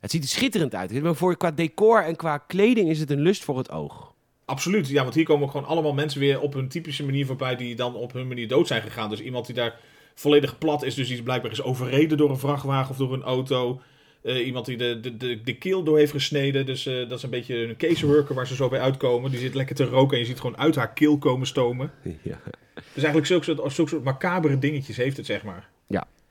Het 0.00 0.10
ziet 0.10 0.22
er 0.22 0.28
schitterend 0.28 0.74
uit. 0.74 1.02
Maar 1.02 1.14
voor, 1.14 1.36
qua 1.36 1.50
decor 1.50 2.02
en 2.02 2.16
qua 2.16 2.38
kleding 2.38 2.88
is 2.90 3.00
het 3.00 3.10
een 3.10 3.20
lust 3.20 3.44
voor 3.44 3.58
het 3.58 3.70
oog. 3.70 4.13
Absoluut. 4.44 4.88
Ja, 4.88 5.02
want 5.02 5.14
hier 5.14 5.24
komen 5.24 5.44
ook 5.44 5.50
gewoon 5.50 5.66
allemaal 5.66 5.94
mensen 5.94 6.20
weer 6.20 6.40
op 6.40 6.54
hun 6.54 6.68
typische 6.68 7.04
manier 7.04 7.26
voorbij 7.26 7.56
die 7.56 7.74
dan 7.74 7.94
op 7.94 8.12
hun 8.12 8.28
manier 8.28 8.48
dood 8.48 8.66
zijn 8.66 8.82
gegaan. 8.82 9.10
Dus 9.10 9.20
iemand 9.20 9.46
die 9.46 9.54
daar 9.54 9.78
volledig 10.14 10.58
plat 10.58 10.82
is, 10.82 10.94
dus 10.94 11.08
die 11.08 11.22
blijkbaar 11.22 11.50
is 11.50 11.62
overreden 11.62 12.16
door 12.16 12.30
een 12.30 12.38
vrachtwagen 12.38 12.90
of 12.90 12.96
door 12.96 13.12
een 13.12 13.22
auto. 13.22 13.80
Eh, 14.22 14.46
iemand 14.46 14.66
die 14.66 14.76
de, 14.76 15.00
de, 15.00 15.16
de, 15.16 15.40
de 15.42 15.54
keel 15.58 15.82
door 15.82 15.98
heeft 15.98 16.12
gesneden. 16.12 16.66
Dus 16.66 16.86
eh, 16.86 16.94
dat 17.08 17.18
is 17.18 17.22
een 17.22 17.30
beetje 17.30 17.56
een 17.56 17.76
caseworker 17.76 18.34
waar 18.34 18.46
ze 18.46 18.54
zo 18.54 18.68
bij 18.68 18.80
uitkomen. 18.80 19.30
Die 19.30 19.40
zit 19.40 19.54
lekker 19.54 19.74
te 19.76 19.84
roken 19.84 20.14
en 20.14 20.18
je 20.22 20.28
ziet 20.28 20.40
gewoon 20.40 20.58
uit 20.58 20.76
haar 20.76 20.92
keel 20.92 21.18
komen 21.18 21.46
stomen. 21.46 21.90
Ja. 22.22 22.40
Dus 22.74 23.02
eigenlijk 23.02 23.26
zulke 23.26 23.44
soort, 23.44 23.72
zulke 23.72 23.90
soort 23.90 24.04
macabere 24.04 24.58
dingetjes 24.58 24.96
heeft 24.96 25.16
het, 25.16 25.26
zeg 25.26 25.42
maar. 25.42 25.68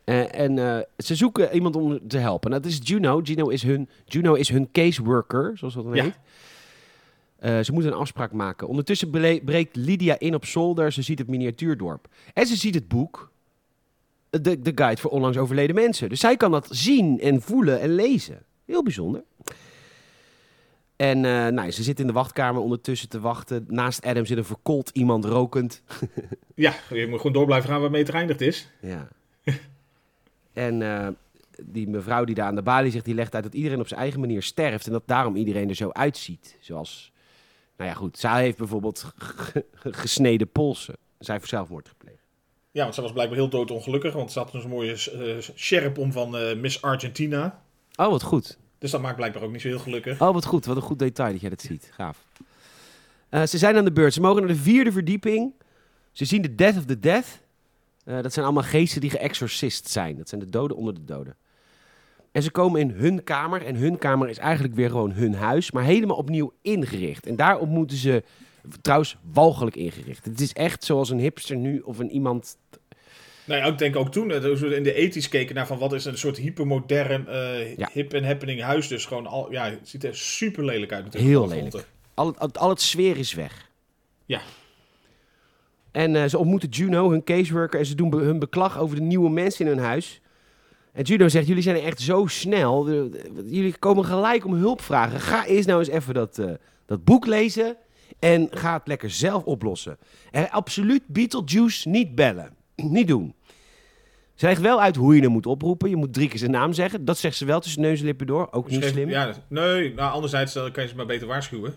En, 0.03 0.33
en 0.33 0.57
eh, 0.59 0.79
ze 0.97 1.15
zoeken 1.15 1.53
iemand 1.53 1.75
om 1.75 2.07
te 2.07 2.17
helpen. 2.17 2.49
Nou, 2.49 2.61
dat 2.61 2.71
is 2.71 2.79
Juno. 2.83 3.19
Juno 3.21 3.47
is 3.47 3.63
hun, 3.63 3.89
Juno 4.05 4.33
is 4.33 4.49
hun 4.49 4.69
caseworker, 4.71 5.51
zoals 5.57 5.73
dat 5.73 5.83
dan 5.83 5.95
Ja. 5.95 6.03
heet. 6.03 6.19
Eh, 7.43 7.59
ze 7.59 7.71
moeten 7.71 7.91
een 7.91 7.97
afspraak 7.97 8.31
maken. 8.31 8.67
Ondertussen 8.67 9.09
bre- 9.09 9.39
breekt 9.45 9.75
Lydia 9.75 10.19
in 10.19 10.35
op 10.35 10.45
zolder. 10.45 10.91
Ze 10.91 11.01
ziet 11.01 11.19
het 11.19 11.27
miniatuurdorp. 11.27 12.07
En 12.33 12.45
ze 12.47 12.55
ziet 12.55 12.75
het 12.75 12.87
boek. 12.87 13.31
De, 14.29 14.61
de 14.61 14.71
guide 14.75 15.01
voor 15.01 15.11
onlangs 15.11 15.37
overleden 15.37 15.75
mensen. 15.75 16.09
Dus 16.09 16.19
zij 16.19 16.37
kan 16.37 16.51
dat 16.51 16.67
zien 16.71 17.19
en 17.19 17.41
voelen 17.41 17.79
en 17.79 17.95
lezen. 17.95 18.43
Heel 18.65 18.83
bijzonder. 18.83 19.23
En 20.95 21.25
eh, 21.25 21.47
nou, 21.47 21.71
ze 21.71 21.83
zit 21.83 21.99
in 21.99 22.07
de 22.07 22.13
wachtkamer 22.13 22.61
ondertussen 22.61 23.09
te 23.09 23.19
wachten. 23.19 23.65
Naast 23.67 24.05
Adam 24.05 24.25
zit 24.25 24.37
een 24.37 24.45
verkoold 24.45 24.89
iemand 24.89 25.25
rokend. 25.25 25.81
Ja, 26.55 26.73
je 26.89 27.07
moet 27.07 27.17
gewoon 27.17 27.33
door 27.33 27.45
blijven 27.45 27.69
gaan 27.69 27.81
waarmee 27.81 28.01
het 28.01 28.09
geëindigd 28.11 28.41
is. 28.41 28.69
Ja. 28.81 29.07
en 30.53 30.81
eh, 30.81 31.07
die 31.61 31.87
mevrouw 31.89 32.23
die 32.25 32.35
daar 32.35 32.47
aan 32.47 32.55
de 32.55 32.61
balie 32.61 32.91
zegt, 32.91 33.05
die 33.05 33.13
legt 33.13 33.35
uit 33.35 33.43
dat 33.43 33.53
iedereen 33.53 33.79
op 33.79 33.87
zijn 33.87 33.99
eigen 33.99 34.19
manier 34.19 34.43
sterft. 34.43 34.85
En 34.85 34.91
dat 34.91 35.03
daarom 35.07 35.35
iedereen 35.35 35.69
er 35.69 35.75
zo 35.75 35.89
uitziet. 35.89 36.57
Zoals, 36.59 37.11
nou 37.77 37.89
ja 37.89 37.95
goed, 37.95 38.17
zij 38.17 38.41
heeft 38.41 38.57
bijvoorbeeld 38.57 39.13
gesneden 39.83 40.51
polsen. 40.51 40.95
Zij 41.19 41.35
heeft 41.35 41.47
zelfmoord 41.49 41.87
gepleegd. 41.87 42.21
Ja, 42.71 42.83
want 42.83 42.95
ze 42.95 43.01
was 43.01 43.11
blijkbaar 43.11 43.37
heel 43.37 43.49
doodongelukkig. 43.49 44.13
Want 44.13 44.31
ze 44.31 44.39
had 44.39 44.51
zo'n 44.51 44.69
mooie 44.69 44.91
eh 44.91 45.53
sjerp 45.55 45.97
om 45.97 46.11
van 46.11 46.37
eh, 46.37 46.55
Miss 46.55 46.81
Argentina. 46.81 47.63
Oh, 47.95 48.09
wat 48.09 48.23
goed. 48.23 48.57
Dus 48.77 48.91
dat 48.91 49.01
maakt 49.01 49.15
blijkbaar 49.15 49.43
ook 49.43 49.51
niet 49.51 49.61
zo 49.61 49.67
heel 49.67 49.79
gelukkig. 49.79 50.21
Oh, 50.21 50.33
wat 50.33 50.45
goed. 50.45 50.65
Wat 50.65 50.75
een 50.75 50.81
goed 50.81 50.99
detail 50.99 51.31
dat 51.31 51.41
jij 51.41 51.49
dat 51.49 51.61
ziet. 51.61 51.91
Gaaf. 51.93 52.25
Eh, 53.29 53.43
ze 53.43 53.57
zijn 53.57 53.75
aan 53.75 53.85
de 53.85 53.91
beurt. 53.91 54.13
Ze 54.13 54.21
mogen 54.21 54.41
naar 54.41 54.51
de 54.51 54.61
vierde 54.61 54.91
verdieping. 54.91 55.53
Ze 56.11 56.25
zien 56.25 56.41
de 56.41 56.55
Death 56.55 56.77
of 56.77 56.85
the 56.85 56.99
Death. 56.99 57.41
Dat 58.03 58.33
zijn 58.33 58.45
allemaal 58.45 58.63
geesten 58.63 59.01
die 59.01 59.09
geëxorcist 59.09 59.89
zijn. 59.89 60.17
Dat 60.17 60.29
zijn 60.29 60.41
de 60.41 60.49
doden 60.49 60.77
onder 60.77 60.93
de 60.93 61.05
doden. 61.05 61.35
En 62.33 62.43
ze 62.43 62.51
komen 62.51 62.79
in 62.81 62.89
hun 62.89 63.23
kamer. 63.23 63.65
En 63.65 63.75
hun 63.75 63.97
kamer 63.97 64.29
is 64.29 64.37
eigenlijk 64.37 64.75
weer 64.75 64.89
gewoon 64.89 65.11
hun 65.11 65.33
huis. 65.35 65.71
Maar 65.71 65.83
helemaal 65.83 66.17
opnieuw 66.17 66.53
ingericht. 66.61 67.25
En 67.27 67.35
daarop 67.35 67.69
moeten 67.69 67.97
ze... 67.97 68.23
Trouwens, 68.81 69.17
walgelijk 69.31 69.75
ingericht. 69.75 70.25
Het 70.25 70.41
is 70.41 70.53
echt 70.53 70.83
zoals 70.83 71.09
een 71.09 71.19
hipster 71.19 71.55
nu 71.55 71.79
of 71.79 71.99
een 71.99 72.11
iemand... 72.11 72.57
Nou 73.45 73.61
ja, 73.61 73.67
ik 73.67 73.77
denk 73.77 73.95
ook 73.95 74.11
toen, 74.11 74.31
eh, 74.31 74.61
in 74.75 74.83
de 74.83 74.93
ethisch 74.93 75.29
keken 75.29 75.55
naar 75.55 75.67
van 75.67 75.77
wat 75.77 75.93
is 75.93 76.05
een 76.05 76.17
soort 76.17 76.37
hypermodern, 76.37 77.27
eh, 77.27 77.77
Ja. 77.77 77.89
hip 77.93 78.13
en 78.13 78.23
happening 78.25 78.61
huis. 78.61 78.87
Dus 78.87 79.05
gewoon 79.05 79.27
al, 79.27 79.51
ja, 79.51 79.65
het 79.69 79.89
ziet 79.89 80.03
er 80.03 80.15
super 80.15 80.65
lelijk 80.65 80.91
uit. 80.91 81.03
natuurlijk, 81.03 81.31
Heel 81.31 81.47
lelijk. 81.47 81.85
Al 82.13 82.27
het, 82.27 82.39
al, 82.39 82.49
al 82.53 82.69
het 82.69 82.81
sfeer 82.81 83.17
is 83.17 83.33
weg. 83.33 83.69
Ja. 84.25 84.41
En 85.91 86.15
eh, 86.15 86.25
ze 86.25 86.37
ontmoeten 86.37 86.69
Juno, 86.69 87.09
hun 87.09 87.23
caseworker, 87.23 87.79
en 87.79 87.85
ze 87.85 87.95
doen 87.95 88.09
be- 88.09 88.17
hun 88.17 88.39
beklag 88.39 88.79
over 88.79 88.95
de 88.95 89.01
nieuwe 89.01 89.29
mensen 89.29 89.65
in 89.65 89.71
hun 89.71 89.85
huis. 89.85 90.21
En 90.93 91.03
Juno 91.03 91.27
zegt, 91.27 91.47
jullie 91.47 91.63
zijn 91.63 91.75
echt 91.75 92.01
zo 92.01 92.25
snel. 92.25 92.89
Jullie 93.45 93.77
komen 93.77 94.05
gelijk 94.05 94.45
om 94.45 94.53
hulp 94.53 94.81
vragen. 94.81 95.19
Ga 95.19 95.45
eerst 95.45 95.67
nou 95.67 95.79
eens 95.79 95.89
even 95.89 96.13
dat, 96.13 96.39
eh, 96.39 96.51
dat 96.85 97.03
boek 97.03 97.25
lezen 97.25 97.77
en 98.19 98.47
ga 98.51 98.73
het 98.73 98.87
lekker 98.87 99.09
zelf 99.09 99.43
oplossen. 99.43 99.97
En 100.31 100.49
absoluut 100.49 101.01
Beetlejuice 101.07 101.89
niet 101.89 102.15
bellen. 102.15 102.55
niet 102.75 103.07
doen. 103.07 103.35
Ze 104.33 104.45
legt 104.45 104.61
wel 104.61 104.81
uit 104.81 104.95
hoe 104.95 105.15
je 105.15 105.21
hem 105.21 105.31
moet 105.31 105.45
oproepen. 105.45 105.89
Je 105.89 105.95
moet 105.95 106.13
drie 106.13 106.27
keer 106.27 106.39
zijn 106.39 106.51
naam 106.51 106.73
zeggen. 106.73 107.05
Dat 107.05 107.17
zegt 107.17 107.35
ze 107.35 107.45
wel 107.45 107.59
tussen 107.59 107.81
neus 107.81 107.99
en 107.99 108.05
lippen 108.05 108.27
door. 108.27 108.47
Ook 108.51 108.69
niet 108.69 108.83
slim. 108.83 109.09
Ja, 109.09 109.33
nee, 109.47 109.93
nou 109.93 110.11
anderzijds 110.11 110.53
dan 110.53 110.71
kan 110.71 110.83
je 110.83 110.89
ze 110.89 110.95
maar 110.95 111.05
beter 111.05 111.27
waarschuwen. 111.27 111.73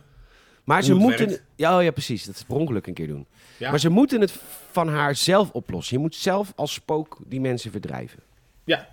Maar 0.64 0.82
ze 0.82 0.94
moeten. 0.94 1.26
werkt. 1.26 1.42
Ja, 1.56 1.76
oh 1.76 1.82
ja, 1.82 1.90
precies. 1.90 2.24
Dat 2.24 2.34
is 2.34 2.42
per 2.42 2.56
ongeluk 2.56 2.86
een 2.86 2.94
keer 2.94 3.06
doen. 3.06 3.26
Ja. 3.58 3.70
Maar 3.70 3.80
ze 3.80 3.88
moeten 3.88 4.20
het 4.20 4.34
van 4.70 4.88
haar 4.88 5.14
zelf 5.14 5.50
oplossen. 5.50 5.96
Je 5.96 6.02
moet 6.02 6.14
zelf 6.14 6.52
als 6.56 6.72
spook 6.72 7.18
die 7.26 7.40
mensen 7.40 7.70
verdrijven. 7.70 8.18
Ja. 8.64 8.88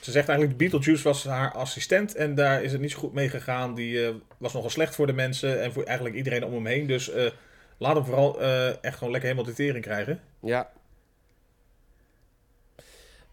Ze 0.00 0.10
zegt 0.10 0.28
eigenlijk, 0.28 0.58
Beetlejuice 0.58 1.02
was 1.02 1.24
haar 1.24 1.52
assistent 1.52 2.14
en 2.14 2.34
daar 2.34 2.62
is 2.62 2.72
het 2.72 2.80
niet 2.80 2.90
zo 2.90 2.98
goed 2.98 3.12
mee 3.12 3.28
gegaan. 3.28 3.74
Die 3.74 4.06
eh, 4.06 4.14
was 4.38 4.52
nogal 4.52 4.70
slecht 4.70 4.94
voor 4.94 5.06
de 5.06 5.12
mensen 5.12 5.62
en 5.62 5.72
voor 5.72 5.82
eigenlijk 5.82 6.16
iedereen 6.16 6.44
om 6.44 6.52
hem 6.52 6.66
heen. 6.66 6.86
Dus 6.86 7.10
eh, 7.10 7.30
laat 7.78 7.94
hem 7.94 8.04
vooral 8.04 8.40
eh, 8.40 8.84
echt 8.84 8.96
gewoon 8.96 9.12
lekker 9.12 9.30
helemaal 9.30 9.50
de 9.52 9.56
tering 9.62 9.84
krijgen. 9.84 10.20
Ja. 10.40 10.70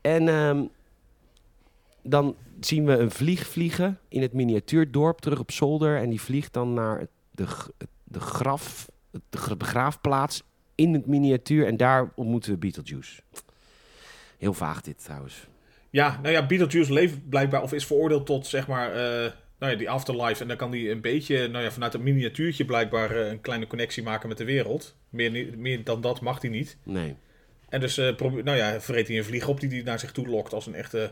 En 0.02 0.28
ehm, 0.28 0.64
dan 2.02 2.36
zien 2.60 2.86
we 2.86 2.98
een 2.98 3.12
vlieg 3.12 3.48
vliegen 3.48 4.00
in 4.08 4.22
het 4.22 4.34
miniatuurdorp 4.34 5.20
terug 5.20 5.40
op 5.40 5.52
zolder. 5.52 5.98
En 5.98 6.10
die 6.10 6.22
vliegt 6.22 6.54
dan 6.54 6.74
naar 6.74 7.08
de, 7.32 7.46
de 8.04 8.20
graf, 8.20 8.90
de 9.30 9.38
gra- 9.38 9.56
begraafplaats 9.56 10.44
in 10.76 10.94
het 10.94 11.06
miniatuur. 11.06 11.66
En 11.68 11.78
daar 11.78 12.12
ontmoeten 12.16 12.52
we 12.52 12.58
Beetlejuice. 12.58 13.22
Heel 14.38 14.54
vaag 14.54 14.82
dit 14.82 15.04
trouwens. 15.04 15.48
Ja, 15.90 16.20
nou 16.22 16.34
ja, 16.34 16.46
Beetlejuice 16.46 16.94
leeft 16.94 17.30
blijkbaar 17.30 17.62
of 17.62 17.74
is 17.74 17.86
veroordeeld 17.86 18.26
tot 18.26 18.48
zeg 18.48 18.68
maar 18.68 18.92
eh, 18.92 19.32
nou 19.60 19.72
ja, 19.72 19.76
die 19.78 19.90
afterlife. 19.90 20.42
En 20.42 20.48
dan 20.48 20.58
kan 20.58 20.72
hij 20.72 20.92
een 20.92 21.02
beetje 21.02 21.48
nou 21.48 21.64
ja, 21.64 21.72
vanuit 21.72 21.94
een 21.94 22.04
miniatuurtje 22.04 22.66
blijkbaar 22.66 23.12
eh, 23.16 23.28
een 23.30 23.42
kleine 23.42 23.68
connectie 23.68 24.04
maken 24.04 24.28
met 24.30 24.38
de 24.38 24.44
wereld. 24.44 24.96
Meer, 25.10 25.48
meer 25.58 25.84
dan 25.84 26.02
dat 26.02 26.22
mag 26.22 26.42
hij 26.42 26.50
niet. 26.50 26.78
Nee. 26.84 27.16
En 27.70 27.80
dus 27.80 28.02
probeer- 28.16 28.44
nou 28.44 28.58
ja, 28.58 28.82
vreet 28.82 29.08
hij 29.08 29.18
een 29.18 29.24
vlieg 29.24 29.48
op 29.48 29.60
die 29.60 29.70
hij 29.70 29.82
naar 29.82 30.00
zich 30.00 30.12
toe 30.12 30.28
lokt 30.28 30.54
als 30.54 30.66
een 30.68 30.76
echte 30.76 31.12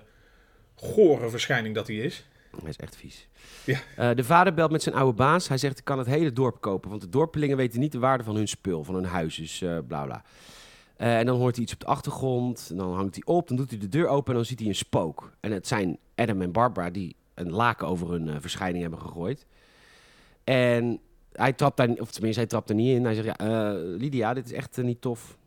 gore 0.76 1.30
verschijning 1.30 1.76
dat 1.76 1.88
hij 1.88 1.96
is. 1.96 2.26
Hij 2.62 2.70
is 2.70 2.78
echt 2.78 2.96
vies. 2.96 3.28
Ja. 3.64 4.14
De 4.14 4.24
vader 4.24 4.54
belt 4.54 4.72
met 4.72 4.84
zijn 4.84 4.96
oude 4.96 5.14
baas. 5.18 5.48
Hij 5.48 5.58
zegt, 5.58 5.78
ik 5.80 5.86
kan 5.86 5.98
het 5.98 6.08
hele 6.08 6.34
dorp 6.34 6.62
kopen. 6.62 6.90
Want 6.90 7.02
de 7.02 7.10
dorpelingen 7.10 7.58
weten 7.58 7.80
niet 7.80 7.92
de 7.92 8.00
waarde 8.00 8.24
van 8.24 8.36
hun 8.36 8.48
spul, 8.48 8.84
van 8.84 8.96
hun 8.96 9.06
huis. 9.06 9.36
Dus 9.36 9.58
bla 9.88 10.04
bla. 10.06 10.24
Eh, 10.98 11.18
en 11.18 11.26
dan 11.26 11.38
hoort 11.38 11.56
hij 11.56 11.64
iets 11.64 11.74
op 11.74 11.80
de 11.80 11.86
achtergrond. 11.86 12.68
En 12.70 12.78
dan 12.78 12.94
hangt 12.94 13.16
hij 13.16 13.24
op. 13.26 13.48
Dan 13.48 13.58
doet 13.58 13.70
hij 13.70 13.80
de 13.80 13.90
deur 13.90 14.08
open 14.08 14.28
en 14.28 14.36
dan 14.36 14.46
ziet 14.46 14.60
hij 14.60 14.68
een 14.68 14.76
spook. 14.76 15.32
En 15.40 15.52
het 15.52 15.68
zijn 15.68 15.98
Adam 16.16 16.42
en 16.42 16.52
Barbara 16.52 16.90
die 16.90 17.16
een 17.34 17.52
laken 17.52 17.88
over 17.88 18.12
hun 18.12 18.30
eh, 18.30 18.36
verschijning 18.40 18.82
hebben 18.82 19.02
gegooid. 19.02 19.46
En 20.44 21.00
hij 21.32 21.54
trapt 21.54 21.78
daar, 21.78 21.90
of 21.90 22.12
tenminste, 22.12 22.40
hij 22.40 22.50
trapt 22.50 22.70
er 22.70 22.76
niet 22.76 22.96
in. 22.96 23.04
Hij 23.04 23.14
zegt, 23.14 23.26
ja, 23.26 23.38
eh, 23.38 23.76
Lydia, 23.98 24.34
dit 24.34 24.46
is 24.46 24.52
echt 24.52 24.78
niet 24.78 25.02
tof. 25.02 25.38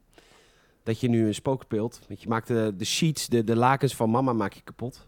Dat 0.83 1.01
je 1.01 1.09
nu 1.09 1.27
een 1.27 1.35
spook 1.35 1.63
speelt. 1.63 2.01
Want 2.09 2.23
je 2.23 2.29
maakt 2.29 2.47
de, 2.49 2.85
sheets, 2.85 3.27
de, 3.27 3.45
de 3.45 3.57
lakens 3.57 3.95
van 3.95 4.11
mama 4.11 4.33
maak 4.33 4.53
je 4.53 4.61
kapot. 4.61 5.07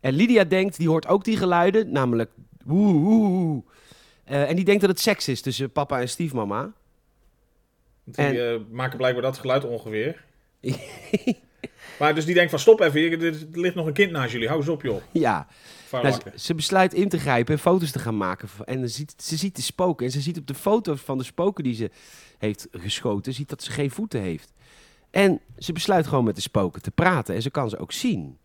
En 0.00 0.14
Lydia 0.14 0.44
denkt, 0.44 0.76
die 0.76 0.88
hoort 0.88 1.06
ook 1.06 1.24
die 1.24 1.36
geluiden, 1.36 1.92
namelijk 1.92 2.30
woe, 2.64 2.92
woe, 2.92 3.62
en 4.24 4.56
die 4.56 4.64
denkt 4.64 4.80
dat 4.80 4.90
het 4.90 5.00
seks 5.00 5.28
is 5.28 5.40
tussen 5.40 5.72
papa 5.72 6.00
en 6.00 6.08
stiefmama. 6.08 6.72
Die 8.04 8.24
En- 8.24 8.52
eh, 8.54 8.60
maken 8.70 8.96
blijkbaar 8.96 9.22
dat 9.22 9.38
geluid 9.38 9.64
ongeveer. 9.64 10.24
maar 11.98 12.14
dus 12.14 12.24
die 12.24 12.34
denkt 12.34 12.50
van 12.50 12.58
stop 12.58 12.80
even, 12.80 13.00
hier, 13.00 13.24
er 13.24 13.46
ligt 13.52 13.74
nog 13.74 13.86
een 13.86 13.92
kind 13.92 14.10
naast 14.10 14.32
jullie. 14.32 14.48
Hou 14.48 14.60
eens 14.60 14.68
op 14.68 14.82
joh. 14.82 15.02
ja, 15.12 15.46
nou, 15.90 16.14
ze, 16.36 16.54
besluit 16.54 16.94
in 16.94 17.08
te 17.08 17.18
grijpen 17.18 17.54
en 17.54 17.60
foto's 17.60 17.90
te 17.90 17.98
gaan 17.98 18.16
maken. 18.16 18.48
En 18.64 18.90
ziet, 18.90 19.14
ze 19.16 19.36
ziet 19.36 19.56
de 19.56 19.62
spoken. 19.62 20.06
En 20.06 20.12
ze 20.12 20.20
ziet 20.20 20.38
op 20.38 20.46
de 20.46 20.54
foto's 20.54 21.00
van 21.00 21.18
de 21.18 21.24
spoken 21.24 21.64
die 21.64 21.74
ze 21.74 21.90
heeft 22.38 22.68
geschoten, 22.72 23.32
ziet 23.32 23.48
dat 23.48 23.62
ze 23.62 23.70
geen 23.70 23.90
voeten 23.90 24.20
heeft. 24.20 24.52
En 25.10 25.40
ze 25.58 25.72
besluit 25.72 26.06
gewoon 26.06 26.24
met 26.24 26.34
de 26.34 26.40
spoken 26.40 26.82
te 26.82 26.90
praten. 26.90 27.34
En 27.34 27.42
ze 27.42 27.50
kan 27.50 27.70
ze 27.70 27.78
ook 27.78 27.92
zien. 27.92 28.38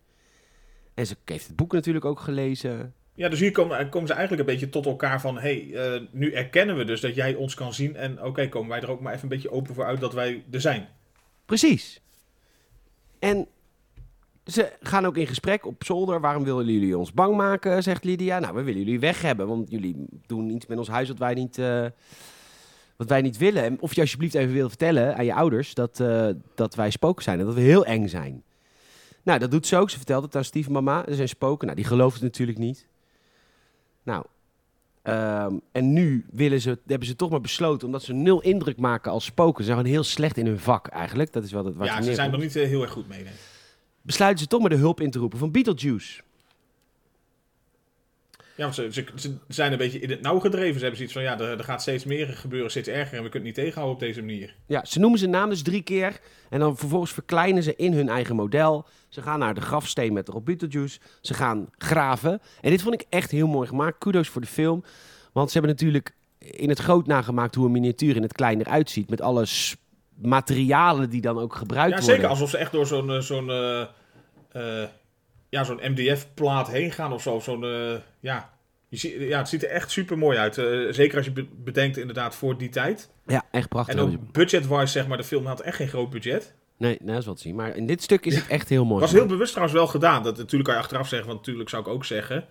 En 0.94 1.06
ze 1.08 1.16
heeft 1.26 1.48
het 1.48 1.56
boek 1.56 1.74
natuurlijk 1.74 2.06
ook 2.06 2.20
gelezen. 2.20 2.94
Ja, 3.20 3.30
dus 3.30 3.40
hier 3.40 3.52
komen, 3.52 3.90
komen 3.90 4.08
ze 4.08 4.14
eigenlijk 4.14 4.48
een 4.48 4.54
beetje 4.54 4.70
tot 4.70 4.86
elkaar 4.86 5.22
van... 5.22 5.38
hey, 5.38 5.74
eh, 5.74 6.02
nu 6.12 6.32
erkennen 6.32 6.78
we 6.78 6.86
dus 6.86 7.02
dat 7.02 7.16
jij 7.16 7.36
ons 7.36 7.54
kan 7.54 7.74
zien... 7.74 7.96
en 7.96 8.24
oké, 8.24 8.50
komen 8.50 8.70
wij 8.70 8.82
er 8.82 8.90
ook 8.90 9.00
maar 9.00 9.12
even 9.12 9.24
een 9.24 9.30
beetje 9.30 9.52
open 9.52 9.76
voor 9.76 9.86
uit 9.86 10.00
dat 10.00 10.14
wij 10.14 10.44
er 10.52 10.62
zijn. 10.62 10.88
Precies. 11.46 12.02
En 13.20 13.48
ze 14.46 14.72
gaan 14.82 15.06
ook 15.06 15.18
in 15.18 15.28
gesprek 15.28 15.66
op 15.66 15.84
zolder. 15.84 16.22
Waarom 16.22 16.44
willen 16.44 16.66
jullie 16.66 16.98
ons 16.98 17.14
bang 17.14 17.36
maken, 17.36 17.84
zegt 17.84 18.04
Lydia. 18.04 18.40
Nou, 18.40 18.56
we 18.56 18.64
willen 18.64 18.84
jullie 18.84 19.00
weg 19.00 19.22
hebben, 19.22 19.48
want 19.48 19.72
jullie 19.72 20.06
doen 20.26 20.50
iets 20.50 20.66
met 20.66 20.78
ons 20.78 20.88
huis 20.88 21.08
wat 21.08 21.18
wij 21.18 21.34
niet, 21.34 21.58
eh, 21.58 21.86
wat 22.96 23.10
wij 23.10 23.22
niet 23.22 23.38
willen. 23.38 23.64
En 23.64 23.82
of 23.82 23.94
je 23.94 24.02
alsjeblieft 24.02 24.36
even 24.36 24.54
wil 24.54 24.70
vertellen 24.70 25.16
aan 25.16 25.26
je 25.26 25.34
ouders 25.34 25.74
dat, 25.74 26.00
eh, 26.00 26.30
dat 26.56 26.76
wij 26.76 26.90
spoken 26.90 27.24
zijn 27.24 27.40
en 27.40 27.46
dat 27.46 27.56
we 27.56 27.62
heel 27.62 27.86
eng 27.86 28.08
zijn. 28.08 28.44
Nou, 29.24 29.40
dat 29.40 29.52
doet 29.52 29.68
ze 29.68 29.78
ook. 29.78 29.90
Ze 29.90 29.98
vertelt 29.98 30.24
het 30.24 30.36
aan 30.36 30.44
stiefmama. 30.44 31.06
Er 31.06 31.16
zijn 31.16 31.30
spoken. 31.30 31.66
Nou, 31.66 31.80
die 31.80 31.90
gelooft 31.90 32.14
het 32.14 32.24
natuurlijk 32.24 32.58
niet. 32.58 32.88
Nou, 34.10 34.24
ehm, 35.02 35.58
en 35.72 35.94
nu 35.94 36.26
willen 36.32 36.62
ze, 36.62 36.78
hebben 36.86 37.08
ze 37.08 37.16
toch 37.16 37.30
maar 37.30 37.42
besloten, 37.42 37.86
omdat 37.86 38.04
ze 38.04 38.14
nul 38.14 38.42
indruk 38.42 38.78
maken 38.78 39.12
als 39.12 39.26
spoken. 39.26 39.64
Ze 39.64 39.64
zijn 39.64 39.78
gewoon 39.78 39.94
heel 39.94 40.04
slecht 40.04 40.38
in 40.38 40.46
hun 40.46 40.60
vak 40.60 40.88
eigenlijk. 40.88 41.34
Dat 41.34 41.44
is 41.44 41.52
wel 41.52 41.66
het 41.66 41.76
waar 41.76 41.88
ja, 41.88 42.02
ze 42.02 42.14
zijn 42.14 42.32
er 42.32 42.40
niet 42.40 42.56
eh, 42.56 42.68
heel 42.68 42.82
erg 42.82 42.92
goed 42.92 43.08
mee. 43.08 43.24
nee. 43.24 43.34
Besluiten 44.02 44.44
ze 44.44 44.48
toch 44.48 44.60
maar 44.62 44.70
de 44.70 44.76
hulp 44.76 45.02
in 45.02 45.12
te 45.12 45.20
roepen 45.20 45.40
van 45.40 45.52
Beetlejuice. 45.52 46.22
Ja, 48.60 48.66
want 48.66 48.76
ze, 48.76 48.88
ze, 48.92 49.06
ze 49.16 49.38
zijn 49.48 49.72
een 49.72 49.78
beetje 49.78 50.00
in 50.00 50.10
het 50.10 50.22
nauw 50.22 50.40
gedreven. 50.40 50.74
Ze 50.74 50.80
hebben 50.80 50.96
zoiets 50.96 51.14
van, 51.14 51.24
ja, 51.24 51.40
er, 51.40 51.58
er 51.58 51.64
gaat 51.64 51.82
steeds 51.82 52.04
meer 52.04 52.28
gebeuren, 52.28 52.70
steeds 52.70 52.88
erger... 52.88 53.18
en 53.18 53.24
we 53.24 53.30
kunnen 53.30 53.48
het 53.48 53.58
niet 53.58 53.66
tegenhouden 53.66 53.94
op 53.94 54.00
deze 54.00 54.20
manier. 54.22 54.56
Ja, 54.66 54.86
ze 54.86 55.00
noemen 55.00 55.20
zijn 55.20 55.32
naam 55.32 55.50
dus 55.50 55.62
drie 55.62 55.82
keer. 55.82 56.20
En 56.50 56.60
dan 56.60 56.78
vervolgens 56.78 57.12
verkleinen 57.14 57.64
ze 57.64 57.76
in 57.76 57.94
hun 57.94 58.10
eigen 58.10 58.36
model. 58.36 58.88
Ze 59.10 59.22
gaan 59.22 59.40
naar 59.40 59.54
de 59.54 59.62
grafsteen 59.62 60.14
met 60.14 60.28
erop 60.28 60.46
Beetlejuice. 60.46 61.00
Ze 61.22 61.34
gaan 61.34 61.70
graven. 61.78 62.42
En 62.62 62.70
dit 62.70 62.82
vond 62.82 62.94
ik 62.94 63.06
echt 63.10 63.32
heel 63.32 63.48
mooi 63.48 63.68
gemaakt. 63.68 63.98
Kudos 63.98 64.28
voor 64.30 64.42
de 64.42 64.48
film. 64.48 64.84
Want 65.34 65.52
ze 65.52 65.58
hebben 65.58 65.72
natuurlijk 65.72 66.16
in 66.40 66.70
het 66.70 66.80
groot 66.80 67.08
nagemaakt 67.08 67.56
hoe 67.56 67.66
een 67.66 67.72
miniatuur 67.72 68.16
in 68.16 68.22
het 68.22 68.34
klein 68.34 68.60
eruit 68.60 68.90
ziet. 68.90 69.10
Met 69.10 69.22
alle 69.22 69.46
materialen 70.16 71.10
die 71.10 71.22
dan 71.22 71.40
ook 71.40 71.56
gebruikt 71.56 71.90
Ja, 71.90 71.96
worden. 72.00 72.16
zeker. 72.16 72.30
Alsof 72.30 72.50
ze 72.50 72.58
echt 72.58 72.72
door 72.72 72.88
zo'n 72.88 73.12
eh, 73.12 73.20
zo'n 73.20 73.50
eh, 73.50 73.82
eh, 74.52 74.90
ja, 75.50 75.64
zo'n 75.64 75.80
MDF-plaat 75.84 76.68
heen 76.72 76.92
gaan 76.92 77.14
of 77.14 77.22
zo. 77.22 77.40
Zo'n, 77.40 77.64
eh, 77.64 77.96
ja. 78.20 78.50
Je 78.88 78.98
ziet, 78.98 79.14
ja, 79.20 79.38
het 79.38 79.50
ziet 79.50 79.64
er 79.64 79.70
echt 79.70 79.92
super 79.92 80.18
mooi 80.18 80.38
uit. 80.38 80.58
Eh, 80.58 80.66
zeker 80.90 81.18
als 81.18 81.26
je 81.26 81.32
be- 81.32 81.48
bedenkt 81.58 81.98
inderdaad 81.98 82.36
voor 82.36 82.58
die 82.58 82.70
tijd. 82.70 83.10
Ja, 83.28 83.44
echt 83.52 83.70
prachtig. 83.70 83.96
En 83.96 84.02
ook 84.02 84.32
budget-wise, 84.32 84.86
zeg 84.88 85.08
maar, 85.08 85.18
de 85.18 85.24
film 85.24 85.46
had 85.46 85.60
echt 85.62 85.76
geen 85.76 85.88
groot 85.88 86.10
budget. 86.10 86.54
Nee, 86.78 86.98
nee, 87.00 87.08
dat 87.10 87.18
is 87.20 87.26
wel 87.26 87.34
te 87.36 87.42
zien. 87.42 87.56
Maar 87.56 87.76
in 87.76 87.86
dit 87.86 88.02
stuk 88.02 88.26
is 88.26 88.36
het 88.36 88.48
echt 88.48 88.70
heel 88.70 88.86
mooi. 88.86 89.02
was 89.02 89.12
heel 89.12 89.26
bewust 89.26 89.50
trouwens 89.52 89.78
wel 89.80 89.88
gedaan. 89.88 90.24
Dat 90.24 90.38
natuurlijk 90.38 90.64
kan 90.64 90.74
je 90.74 90.80
achteraf 90.80 91.08
zeggen, 91.08 91.28
want 91.28 91.40
natuurlijk 91.40 91.70
zou 91.70 91.82
ik 91.82 91.88
ook 91.88 92.06
zeggen. 92.06 92.46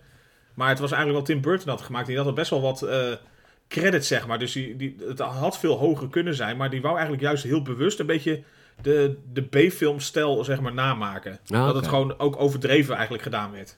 Maar 0.53 0.69
het 0.69 0.79
was 0.79 0.91
eigenlijk 0.91 1.25
wel 1.25 1.35
Tim 1.35 1.43
Burton 1.51 1.69
had 1.69 1.81
gemaakt. 1.81 2.07
Die 2.07 2.17
had 2.17 2.25
er 2.25 2.33
best 2.33 2.49
wel 2.49 2.61
wat 2.61 2.81
eh 2.81 3.11
credits, 3.67 4.07
zeg 4.07 4.27
maar. 4.27 4.39
Dus 4.39 4.51
die, 4.51 4.75
die, 4.75 4.95
het 5.07 5.19
had 5.19 5.59
veel 5.59 5.77
hoger 5.77 6.09
kunnen 6.09 6.35
zijn. 6.35 6.57
Maar 6.57 6.69
die 6.69 6.81
wou 6.81 6.93
eigenlijk 6.93 7.23
juist 7.23 7.43
heel 7.43 7.61
bewust 7.61 7.99
een 7.99 8.05
beetje 8.05 8.43
de, 8.81 9.17
de 9.33 9.41
B-filmstijl, 9.41 10.43
zeg 10.43 10.61
maar, 10.61 10.73
namaken. 10.73 11.39
Ah, 11.47 11.65
dat 11.65 11.75
het 11.75 11.87
gewoon 11.87 12.19
ook 12.19 12.41
overdreven 12.41 12.93
eigenlijk 12.93 13.23
gedaan 13.23 13.51
werd. 13.51 13.77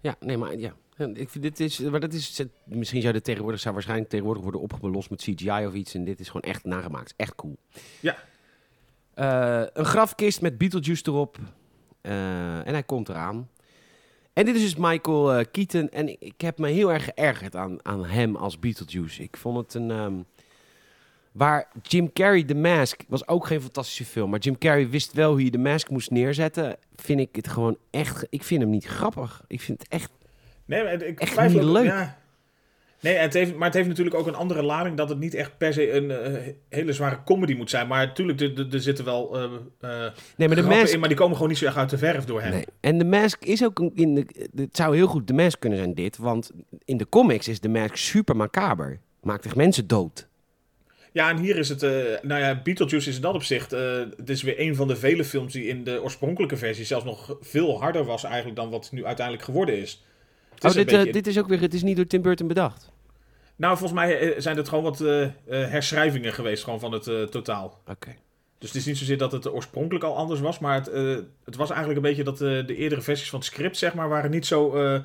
Ja, 0.00 0.16
nee, 0.20 0.36
maar 0.36 0.56
ja. 0.56 0.74
Ik 1.14 1.28
vind 1.28 1.44
dit 1.44 1.60
is, 1.60 1.78
maar 1.78 2.00
dat 2.00 2.12
is, 2.12 2.42
misschien 2.64 3.00
zou 3.00 3.12
dit 3.12 3.24
tegenwoordig, 3.24 3.60
zou 3.60 3.74
waarschijnlijk 3.74 4.10
tegenwoordig 4.10 4.42
worden 4.42 4.60
opgelost 4.60 5.10
met 5.10 5.20
CGI 5.20 5.66
of 5.66 5.74
iets. 5.74 5.94
En 5.94 6.04
dit 6.04 6.20
is 6.20 6.26
gewoon 6.26 6.42
echt 6.42 6.64
nagemaakt. 6.64 7.14
Echt 7.16 7.34
cool. 7.34 7.56
Ja. 8.00 8.16
Eh, 9.14 9.62
een 9.72 9.84
grafkist 9.84 10.40
met 10.40 10.58
Beetlejuice 10.58 11.02
erop. 11.06 11.38
Eh, 12.00 12.66
en 12.66 12.72
hij 12.72 12.82
komt 12.82 13.08
eraan. 13.08 13.48
En 14.32 14.44
dit 14.44 14.54
is 14.54 14.62
dus 14.62 14.76
Michael 14.76 15.32
eh, 15.32 15.44
Keaton. 15.52 15.88
En 15.88 16.08
ik, 16.08 16.20
ik 16.20 16.40
heb 16.40 16.58
me 16.58 16.68
heel 16.68 16.92
erg 16.92 17.04
geërgerd 17.04 17.56
aan, 17.56 17.78
aan 17.82 18.04
hem 18.04 18.36
als 18.36 18.58
Beetlejuice. 18.58 19.22
Ik 19.22 19.36
vond 19.36 19.56
het 19.56 19.74
een... 19.74 19.90
ehm, 19.90 20.14
waar 21.36 21.68
Jim 21.82 22.12
Carrey 22.12 22.42
The 22.44 22.54
Mask 22.54 23.00
was 23.08 23.28
ook 23.28 23.46
geen 23.46 23.60
fantastische 23.60 24.04
film. 24.04 24.30
Maar 24.30 24.38
Jim 24.40 24.58
Carrey 24.58 24.88
wist 24.88 25.12
wel 25.12 25.30
hoe 25.30 25.44
je 25.44 25.50
The 25.50 25.58
Mask 25.58 25.90
moest 25.90 26.10
neerzetten. 26.10 26.76
Vind 26.96 27.20
ik 27.20 27.36
het 27.36 27.48
gewoon 27.48 27.76
echt... 27.90 28.26
Ik 28.30 28.42
vind 28.42 28.60
hem 28.60 28.70
niet 28.70 28.84
grappig. 28.86 29.44
Ik 29.46 29.60
vind 29.60 29.80
het 29.82 29.88
echt... 29.90 30.10
Nee, 30.64 30.82
maar 30.82 31.02
ik 31.02 31.20
Echt 31.20 31.48
niet 31.48 31.56
ook- 31.56 31.62
leuk. 31.62 31.84
Ja. 31.84 32.18
Nee, 33.00 33.14
het 33.16 33.32
heeft, 33.32 33.54
maar 33.54 33.64
het 33.64 33.74
heeft 33.74 33.88
natuurlijk 33.88 34.16
ook 34.16 34.26
een 34.26 34.34
andere 34.34 34.62
lading 34.62 34.96
dat 34.96 35.08
het 35.08 35.18
niet 35.18 35.34
echt 35.34 35.58
per 35.58 35.72
se 35.72 35.92
een 35.92 36.10
eh, 36.10 36.42
hele 36.68 36.92
zware 36.92 37.22
comedy 37.24 37.54
moet 37.54 37.70
zijn. 37.70 37.86
Maar 37.88 38.06
natuurlijk, 38.06 38.40
er- 38.72 38.80
zitten 38.80 39.04
wel 39.04 39.36
eh 39.36 39.42
eh, 39.44 39.50
Nee, 40.36 40.48
maar 40.48 40.56
grappen 40.56 40.78
Mask... 40.78 40.92
in, 40.94 41.00
maar 41.00 41.08
die 41.08 41.18
komen 41.18 41.34
gewoon 41.34 41.48
niet 41.50 41.58
zo 41.58 41.64
erg 41.66 41.76
uit 41.76 41.90
de 41.90 41.98
verf 41.98 42.24
door 42.24 42.40
hem. 42.42 42.50
Nee. 42.50 42.64
En 42.80 42.98
The 42.98 43.04
Mask 43.04 43.44
is 43.44 43.64
ook 43.64 43.78
een, 43.78 43.92
in 43.94 44.14
de, 44.14 44.26
het 44.54 44.76
zou 44.76 44.96
heel 44.96 45.06
goed 45.06 45.26
The 45.26 45.32
Mask 45.34 45.60
kunnen 45.60 45.78
zijn 45.78 45.94
dit, 45.94 46.16
want 46.16 46.50
in 46.84 46.96
de 46.96 47.08
comics 47.08 47.48
is 47.48 47.58
The 47.58 47.68
Mask 47.68 47.96
super 47.96 48.36
macaber. 48.36 48.98
Maakt 49.22 49.44
echt 49.44 49.56
mensen 49.56 49.86
dood. 49.86 50.28
Ja, 51.16 51.30
en 51.30 51.36
hier 51.36 51.56
is 51.56 51.68
het, 51.68 51.82
eh, 51.82 51.90
nou 52.22 52.40
ja, 52.40 52.60
Beetlejuice 52.62 53.08
is 53.08 53.16
in 53.16 53.22
dat 53.22 53.34
opzicht, 53.34 53.72
eh, 53.72 53.98
het 54.16 54.30
is 54.30 54.42
weer 54.42 54.60
een 54.60 54.74
van 54.74 54.88
de 54.88 54.96
vele 54.96 55.24
films 55.24 55.52
die 55.52 55.66
in 55.66 55.84
de 55.84 56.02
oorspronkelijke 56.02 56.56
versie 56.56 56.84
zelfs 56.84 57.04
nog 57.04 57.36
veel 57.40 57.80
harder 57.80 58.04
was 58.04 58.24
eigenlijk 58.24 58.56
dan 58.56 58.70
wat 58.70 58.84
het 58.84 58.92
nu 58.92 59.06
uiteindelijk 59.06 59.44
geworden 59.44 59.78
is. 59.78 60.04
Het 60.54 60.64
is 60.64 60.70
Oh, 60.70 60.76
dit, 60.76 60.92
eh, 60.92 61.12
dit 61.12 61.26
is 61.26 61.38
ook 61.38 61.48
weer, 61.48 61.60
het 61.60 61.74
is 61.74 61.82
niet 61.82 61.96
door 61.96 62.06
Tim 62.06 62.22
Burton 62.22 62.46
bedacht. 62.46 62.90
Nou, 63.56 63.78
volgens 63.78 64.00
mij 64.00 64.34
zijn 64.40 64.56
het 64.56 64.68
gewoon 64.68 64.84
wat 64.84 64.98
herschrijvingen 65.48 66.32
geweest 66.32 66.64
gewoon 66.64 66.80
van 66.80 66.92
het 66.92 67.30
totaal. 67.30 67.80
Oké. 67.88 68.14
Dus 68.58 68.68
het 68.68 68.78
is 68.78 68.86
niet 68.86 68.98
zozeer 68.98 69.18
dat 69.18 69.32
het 69.32 69.52
oorspronkelijk 69.52 70.04
al 70.04 70.16
anders 70.16 70.40
was, 70.40 70.58
maar 70.58 70.74
het, 70.74 70.90
het 71.44 71.56
was 71.56 71.70
eigenlijk 71.70 71.98
een 71.98 72.08
beetje 72.08 72.24
dat 72.24 72.38
de 72.38 72.76
eerdere 72.76 73.00
versies 73.00 73.30
van 73.30 73.38
het 73.38 73.48
script, 73.48 73.76
zeg 73.76 73.94
maar, 73.94 74.08
waren 74.08 74.30
niet 74.30 74.46
zo 74.46 74.74
eh, 74.74 75.00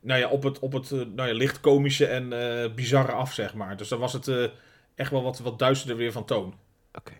nou 0.00 0.20
ja, 0.20 0.28
op 0.28 0.42
het, 0.42 0.58
op 0.58 0.72
het 0.72 0.90
nou 0.90 1.28
ja, 1.28 1.34
licht 1.34 1.60
komische 1.60 2.06
en 2.06 2.28
bizarre 2.74 3.12
af, 3.12 3.32
zeg 3.32 3.54
maar. 3.54 3.76
Dus 3.76 3.88
dan 3.88 3.98
was 3.98 4.12
het 4.12 4.52
echt 4.94 5.10
wel 5.10 5.22
wat, 5.22 5.38
wat 5.38 5.58
duisterder 5.58 5.96
weer 5.96 6.12
van 6.12 6.24
toon. 6.24 6.54
Oké. 6.94 7.12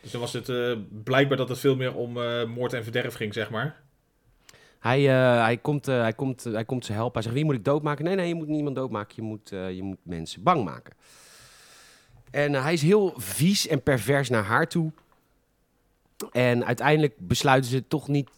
Dus 0.00 0.10
dan 0.10 0.20
was 0.20 0.32
het 0.32 0.48
eh, 0.48 0.72
blijkbaar 1.04 1.36
dat 1.36 1.48
het 1.48 1.58
veel 1.58 1.76
meer 1.76 1.94
om 1.94 2.22
eh, 2.22 2.44
moord 2.44 2.72
en 2.72 2.82
verderf 2.82 3.14
ging, 3.14 3.34
zeg 3.34 3.50
maar. 3.50 3.80
Hij, 4.78 5.08
eh, 5.08 5.42
hij, 5.42 5.56
komt, 5.56 5.86
hij, 5.86 6.12
komt, 6.12 6.44
hij 6.44 6.64
komt 6.64 6.84
ze 6.84 6.92
helpen. 6.92 7.12
Hij 7.12 7.22
zegt, 7.22 7.34
wie 7.34 7.44
moet 7.44 7.54
ik 7.54 7.64
doodmaken? 7.64 8.04
Nee, 8.04 8.14
nee, 8.14 8.28
je 8.28 8.34
moet 8.34 8.48
niemand 8.48 8.76
doodmaken. 8.76 9.14
Je 9.16 9.22
moet, 9.22 9.48
je 9.48 9.82
moet 9.82 9.98
mensen 10.02 10.42
bang 10.42 10.64
maken. 10.64 10.94
En 12.30 12.52
hij 12.52 12.72
is 12.72 12.82
heel 12.82 13.14
vies 13.16 13.66
en 13.66 13.82
pervers 13.82 14.28
naar 14.28 14.44
haar 14.44 14.68
toe. 14.68 14.92
En 16.32 16.64
uiteindelijk 16.64 17.14
besluiten 17.18 17.70
ze 17.70 17.86
toch 17.86 18.08
niet 18.08 18.28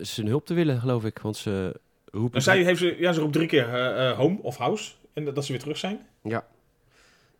zijn 0.00 0.26
hulp 0.26 0.46
te 0.46 0.54
willen, 0.54 0.80
geloof 0.80 1.04
ik. 1.04 1.18
Want 1.18 1.36
ze 1.36 1.80
roepen... 2.04 2.30
Nou, 2.30 2.42
zij 2.42 2.62
heeft 2.62 2.78
ze, 2.78 2.96
ja, 2.98 3.12
ze 3.12 3.20
roept 3.20 3.32
drie 3.32 3.48
keer 3.48 4.14
home 4.14 4.38
of 4.42 4.56
house. 4.56 4.92
En 5.12 5.24
dat, 5.24 5.34
dat 5.34 5.44
ze 5.44 5.52
weer 5.52 5.60
terug 5.60 5.78
zijn. 5.78 6.06
Ja. 6.22 6.46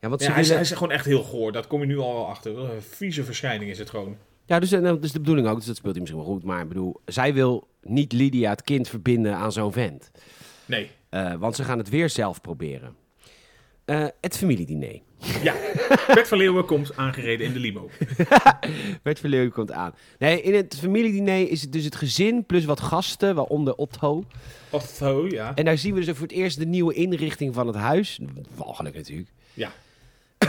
Ja, 0.03 0.09
want 0.09 0.21
Ja, 0.21 0.27
ze 0.27 0.33
hij, 0.33 0.41
is, 0.41 0.49
willen... 0.49 0.63
hij 0.63 0.73
is 0.73 0.79
gewoon 0.79 0.93
echt 0.93 1.05
heel 1.05 1.23
goor. 1.23 1.53
Dat 1.53 1.67
kom 1.67 1.81
je 1.81 1.87
nu 1.87 1.99
al 1.99 2.15
wel 2.15 2.27
achter. 2.29 2.59
Een 2.59 2.83
vieze 2.83 3.25
verschijning 3.25 3.71
is 3.71 3.79
het 3.79 3.91
gewoon. 3.91 4.17
Ja, 4.47 4.59
dus 4.59 4.73
eh, 4.73 4.83
dat 4.83 5.05
is 5.05 5.13
de 5.13 5.19
bedoeling 5.21 5.49
ook. 5.49 5.57
Dus 5.57 5.67
dat 5.67 5.77
speelt 5.77 5.93
hij 5.93 6.01
misschien 6.01 6.23
wel 6.23 6.33
goed. 6.33 6.45
Maar 6.45 6.63
ik 6.63 6.69
bedoel, 6.69 7.01
zij 7.05 7.35
wil 7.35 7.69
niet 7.83 8.13
Lydia 8.13 8.51
het 8.51 8.63
kind 8.63 8.89
verbinden 8.89 9.35
aan 9.35 9.53
zo'n 9.53 9.73
vent. 9.73 10.11
Nee. 10.67 10.91
Eh, 11.09 11.35
want 11.35 11.57
ze 11.57 11.65
gaan 11.65 11.79
het 11.79 11.89
weer 11.89 12.11
zelf 12.11 12.41
proberen. 12.41 12.95
Eh, 13.85 14.07
het 14.21 14.37
familiediner. 14.37 15.01
Ja, 15.43 15.55
Bert 16.15 16.29
van 16.29 16.39
Leeuwen 16.39 16.65
komt 16.65 16.97
aangereden 16.97 17.47
in 17.47 17.53
de 17.53 17.59
limo. 17.59 17.91
Bert 19.03 19.21
Verleugen 19.21 19.53
komt 19.53 19.73
aan. 19.73 19.95
Nee, 20.19 20.43
in 20.43 20.55
het 20.55 20.79
familiediner 20.79 21.51
is 21.51 21.63
het 21.63 21.73
dus 21.73 21.85
het 21.85 21.97
gezin 21.97 22.47
plus 22.47 22.65
wat 22.65 22.81
gasten, 22.81 23.35
waaronder 23.35 23.75
Otto. 23.75 24.25
Otto, 24.71 25.27
ja. 25.29 25.55
En 25.55 25.65
daar 25.65 25.79
zien 25.79 25.95
we 25.95 26.01
dus 26.01 26.09
ook 26.09 26.17
voor 26.17 26.27
het 26.27 26.37
eerst 26.37 26.59
de 26.59 26.67
nieuwe 26.67 26.95
inrichting 26.95 27.55
van 27.55 27.67
het 27.67 27.77
huis. 27.77 28.21
Walgelijk 28.55 28.95
natuurlijk. 28.95 29.29
Ja. 29.55 29.73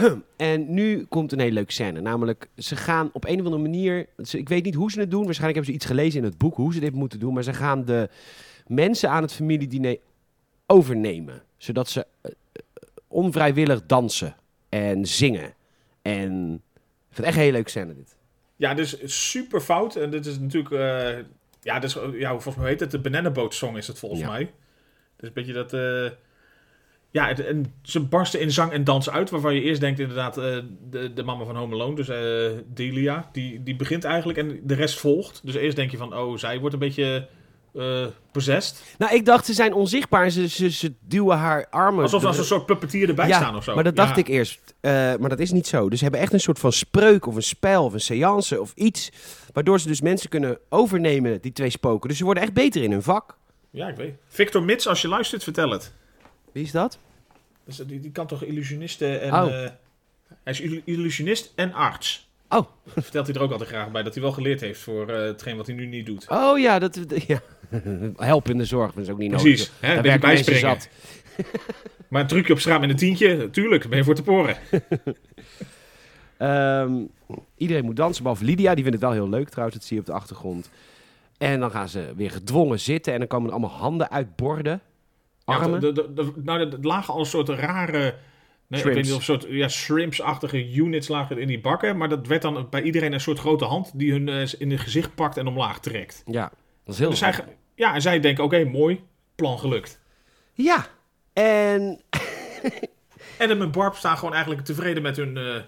En 0.38 0.74
nu 0.74 1.06
komt 1.06 1.32
een 1.32 1.39
hele 1.39 1.54
leuke 1.54 1.72
scène. 1.72 2.02
Namelijk, 2.02 2.50
ze 2.58 2.76
gaan 2.76 3.10
op 3.14 3.26
een 3.26 3.39
of 3.39 3.46
andere 3.46 3.62
manier... 3.62 4.06
ze- 4.24 4.38
Ik 4.38 4.50
weet 4.50 4.64
niet 4.64 4.76
hoe 4.76 4.91
ze 4.91 5.00
het 5.00 5.12
doen. 5.12 5.26
Waarschijnlijk 5.26 5.56
hebben 5.66 5.80
ze 5.80 5.86
iets 5.86 6.00
gelezen 6.00 6.20
in 6.20 6.26
het 6.26 6.38
boek 6.38 6.56
hoe 6.56 6.74
ze 6.74 6.80
dit 6.80 6.94
moeten 6.94 7.20
doen. 7.20 7.34
Maar 7.34 7.44
ze 7.44 7.54
gaan 7.54 7.86
de 7.86 8.10
mensen 8.68 9.10
aan 9.10 9.22
het 9.22 9.34
familiediner 9.34 9.98
overnemen. 10.66 11.41
Zodat 11.58 11.89
ze 11.89 12.00
eh, 12.22 12.32
eh, 12.52 12.62
onvrijwillig 13.08 13.86
dansen 13.86 14.36
en 14.70 15.06
zingen. 15.06 15.54
En 16.02 16.54
ik 16.54 17.16
vind 17.16 17.18
het 17.18 17.26
echt 17.26 17.36
een 17.36 17.41
hele 17.41 17.52
leuke 17.54 17.70
scène 17.70 17.94
dit. 17.96 18.16
Ja, 18.56 18.74
dus 18.74 18.98
super 19.30 19.62
fout. 19.62 19.96
En 19.96 20.10
dit 20.10 20.26
is 20.26 20.39
natuurlijk... 20.39 20.72
eh, 20.72 21.26
ja, 21.62 21.80
dus, 21.80 21.98
ja, 22.14 22.30
volgens 22.30 22.56
mij 22.56 22.68
heet 22.70 22.80
het 22.80 22.91
de 22.91 23.00
Banana 23.00 23.32
Boat 23.32 23.54
Song 23.54 23.78
is 23.78 23.88
het 23.88 24.00
volgens 24.00 24.22
Ja. 24.22 24.28
mij. 24.30 24.54
Dus 25.16 25.28
een 25.28 25.34
beetje 25.34 25.54
dat... 25.54 25.74
ja, 27.14 27.28
het- 27.28 27.45
en 27.45 27.74
ze 27.82 27.99
barsten 27.99 28.39
in 28.39 28.51
zang 28.51 28.72
en 28.72 28.84
dans 28.84 29.09
uit. 29.09 29.30
Waarvan 29.30 29.53
je 29.55 29.61
eerst 29.61 29.82
denkt 29.82 29.99
inderdaad... 29.99 30.38
eh, 30.38 30.57
de, 30.89 31.14
de 31.14 31.24
mama 31.24 31.45
van 31.45 31.55
Home 31.55 31.74
Alone, 31.74 31.95
dus 31.95 32.07
eh, 32.07 32.59
Delia. 32.74 33.30
Die, 33.32 33.64
die 33.64 33.76
begint 33.76 34.03
eigenlijk 34.03 34.38
en 34.38 34.59
de 34.64 34.74
rest 34.74 34.99
volgt. 34.99 35.41
Dus 35.43 35.55
eerst 35.55 35.76
denk 35.76 35.91
je 35.91 35.97
van... 35.97 36.16
Oh, 36.18 36.38
zij 36.38 36.59
wordt 36.59 36.74
een 36.74 36.80
beetje... 36.80 37.28
eh 37.76 38.05
possessed. 38.32 38.95
Nou, 38.97 39.16
ik 39.16 39.26
dacht 39.26 39.45
ze 39.45 39.53
zijn 39.53 39.74
onzichtbaar 39.74 40.24
en 40.24 40.32
ze, 40.32 40.47
ze, 40.47 40.70
ze 40.72 40.93
duwen 41.07 41.38
haar 41.38 41.68
armen. 41.70 42.03
Alsof 42.03 42.22
er 42.22 42.28
als 42.28 42.38
een 42.38 42.43
soort 42.43 42.66
puppetier 42.66 43.09
erbij 43.09 43.28
ja, 43.28 43.38
staan 43.38 43.55
of 43.55 43.64
zo. 43.64 43.76
Maar 43.76 43.84
dat 43.84 43.95
dacht 43.95 44.16
Ja. 44.16 44.22
ik 44.22 44.28
eerst. 44.28 44.74
Maar 44.82 45.30
dat 45.30 45.39
is 45.39 45.51
niet 45.51 45.68
zo. 45.68 45.89
Dus 45.89 45.97
ze 45.97 46.03
hebben 46.03 46.22
echt 46.22 46.34
een 46.34 46.39
soort 46.39 46.59
van 46.59 46.72
spreuk 46.72 47.26
of 47.26 47.36
een 47.36 47.43
spel 47.43 47.84
of 47.86 47.93
een 47.93 47.99
seance 48.01 48.61
of 48.61 48.72
iets. 48.76 49.11
Waardoor 49.53 49.80
ze 49.80 49.88
dus 49.88 50.01
mensen 50.01 50.30
kunnen 50.30 50.57
overnemen, 50.70 51.41
die 51.41 51.51
twee 51.53 51.70
spoken. 51.70 52.09
Dus 52.09 52.18
ze 52.18 52.24
worden 52.24 52.43
echt 52.43 52.53
beter 52.53 52.84
in 52.84 52.91
hun 52.91 53.03
vak. 53.03 53.38
Ja, 53.70 53.88
ik 53.88 53.95
weet. 53.95 54.14
Victor 54.28 54.64
Mits, 54.64 54.88
als 54.88 55.01
je 55.01 55.07
luistert, 55.07 55.43
vertel 55.43 55.70
het. 55.70 55.93
Wie 56.54 56.64
is 56.64 56.72
dat? 56.72 56.97
Dus 57.66 57.78
die, 57.78 57.99
die 57.99 58.12
kan 58.12 58.28
toch 58.28 58.43
illusionisten 58.43 59.22
en... 59.22 59.34
Oh. 59.34 59.64
eh, 59.64 59.70
hij 60.43 60.54
is 60.54 60.62
illu- 60.62 60.82
illusionist 60.86 61.51
en 61.56 61.74
arts. 61.74 62.30
Oh. 62.49 62.68
Vertelt 62.95 63.28
hij 63.28 63.36
er 63.36 63.41
ook 63.41 63.51
altijd 63.51 63.70
graag 63.70 63.91
bij, 63.91 64.04
dat 64.04 64.14
hij 64.14 64.24
wel 64.24 64.32
geleerd 64.32 64.62
heeft 64.62 64.80
voor 64.80 65.10
eh, 65.10 65.26
hetgeen 65.26 65.58
wat 65.58 65.68
hij 65.68 65.76
nu 65.76 65.86
niet 65.86 66.06
doet. 66.06 66.26
Oh 66.30 66.60
ja, 66.60 66.80
dat, 66.80 66.99
ja. 67.28 67.41
help 68.18 68.49
in 68.49 68.58
de 68.58 68.66
zorg, 68.66 68.93
dat 68.93 69.04
is 69.04 69.10
ook 69.10 69.18
niet 69.18 69.32
nodig. 69.32 69.43
Precies, 69.45 69.72
Daar 69.80 70.01
werken 70.01 70.28
mensen 70.28 70.45
bijspringen. 70.54 70.82
zat. 70.82 70.89
Maar 72.08 72.22
een 72.22 72.28
trucje 72.28 72.54
op 72.54 72.60
straat 72.60 72.80
met 72.80 72.89
een 72.89 72.95
tientje, 72.95 73.49
tuurlijk, 73.49 73.89
ben 73.89 73.97
je 73.97 74.04
voor 74.04 74.16
te 74.16 74.24
poren. 74.24 74.58
Ehm, 76.38 77.01
iedereen 77.58 77.86
moet 77.86 77.95
dansen, 77.95 78.24
behalve 78.24 78.45
Lydia. 78.45 78.74
Die 78.76 78.84
vindt 78.84 78.99
het 79.01 79.10
wel 79.10 79.20
heel 79.20 79.30
leuk 79.30 79.49
trouwens, 79.49 79.78
dat 79.78 79.86
zie 79.88 79.95
je 79.95 80.01
op 80.01 80.08
de 80.08 80.14
achtergrond. 80.14 80.70
En 81.38 81.60
dan 81.60 81.72
gaan 81.72 81.89
ze 81.89 82.14
weer 82.16 82.32
gedwongen 82.32 82.80
zitten 82.80 83.14
en 83.14 83.20
dan 83.20 83.28
komen 83.28 83.47
er 83.47 83.56
allemaal 83.56 83.78
handen 83.78 84.12
uit 84.12 84.36
borden. 84.36 84.82
Armen. 85.46 85.80
de, 85.80 85.91
de, 85.91 86.14
de- 86.14 86.32
nou, 86.44 86.60
er 86.60 86.78
lagen 86.82 87.14
al 87.14 87.20
een 87.20 87.26
soort 87.26 87.50
rare... 87.50 88.16
Nee, 88.68 88.80
ik 88.82 88.86
weet 88.94 89.04
niet 89.04 89.14
of 89.14 89.24
soort 89.24 89.46
ja, 89.50 89.68
shrimps-achtige 89.68 90.74
units 90.74 91.08
lagen 91.08 91.38
in 91.38 91.48
die 91.48 91.62
bakken. 91.62 91.98
Maar 91.98 92.10
dat 92.10 92.28
werd 92.28 92.41
dan 92.41 92.68
bij 92.70 92.82
iedereen 92.82 93.14
een 93.14 93.20
soort 93.20 93.39
grote 93.39 93.66
hand 93.66 93.91
die 94.00 94.12
hun 94.12 94.30
eh, 94.30 94.54
in 94.58 94.70
hun 94.70 94.80
gezicht 94.80 95.16
pakt 95.16 95.38
en 95.38 95.48
omlaag 95.48 95.80
trekt. 95.80 96.24
Ja, 96.26 96.52
dat 96.84 96.94
is 96.94 97.00
heel 97.00 97.10
Dus 97.10 97.20
zij, 97.20 97.34
ja, 97.76 97.94
en 97.94 98.02
zij 98.02 98.20
denken, 98.20 98.44
oké, 98.44 98.64
mooi, 98.64 99.04
plan 99.36 99.60
gelukt. 99.60 100.00
Ja, 100.54 100.86
en 101.34 102.02
Adam 103.39 103.62
en 103.62 103.72
Barb 103.72 103.96
staan 103.96 104.18
gewoon 104.18 104.34
eigenlijk 104.34 104.66
tevreden 104.66 105.04
met 105.04 105.18
hun 105.18 105.38
eh, 105.38 105.62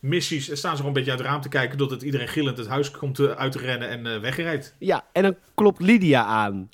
missies. 0.00 0.48
En 0.50 0.56
staan 0.56 0.70
ze 0.70 0.76
gewoon 0.76 0.90
een 0.92 0.96
beetje 0.96 1.10
uit 1.10 1.20
het 1.20 1.28
raam 1.28 1.40
te 1.40 1.48
kijken... 1.48 1.78
totdat 1.78 2.02
iedereen 2.02 2.28
gillend 2.28 2.58
het 2.58 2.68
huis 2.68 2.90
komt 2.90 3.18
eh, 3.18 3.30
uit 3.30 3.52
te 3.52 3.58
rennen 3.58 3.88
en 3.88 4.06
eh 4.06 4.20
wegrijdt. 4.20 4.74
Ja, 4.78 5.04
en 5.12 5.22
dan 5.22 5.36
klopt 5.54 5.80
Lydia 5.80 6.24
aan. 6.24 6.68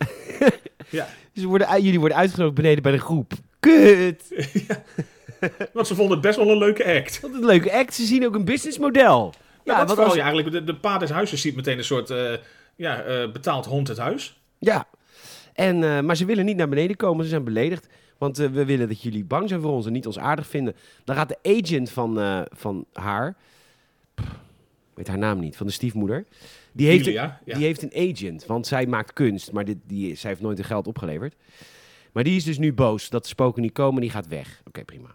Ja. 0.90 1.08
Ze 1.38 1.46
worden, 1.46 1.82
jullie 1.82 1.98
worden 2.00 2.18
uitgenodigd 2.18 2.54
beneden 2.54 2.82
bij 2.82 2.92
de 2.92 2.98
groep. 2.98 3.32
Kut! 3.60 4.22
Want 5.72 5.86
ze 5.86 5.94
vonden 5.94 6.12
het 6.12 6.20
best 6.20 6.36
wel 6.36 6.50
een 6.50 6.58
leuke 6.58 6.84
act. 6.96 7.20
Wat 7.20 7.30
een 7.34 7.44
leuke 7.44 7.72
act. 7.72 7.94
Ze 7.94 8.04
zien 8.04 8.26
ook 8.26 8.34
een 8.34 8.44
businessmodel. 8.44 9.34
Ja, 9.64 9.78
dat 9.84 9.96
wat 9.96 9.98
als- 10.06 10.14
je 10.14 10.20
eigenlijk. 10.20 10.50
De, 10.52 10.64
de 10.64 10.74
pa 10.76 10.98
des 10.98 11.10
huizes 11.10 11.40
ziet 11.40 11.56
meteen 11.56 11.78
een 11.78 11.84
soort 11.84 12.10
eh, 12.10 12.32
ja, 12.76 13.02
eh, 13.02 13.32
betaald 13.32 13.66
hond 13.66 13.88
het 13.88 13.98
huis. 13.98 14.40
Ja. 14.58 14.86
En, 15.54 15.82
eh, 15.82 16.00
maar 16.00 16.16
ze 16.16 16.24
willen 16.24 16.44
niet 16.44 16.56
naar 16.56 16.68
beneden 16.68 16.96
komen. 16.96 17.24
Ze 17.24 17.30
zijn 17.30 17.44
beledigd. 17.44 17.86
Want 18.18 18.36
we 18.36 18.64
willen 18.64 18.88
dat 18.88 19.02
jullie 19.02 19.24
bang 19.24 19.48
zijn 19.48 19.60
voor 19.60 19.72
ons 19.72 19.86
en 19.86 19.92
niet 19.92 20.06
ons 20.06 20.18
aardig 20.18 20.46
vinden. 20.46 20.76
Dan 21.04 21.16
gaat 21.16 21.28
de 21.28 21.38
agent 21.62 21.90
van, 21.90 22.46
van 22.56 22.84
haar... 22.92 23.36
Pff, 24.14 24.26
weet 24.98 25.08
haar 25.08 25.18
naam 25.18 25.38
niet. 25.40 25.56
Van 25.56 25.66
de 25.66 25.72
stiefmoeder. 25.72 26.24
Die 26.72 26.86
heeft, 26.86 27.06
een, 27.06 27.12
ja. 27.12 27.40
die 27.44 27.64
heeft 27.64 27.82
een 27.82 28.12
agent. 28.12 28.46
Want 28.46 28.66
zij 28.66 28.86
maakt 28.86 29.12
kunst. 29.12 29.52
Maar 29.52 29.64
dit, 29.64 29.76
die, 29.86 30.14
zij 30.14 30.30
heeft 30.30 30.42
nooit 30.42 30.56
de 30.56 30.62
geld 30.64 30.86
opgeleverd. 30.86 31.34
Maar 32.12 32.24
die 32.24 32.36
is 32.36 32.44
dus 32.44 32.58
nu 32.58 32.72
boos 32.72 33.08
dat 33.08 33.22
de 33.22 33.28
spoken 33.28 33.62
niet 33.62 33.72
komen. 33.72 34.00
Die 34.00 34.10
gaat 34.10 34.28
weg. 34.28 34.62
Oké, 34.66 34.84
prima. 34.84 35.14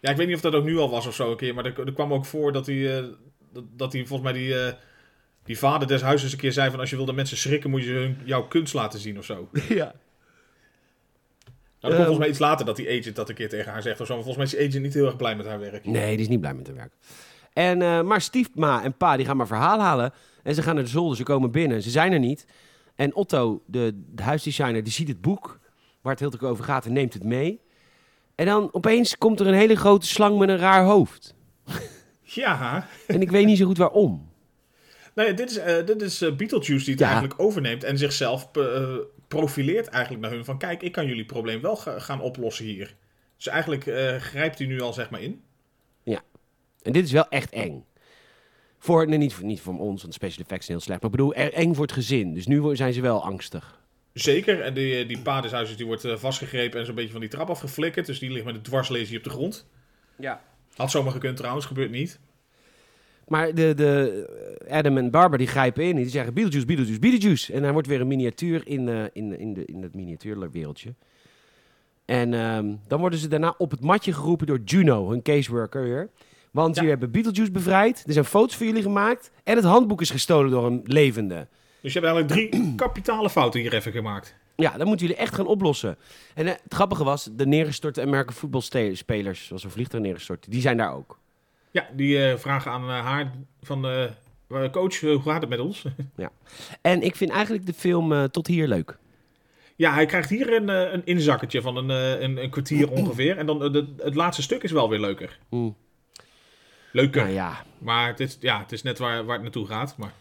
ja, 0.00 0.10
ik 0.10 0.16
weet 0.16 0.26
niet 0.26 0.36
of 0.36 0.42
dat 0.42 0.54
ook 0.54 0.64
nu 0.64 0.78
al 0.78 0.90
was 0.90 1.06
of 1.06 1.14
zo 1.14 1.30
een 1.30 1.36
keer. 1.36 1.54
Maar 1.54 1.64
er, 1.64 1.86
er 1.86 1.92
kwam 1.92 2.12
ook 2.12 2.24
voor 2.24 2.52
dat 2.52 2.66
hij, 2.66 2.98
eh, 2.98 3.04
dat, 3.52 3.64
dat 3.76 3.92
hij 3.92 4.06
volgens 4.06 4.32
mij 4.32 4.40
die, 4.40 4.58
eh, 4.58 4.72
die 5.44 5.58
vader 5.58 5.88
des 5.88 6.00
huizes 6.02 6.32
een 6.32 6.38
keer 6.38 6.52
zei 6.52 6.70
van... 6.70 6.80
als 6.80 6.90
je 6.90 6.96
wil 6.96 7.04
dat 7.04 7.14
mensen 7.14 7.36
schrikken, 7.36 7.70
moet 7.70 7.84
je 7.84 7.90
hun, 7.90 8.18
jouw 8.24 8.46
kunst 8.46 8.74
laten 8.74 9.00
zien 9.00 9.18
of 9.18 9.24
zo. 9.24 9.48
Nou, 9.52 9.74
ja. 9.74 9.94
dat 11.90 11.90
komt 11.90 11.92
Ehm. 11.92 11.96
volgens 11.96 12.18
mij 12.18 12.28
iets 12.28 12.38
later 12.38 12.66
dat 12.66 12.76
die 12.76 12.98
agent 12.98 13.16
dat 13.16 13.28
een 13.28 13.34
keer 13.34 13.48
tegen 13.48 13.72
haar 13.72 13.82
zegt 13.82 14.00
of 14.00 14.06
zo. 14.06 14.14
Maar 14.14 14.24
volgens 14.24 14.52
mij 14.52 14.60
is 14.60 14.60
die 14.60 14.68
agent 14.68 14.84
niet 14.84 14.94
heel 14.94 15.06
erg 15.06 15.16
blij 15.16 15.36
met 15.36 15.46
haar 15.46 15.60
werk. 15.60 15.84
Nee, 15.84 16.10
die 16.10 16.24
is 16.24 16.28
niet 16.28 16.40
blij 16.40 16.54
met 16.54 16.66
haar 16.66 16.76
werk. 16.76 16.92
En, 17.52 17.82
eh, 17.82 18.02
maar 18.02 18.20
stiefma 18.20 18.82
en 18.82 18.96
pa 18.96 19.16
die 19.16 19.26
gaan 19.26 19.36
maar 19.36 19.46
verhaal 19.46 19.80
halen. 19.80 20.12
En 20.42 20.54
ze 20.54 20.62
gaan 20.62 20.74
naar 20.74 20.84
de 20.84 20.90
zolder, 20.90 21.16
ze 21.16 21.22
komen 21.22 21.50
binnen. 21.50 21.82
Ze 21.82 21.90
zijn 21.90 22.12
er 22.12 22.18
niet. 22.18 22.46
En 22.94 23.14
Otto, 23.14 23.62
de, 23.66 24.02
de 24.14 24.22
huisdesigner, 24.22 24.82
die 24.82 24.92
ziet 24.92 25.08
het 25.08 25.20
boek 25.20 25.58
waar 26.00 26.12
het 26.12 26.20
heel 26.20 26.32
erg 26.32 26.42
over 26.42 26.64
gaat 26.64 26.86
en 26.86 26.92
neemt 26.92 27.14
het 27.14 27.24
mee. 27.24 27.60
En 28.34 28.46
dan 28.46 28.68
opeens 28.72 29.18
komt 29.18 29.40
er 29.40 29.46
een 29.46 29.54
hele 29.54 29.76
grote 29.76 30.06
slang 30.06 30.38
met 30.38 30.48
een 30.48 30.56
raar 30.58 30.84
hoofd. 30.84 31.34
Ja, 32.22 32.86
En 33.06 33.20
ik 33.22 33.30
weet 33.30 33.46
niet 33.46 33.58
zo 33.58 33.66
goed 33.66 33.76
waarom. 33.78 34.30
nee, 35.14 35.34
dit 35.34 35.50
is, 35.50 35.56
eh, 35.58 35.86
dit 35.86 36.02
is 36.02 36.22
eh, 36.22 36.32
Beetlejuice 36.36 36.84
die 36.84 36.94
het 36.94 36.98
Ja. 37.02 37.08
eigenlijk 37.10 37.40
overneemt 37.40 37.84
en 37.84 37.98
zichzelf 37.98 38.50
profileert 39.28 39.86
eigenlijk 39.86 40.22
naar 40.24 40.32
hun. 40.32 40.44
Van 40.44 40.58
kijk, 40.58 40.82
ik 40.82 40.92
kan 40.92 41.06
jullie 41.06 41.24
probleem 41.24 41.60
wel 41.60 41.76
ga- 41.76 41.98
gaan 41.98 42.20
oplossen 42.20 42.64
hier. 42.64 42.94
Dus 43.36 43.46
eigenlijk 43.46 43.82
grijpt 44.22 44.58
hij 44.58 44.66
nu 44.66 44.80
al 44.80 44.92
zeg 44.92 45.10
maar 45.10 45.20
in. 45.20 45.42
En 46.82 46.92
dit 46.92 47.04
is 47.04 47.12
wel 47.12 47.28
echt 47.28 47.50
eng. 47.50 47.84
Voor, 48.78 49.08
nee, 49.08 49.18
niet, 49.18 49.34
voor, 49.34 49.44
niet 49.44 49.60
voor 49.60 49.78
ons, 49.78 50.02
want 50.02 50.14
special 50.14 50.44
effects 50.44 50.66
zijn 50.66 50.76
heel 50.78 50.86
slecht. 50.86 51.02
Maar 51.02 51.10
ik 51.10 51.16
bedoel, 51.16 51.34
eng 51.34 51.74
voor 51.74 51.84
het 51.84 51.92
gezin. 51.92 52.34
Dus 52.34 52.46
nu 52.46 52.76
zijn 52.76 52.92
ze 52.92 53.00
wel 53.00 53.24
angstig. 53.24 53.80
Zeker, 54.12 54.60
en 54.60 54.74
die, 54.74 55.06
die 55.06 55.18
pa 55.18 55.40
des 55.40 55.50
huizes 55.50 55.76
die 55.76 55.86
wordt 55.86 56.04
eh, 56.04 56.16
vastgegrepen 56.16 56.80
en 56.80 56.86
zo'n 56.86 56.94
beetje 56.94 57.12
van 57.12 57.20
die 57.20 57.30
trap 57.30 57.50
afgeflikkerd. 57.50 58.06
Dus 58.06 58.18
die 58.18 58.30
ligt 58.30 58.44
met 58.44 58.54
een 58.54 58.62
dwarslesie 58.62 59.16
op 59.16 59.24
de 59.24 59.30
grond. 59.30 59.66
Ja. 60.16 60.42
Had 60.76 60.90
zomaar 60.90 61.12
gekund 61.12 61.36
trouwens, 61.36 61.66
gebeurt 61.66 61.90
niet. 61.90 62.20
Maar 63.28 63.54
de, 63.54 63.74
de, 63.74 64.58
Adam 64.68 64.96
en 64.96 65.10
Barbara 65.10 65.36
die 65.36 65.46
grijpen 65.46 65.84
in. 65.84 65.96
Die 65.96 66.08
zeggen 66.08 66.34
Beetlejuice, 66.34 66.66
Beetlejuice, 66.66 67.00
Beetlejuice. 67.00 67.52
En 67.52 67.62
hij 67.62 67.72
wordt 67.72 67.88
weer 67.88 68.00
een 68.00 68.06
miniatuur 68.06 68.66
in, 68.66 68.88
eh, 68.88 69.04
in, 69.12 69.38
in, 69.38 69.54
de, 69.54 69.64
in 69.64 69.82
het 69.82 69.94
miniatuurwereldje. 69.94 70.94
En 72.04 72.34
ehm, 72.34 72.74
dan 72.86 73.00
worden 73.00 73.18
ze 73.18 73.28
daarna 73.28 73.54
op 73.58 73.70
het 73.70 73.80
matje 73.80 74.12
geroepen 74.12 74.46
door 74.46 74.60
Juno, 74.64 75.10
hun 75.10 75.22
caseworker 75.22 75.82
weer. 75.82 76.10
Want 76.52 76.74
jullie 76.74 76.90
hebben 76.90 77.10
Beetlejuice 77.10 77.52
bevrijd. 77.52 78.02
Er 78.06 78.12
zijn 78.12 78.24
foto's 78.24 78.56
van 78.56 78.66
jullie 78.66 78.82
gemaakt. 78.82 79.30
En 79.44 79.56
het 79.56 79.64
handboek 79.64 80.00
is 80.00 80.10
gestolen 80.10 80.50
door 80.50 80.66
een 80.66 80.80
levende. 80.84 81.48
Dus 81.80 81.92
je 81.92 82.00
hebt 82.00 82.12
eigenlijk 82.12 82.50
drie 82.50 82.74
kapitale 82.84 83.30
fouten 83.30 83.60
hier 83.60 83.74
even 83.74 83.92
gemaakt. 83.92 84.34
Ja, 84.56 84.76
dat 84.76 84.86
moeten 84.86 85.06
jullie 85.06 85.20
echt 85.22 85.34
gaan 85.34 85.46
oplossen. 85.46 85.96
En 86.34 86.46
eh, 86.46 86.52
het 86.62 86.74
grappige 86.74 87.04
was, 87.04 87.28
de 87.32 87.46
neergestorte 87.46 88.00
American 88.02 88.34
voetbalspelers, 88.34 89.46
zoals 89.46 89.64
een 89.64 89.70
vliegtuig 89.70 90.02
neergestort, 90.02 90.46
die 90.50 90.60
zijn 90.60 90.76
daar 90.76 90.94
ook. 90.94 91.18
Ja, 91.70 91.88
die 91.96 92.24
eh, 92.26 92.38
vragen 92.38 92.70
aan 92.70 92.82
eh, 92.88 93.04
haar 93.04 93.32
van... 93.62 93.86
eh, 93.86 94.70
coach, 94.70 95.00
hoe 95.00 95.20
gaat 95.22 95.40
het 95.40 95.50
met 95.50 95.60
ons? 95.60 95.84
En 96.82 97.02
ik 97.02 97.16
vind 97.16 97.30
eigenlijk 97.30 97.66
de 97.66 97.72
film 97.74 98.12
eh, 98.12 98.24
tot 98.24 98.46
hier 98.46 98.68
leuk. 98.68 98.98
ja, 99.76 99.92
hij 99.94 100.06
krijgt 100.06 100.30
hier 100.30 100.52
een, 100.52 100.68
eh, 100.68 100.92
een 100.92 101.02
inzakketje 101.04 101.62
van 101.62 101.76
een, 101.76 101.90
eh, 101.90 102.20
een, 102.20 102.42
een 102.42 102.50
kwartier 102.50 102.90
ongeveer. 102.98 103.36
En 103.36 103.46
dan 103.46 103.64
eh, 103.64 103.72
de- 103.72 103.94
het 103.98 104.14
laatste 104.14 104.42
stuk 104.42 104.62
is 104.62 104.72
wel 104.72 104.88
weer 104.88 105.00
leuker. 105.00 105.38
Mm. 105.50 105.76
Leuker. 106.92 107.22
Nou 107.22 107.34
ja, 107.34 107.64
Maar 107.78 108.06
het 108.08 108.20
is, 108.20 108.36
ja, 108.40 108.58
het 108.58 108.72
is 108.72 108.82
net 108.82 108.98
waar, 108.98 109.24
waar 109.24 109.34
het 109.34 109.42
naartoe 109.42 109.66
gaat. 109.66 109.94
Maar 109.96 110.12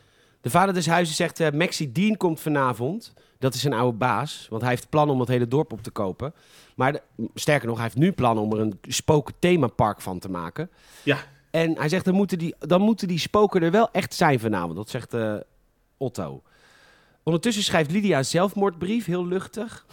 De 0.41 0.49
vader 0.49 0.74
des 0.74 0.88
huizes 0.88 1.15
zegt, 1.15 1.39
eh 1.39 1.51
Maxi 1.51 1.91
Dean 1.91 2.17
komt 2.17 2.39
vanavond. 2.39 3.13
Dat 3.39 3.53
is 3.53 3.61
zijn 3.61 3.74
oude 3.74 3.97
baas, 3.97 4.47
want 4.49 4.61
hij 4.61 4.72
heeft 4.72 4.89
plannen 4.89 5.13
om 5.13 5.19
het 5.19 5.30
hele 5.30 5.47
dorp 5.47 5.72
op 5.72 5.84
te 5.84 5.91
kopen. 5.91 6.34
Maar 6.76 6.91
de- 6.91 7.01
sterker 7.34 7.67
nog, 7.67 7.76
hij 7.76 7.86
heeft 7.86 7.97
nu 7.97 8.11
plannen 8.11 8.43
om 8.43 8.53
er 8.53 8.59
een 8.59 8.80
spoken 8.82 9.34
themapark 9.39 10.01
van 10.01 10.19
te 10.19 10.30
maken. 10.30 10.69
ja, 11.03 11.17
En 11.51 11.78
hij 11.78 11.89
zegt, 11.89 12.05
dan 12.05 12.13
moeten 12.13 12.38
die, 12.38 12.55
dan 12.59 12.82
moeten 12.82 13.07
die 13.07 13.19
spoken 13.19 13.61
er 13.63 13.72
wel 13.72 13.89
echt 13.91 14.13
zijn 14.13 14.39
vanavond. 14.39 14.76
Dat 14.76 14.89
zegt 14.89 15.13
eh, 15.13 15.36
Otto. 15.97 16.41
Ondertussen 17.24 17.63
schrijft 17.63 17.91
Lydia 17.91 18.17
een 18.17 18.26
zelfmoordbrief, 18.26 19.05
heel 19.05 19.28
luchtig. 19.28 19.86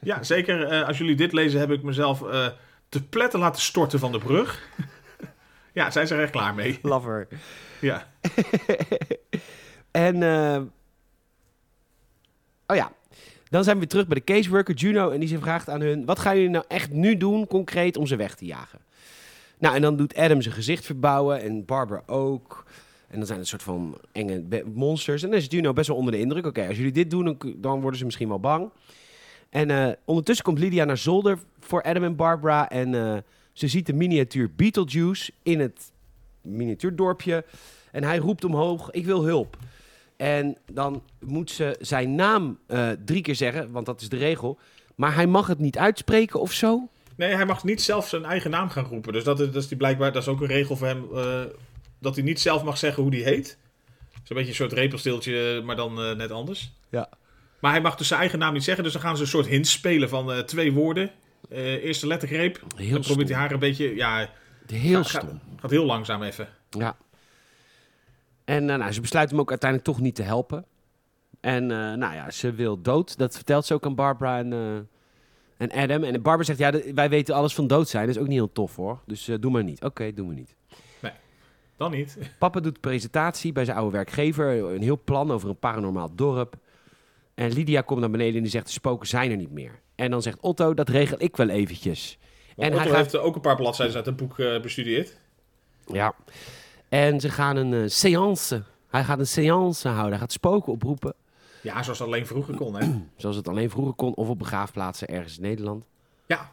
ja 0.00 0.22
zeker. 0.22 0.62
eh, 0.68 0.86
als 0.88 0.98
jullie 0.98 1.16
dit 1.16 1.32
lezen, 1.32 1.60
heb 1.60 1.70
ik 1.70 1.82
mezelf 1.82 2.18
te 2.88 3.02
pletten 3.02 3.40
laten 3.40 3.62
storten 3.62 3.98
van 3.98 4.12
de 4.12 4.18
brug. 4.18 4.68
Ja, 5.74 5.90
zijn 5.90 6.06
ze 6.06 6.14
er 6.14 6.22
echt 6.22 6.30
klaar 6.30 6.54
mee. 6.54 6.78
Lover. 6.82 7.28
Ja. 7.80 8.06
En, 9.90 10.22
eh, 10.22 10.60
oh 12.66 12.76
ja, 12.76 12.92
dan 13.48 13.64
zijn 13.64 13.74
we 13.74 13.80
weer 13.80 13.90
terug 13.90 14.06
bij 14.06 14.18
de 14.18 14.32
caseworker 14.32 14.74
Juno. 14.74 15.10
En 15.10 15.20
die 15.20 15.28
ze 15.28 15.38
vraagt 15.38 15.68
aan 15.68 15.80
hun, 15.80 16.04
wat 16.04 16.18
gaan 16.18 16.34
jullie 16.34 16.50
nou 16.50 16.64
echt 16.68 16.90
nu 16.90 17.16
doen, 17.16 17.46
concreet, 17.46 17.96
om 17.96 18.06
ze 18.06 18.16
weg 18.16 18.34
te 18.34 18.44
jagen? 18.44 18.78
Nou, 19.58 19.74
en 19.74 19.82
dan 19.82 19.96
doet 19.96 20.16
Adam 20.16 20.42
zijn 20.42 20.54
gezicht 20.54 20.84
verbouwen 20.86 21.40
en 21.40 21.64
Barbara 21.64 22.02
ook. 22.06 22.64
En 23.08 23.18
dan 23.18 23.26
zijn 23.26 23.38
het 23.38 23.52
een 23.52 23.58
soort 23.58 23.62
van 23.62 23.98
enge 24.12 24.64
monsters. 24.74 25.22
En 25.22 25.30
dan 25.30 25.38
is 25.38 25.46
Juno 25.48 25.72
best 25.72 25.88
wel 25.88 25.96
onder 25.96 26.12
de 26.12 26.18
indruk. 26.18 26.46
Oké, 26.46 26.66
als 26.66 26.76
jullie 26.76 26.92
dit 26.92 27.10
doen, 27.10 27.38
dan, 27.56 27.80
worden 27.80 27.98
ze 27.98 28.04
misschien 28.04 28.28
wel 28.28 28.40
bang. 28.40 28.70
En 29.50 29.70
eh, 29.70 29.92
ondertussen 30.04 30.44
komt 30.44 30.58
Lydia 30.58 30.84
naar 30.84 30.98
zolder 30.98 31.38
voor 31.60 31.82
Adam 31.82 32.04
en 32.04 32.16
Barbara. 32.16 32.68
En 32.70 32.94
eh, 32.94 33.16
ze 33.54 33.68
ziet 33.68 33.86
de 33.86 33.92
miniatuur 33.92 34.50
Beetlejuice 34.56 35.32
in 35.42 35.60
het 35.60 35.90
miniatuurdorpje. 36.40 37.44
En 37.92 38.04
hij 38.04 38.18
roept 38.18 38.44
omhoog, 38.44 38.90
ik 38.90 39.04
wil 39.04 39.24
hulp. 39.24 39.56
En 40.16 40.56
dan 40.72 41.02
moet 41.20 41.50
ze 41.50 41.76
zijn 41.80 42.14
naam 42.14 42.58
eh, 42.66 42.90
drie 43.04 43.22
keer 43.22 43.34
zeggen, 43.34 43.70
want 43.70 43.86
dat 43.86 44.00
is 44.00 44.08
de 44.08 44.16
regel. 44.16 44.58
Maar 44.94 45.14
hij 45.14 45.26
mag 45.26 45.46
het 45.46 45.58
niet 45.58 45.78
uitspreken 45.78 46.40
of 46.40 46.52
zo. 46.52 46.88
Nee, 47.16 47.34
hij 47.34 47.46
mag 47.46 47.64
niet 47.64 47.82
zelf 47.82 48.08
zijn 48.08 48.24
eigen 48.24 48.50
naam 48.50 48.68
gaan 48.68 48.84
roepen. 48.84 49.12
Dus 49.12 49.24
dat 49.24 49.40
is, 49.40 49.46
dat 49.46 49.62
is 49.62 49.68
die 49.68 49.76
blijkbaar, 49.76 50.12
dat 50.12 50.22
is 50.22 50.28
ook 50.28 50.40
een 50.40 50.46
regel 50.46 50.76
voor 50.76 50.86
hem. 50.86 51.06
eh, 51.14 51.42
dat 51.98 52.14
hij 52.14 52.24
niet 52.24 52.40
zelf 52.40 52.64
mag 52.64 52.78
zeggen 52.78 53.02
hoe 53.02 53.12
die 53.12 53.24
heet. 53.24 53.58
Zo'n 54.22 54.36
beetje 54.36 54.48
een 54.50 54.54
soort 54.54 54.72
repelsteeltje, 54.72 55.62
maar 55.64 55.76
dan 55.76 56.02
eh, 56.02 56.12
net 56.16 56.30
anders. 56.30 56.72
Ja. 56.90 57.08
Maar 57.60 57.72
hij 57.72 57.80
mag 57.80 57.96
dus 57.96 58.08
zijn 58.08 58.20
eigen 58.20 58.38
naam 58.38 58.52
niet 58.52 58.64
zeggen. 58.64 58.84
Dus 58.84 58.92
dan 58.92 59.02
gaan 59.02 59.16
ze 59.16 59.22
een 59.22 59.28
soort 59.28 59.46
hint 59.46 59.66
spelen 59.66 60.08
van 60.08 60.32
eh, 60.32 60.38
twee 60.38 60.72
woorden. 60.72 61.10
Eh, 61.48 61.84
eerste 61.84 62.06
lettergreep. 62.06 62.62
Heel 62.76 62.92
dan 62.92 63.00
probeert 63.00 63.28
hij 63.28 63.38
haar 63.38 63.52
een 63.52 63.58
beetje... 63.58 63.94
Ja, 63.94 64.30
Heel 64.66 65.04
stom. 65.04 65.40
gaat 65.56 65.70
heel 65.70 65.84
langzaam 65.84 66.22
even. 66.22 66.48
Ja. 66.70 66.96
En 68.44 68.70
eh, 68.70 68.76
nou, 68.76 68.92
ze 68.92 69.00
besluit 69.00 69.30
hem 69.30 69.40
ook 69.40 69.50
uiteindelijk 69.50 69.90
toch 69.90 70.00
niet 70.00 70.14
te 70.14 70.22
helpen. 70.22 70.64
En 71.40 71.62
eh, 71.62 71.76
nou 71.76 72.14
ja, 72.14 72.30
ze 72.30 72.52
wil 72.52 72.82
dood. 72.82 73.18
Dat 73.18 73.34
vertelt 73.34 73.66
ze 73.66 73.74
ook 73.74 73.84
aan 73.86 73.94
Barbara 73.94 74.38
en, 74.38 74.52
en 75.56 75.70
Adam. 75.70 76.02
En 76.02 76.22
Barbara 76.22 76.42
zegt, 76.42 76.58
ja, 76.58 76.94
wij 76.94 77.08
weten 77.08 77.34
alles 77.34 77.54
van 77.54 77.66
dood 77.66 77.88
zijn. 77.88 78.06
Dat 78.06 78.14
is 78.14 78.20
ook 78.20 78.28
niet 78.28 78.36
heel 78.38 78.52
tof 78.52 78.76
hoor. 78.76 79.02
Dus 79.06 79.30
doe 79.40 79.50
maar 79.50 79.64
niet. 79.64 79.82
Oké, 79.82 80.12
doe 80.12 80.26
maar 80.26 80.34
niet. 80.34 80.54
Dan 81.76 81.90
niet. 81.90 82.18
Papa 82.38 82.60
doet 82.60 82.80
presentatie 82.80 83.52
bij 83.52 83.64
zijn 83.64 83.76
oude 83.76 83.92
werkgever. 83.92 84.74
Een 84.74 84.82
heel 84.82 85.00
plan 85.04 85.30
over 85.30 85.48
een 85.48 85.58
paranormaal 85.58 86.14
dorp. 86.14 86.56
En 87.34 87.52
Lydia 87.52 87.80
komt 87.80 88.00
naar 88.00 88.10
beneden 88.10 88.34
en 88.34 88.42
die 88.42 88.50
zegt, 88.50 88.66
de 88.66 88.72
spoken 88.72 89.06
zijn 89.06 89.30
er 89.30 89.36
niet 89.36 89.50
meer. 89.50 89.80
En 89.94 90.10
dan 90.10 90.22
zegt 90.22 90.40
Otto, 90.40 90.74
dat 90.74 90.88
regel 90.88 91.16
ik 91.20 91.36
wel 91.36 91.48
eventjes. 91.48 92.18
Want 92.56 92.68
En 92.68 92.76
hij 92.76 92.86
Otto 92.86 92.96
heeft 92.96 93.16
ook 93.16 93.34
een 93.34 93.40
paar 93.40 93.56
bladzijden 93.56 93.96
uit 93.96 94.06
het 94.06 94.16
boek 94.16 94.38
eh, 94.38 94.60
bestudeerd. 94.60 95.16
Ja. 95.86 96.14
En 96.88 97.20
ze 97.20 97.30
gaan 97.30 97.56
een 97.56 97.74
eh 97.74 97.82
seance. 97.86 98.62
Hij 98.88 99.04
gaat 99.04 99.18
een 99.18 99.26
seance 99.26 99.88
houden. 99.88 100.10
Hij 100.10 100.18
gaat 100.18 100.32
spoken 100.32 100.72
oproepen. 100.72 101.14
Ja, 101.60 101.82
zoals 101.82 101.98
dat 101.98 102.06
alleen 102.06 102.26
vroeger 102.26 102.54
kon, 102.54 102.74
hè? 102.74 102.86
Zoals 103.16 103.36
het 103.36 103.48
alleen 103.48 103.70
vroeger 103.70 103.94
kon. 103.94 104.14
Of 104.14 104.28
op 104.28 104.38
begraafplaatsen 104.38 105.08
ergens 105.08 105.36
in 105.36 105.42
Nederland. 105.42 105.86
Ja. 106.26 106.50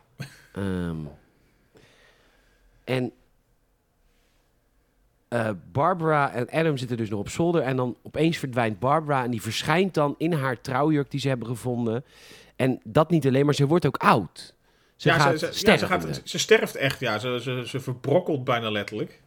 Ehm, 0.54 0.98
en 2.84 3.12
eh, 5.28 5.50
Barbara 5.72 6.32
en 6.32 6.50
Adam 6.50 6.78
zitten 6.78 6.98
dus 6.98 7.10
nog 7.10 7.20
op 7.20 7.30
zolder. 7.30 7.62
En 7.62 7.76
dan 7.76 7.98
opeens 8.02 8.38
verdwijnt 8.38 8.80
Barbara. 8.80 9.24
En 9.24 9.32
die 9.32 9.42
verschijnt 9.42 9.94
dan 9.94 10.16
in 10.18 10.34
haar 10.34 10.62
trouwjurk 10.62 11.12
die 11.12 11.20
ze 11.20 11.28
hebben 11.28 11.48
gevonden. 11.48 12.04
En 12.62 12.80
dat 12.84 13.10
niet 13.10 13.28
alleen, 13.28 13.46
maar 13.46 13.56
ze 13.56 13.68
wordt 13.68 13.86
ook 13.86 13.98
oud. 13.98 14.54
Ze 14.96 15.10
ja, 15.10 15.20
gaat 15.20 15.32
ze, 15.32 15.38
ze, 15.40 15.46
ja, 15.46 15.52
sterven. 15.52 15.88
ze, 16.02 16.08
gaat, 16.14 16.22
ze 16.24 16.40
sterft 16.40 16.76
echt, 16.76 17.00
ja. 17.00 17.20
Ze, 17.20 17.40
ze, 17.42 17.64
ze 17.68 17.80
verbrokkelt 17.80 18.44
bijna 18.44 18.72
letterlijk. 18.72 19.22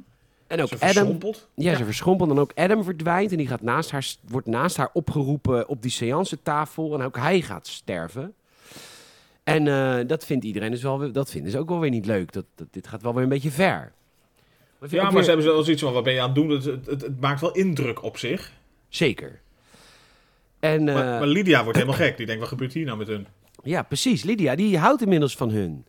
en 0.46 0.60
ook 0.62 0.68
ze 0.68 0.74
Adam, 0.74 0.88
verschrompelt. 0.88 1.48
Ja, 1.54 1.76
ze 1.76 1.84
verschrompelt. 1.84 2.30
En 2.30 2.38
ook 2.38 2.52
Adam 2.54 2.84
verdwijnt. 2.84 3.30
En 3.30 3.36
die 3.36 3.46
gaat 3.46 3.62
naast 3.62 3.90
haar, 3.90 4.06
wordt 4.28 4.46
naast 4.46 4.76
haar 4.76 4.90
opgeroepen 4.92 5.68
op 5.68 5.82
die 5.82 5.90
seance-tafel. 5.90 6.94
En 6.94 7.02
ook 7.02 7.16
hij 7.16 7.40
gaat 7.40 7.66
sterven. 7.66 8.34
En 9.44 9.68
eh, 9.68 10.06
dat 10.06 10.24
vindt 10.26 10.44
iedereen 10.44 10.70
dus 10.70 10.82
wel... 10.82 11.12
Dat 11.12 11.30
vinden 11.30 11.50
ze 11.50 11.58
ook 11.58 11.68
wel 11.68 11.80
weer 11.80 11.90
niet 11.90 12.06
leuk. 12.06 12.32
Dat, 12.32 12.44
dat, 12.54 12.66
dit 12.70 12.86
gaat 12.86 13.02
wel 13.02 13.14
weer 13.14 13.22
een 13.22 13.28
beetje 13.28 13.50
ver. 13.50 13.92
Maar 14.78 14.94
Ja, 14.94 15.02
maar 15.02 15.12
weer- 15.12 15.22
ze 15.22 15.28
hebben 15.28 15.46
wel 15.46 15.62
zoiets 15.62 15.82
van, 15.82 15.92
wat 15.92 16.04
ben 16.04 16.12
je 16.12 16.20
aan 16.20 16.26
het 16.26 16.34
doen? 16.34 16.50
Het, 16.50 16.86
het 16.86 17.20
maakt 17.20 17.40
wel 17.40 17.52
indruk 17.52 18.02
op 18.02 18.18
zich. 18.18 18.52
Zeker. 18.88 19.40
En 20.64 20.88
eh, 20.88 20.94
Maar, 20.94 21.04
maar 21.04 21.26
Lydia 21.26 21.62
wordt 21.62 21.78
helemaal 21.78 21.98
gek. 21.98 22.16
Die 22.16 22.26
denkt, 22.26 22.40
wat 22.40 22.50
gebeurt 22.50 22.72
hier 22.72 22.84
nou 22.84 22.98
met 22.98 23.06
hun? 23.06 23.26
ja, 23.62 23.82
precies. 23.82 24.22
Lydia, 24.22 24.54
die 24.54 24.78
houdt 24.78 25.02
inmiddels 25.02 25.36
van 25.36 25.50
hun. 25.50 25.86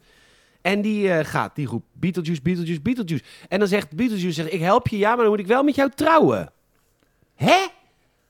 En 0.61 0.81
die 0.81 1.11
eh, 1.11 1.25
gaat, 1.25 1.55
die 1.55 1.67
roept 1.67 1.85
Beetlejuice, 1.93 2.41
Beetlejuice, 2.41 2.81
Beetlejuice. 2.81 3.23
En 3.49 3.59
dan 3.59 3.67
zegt 3.67 3.95
Beetlejuice, 3.95 4.41
zegt, 4.41 4.53
ik 4.53 4.59
help 4.59 4.87
je, 4.87 4.97
ja, 4.97 5.09
maar 5.09 5.17
dan 5.17 5.29
moet 5.29 5.39
ik 5.39 5.47
wel 5.47 5.63
met 5.63 5.75
jou 5.75 5.91
trouwen. 5.95 6.51
Hè? 7.35 7.65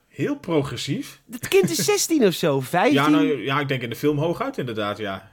Heel 0.08 0.36
progressief. 0.36 1.22
Dat 1.26 1.48
kind 1.48 1.70
is 1.70 1.86
16 1.86 2.26
of 2.26 2.34
zo, 2.34 2.60
15. 2.60 2.94
Ja, 2.94 3.10
nou, 3.10 3.44
ja, 3.44 3.60
ik 3.60 3.68
denk 3.68 3.82
in 3.82 3.90
de 3.90 3.96
film 3.96 4.18
hooguit 4.18 4.58
inderdaad, 4.58 4.98
ja. 4.98 5.32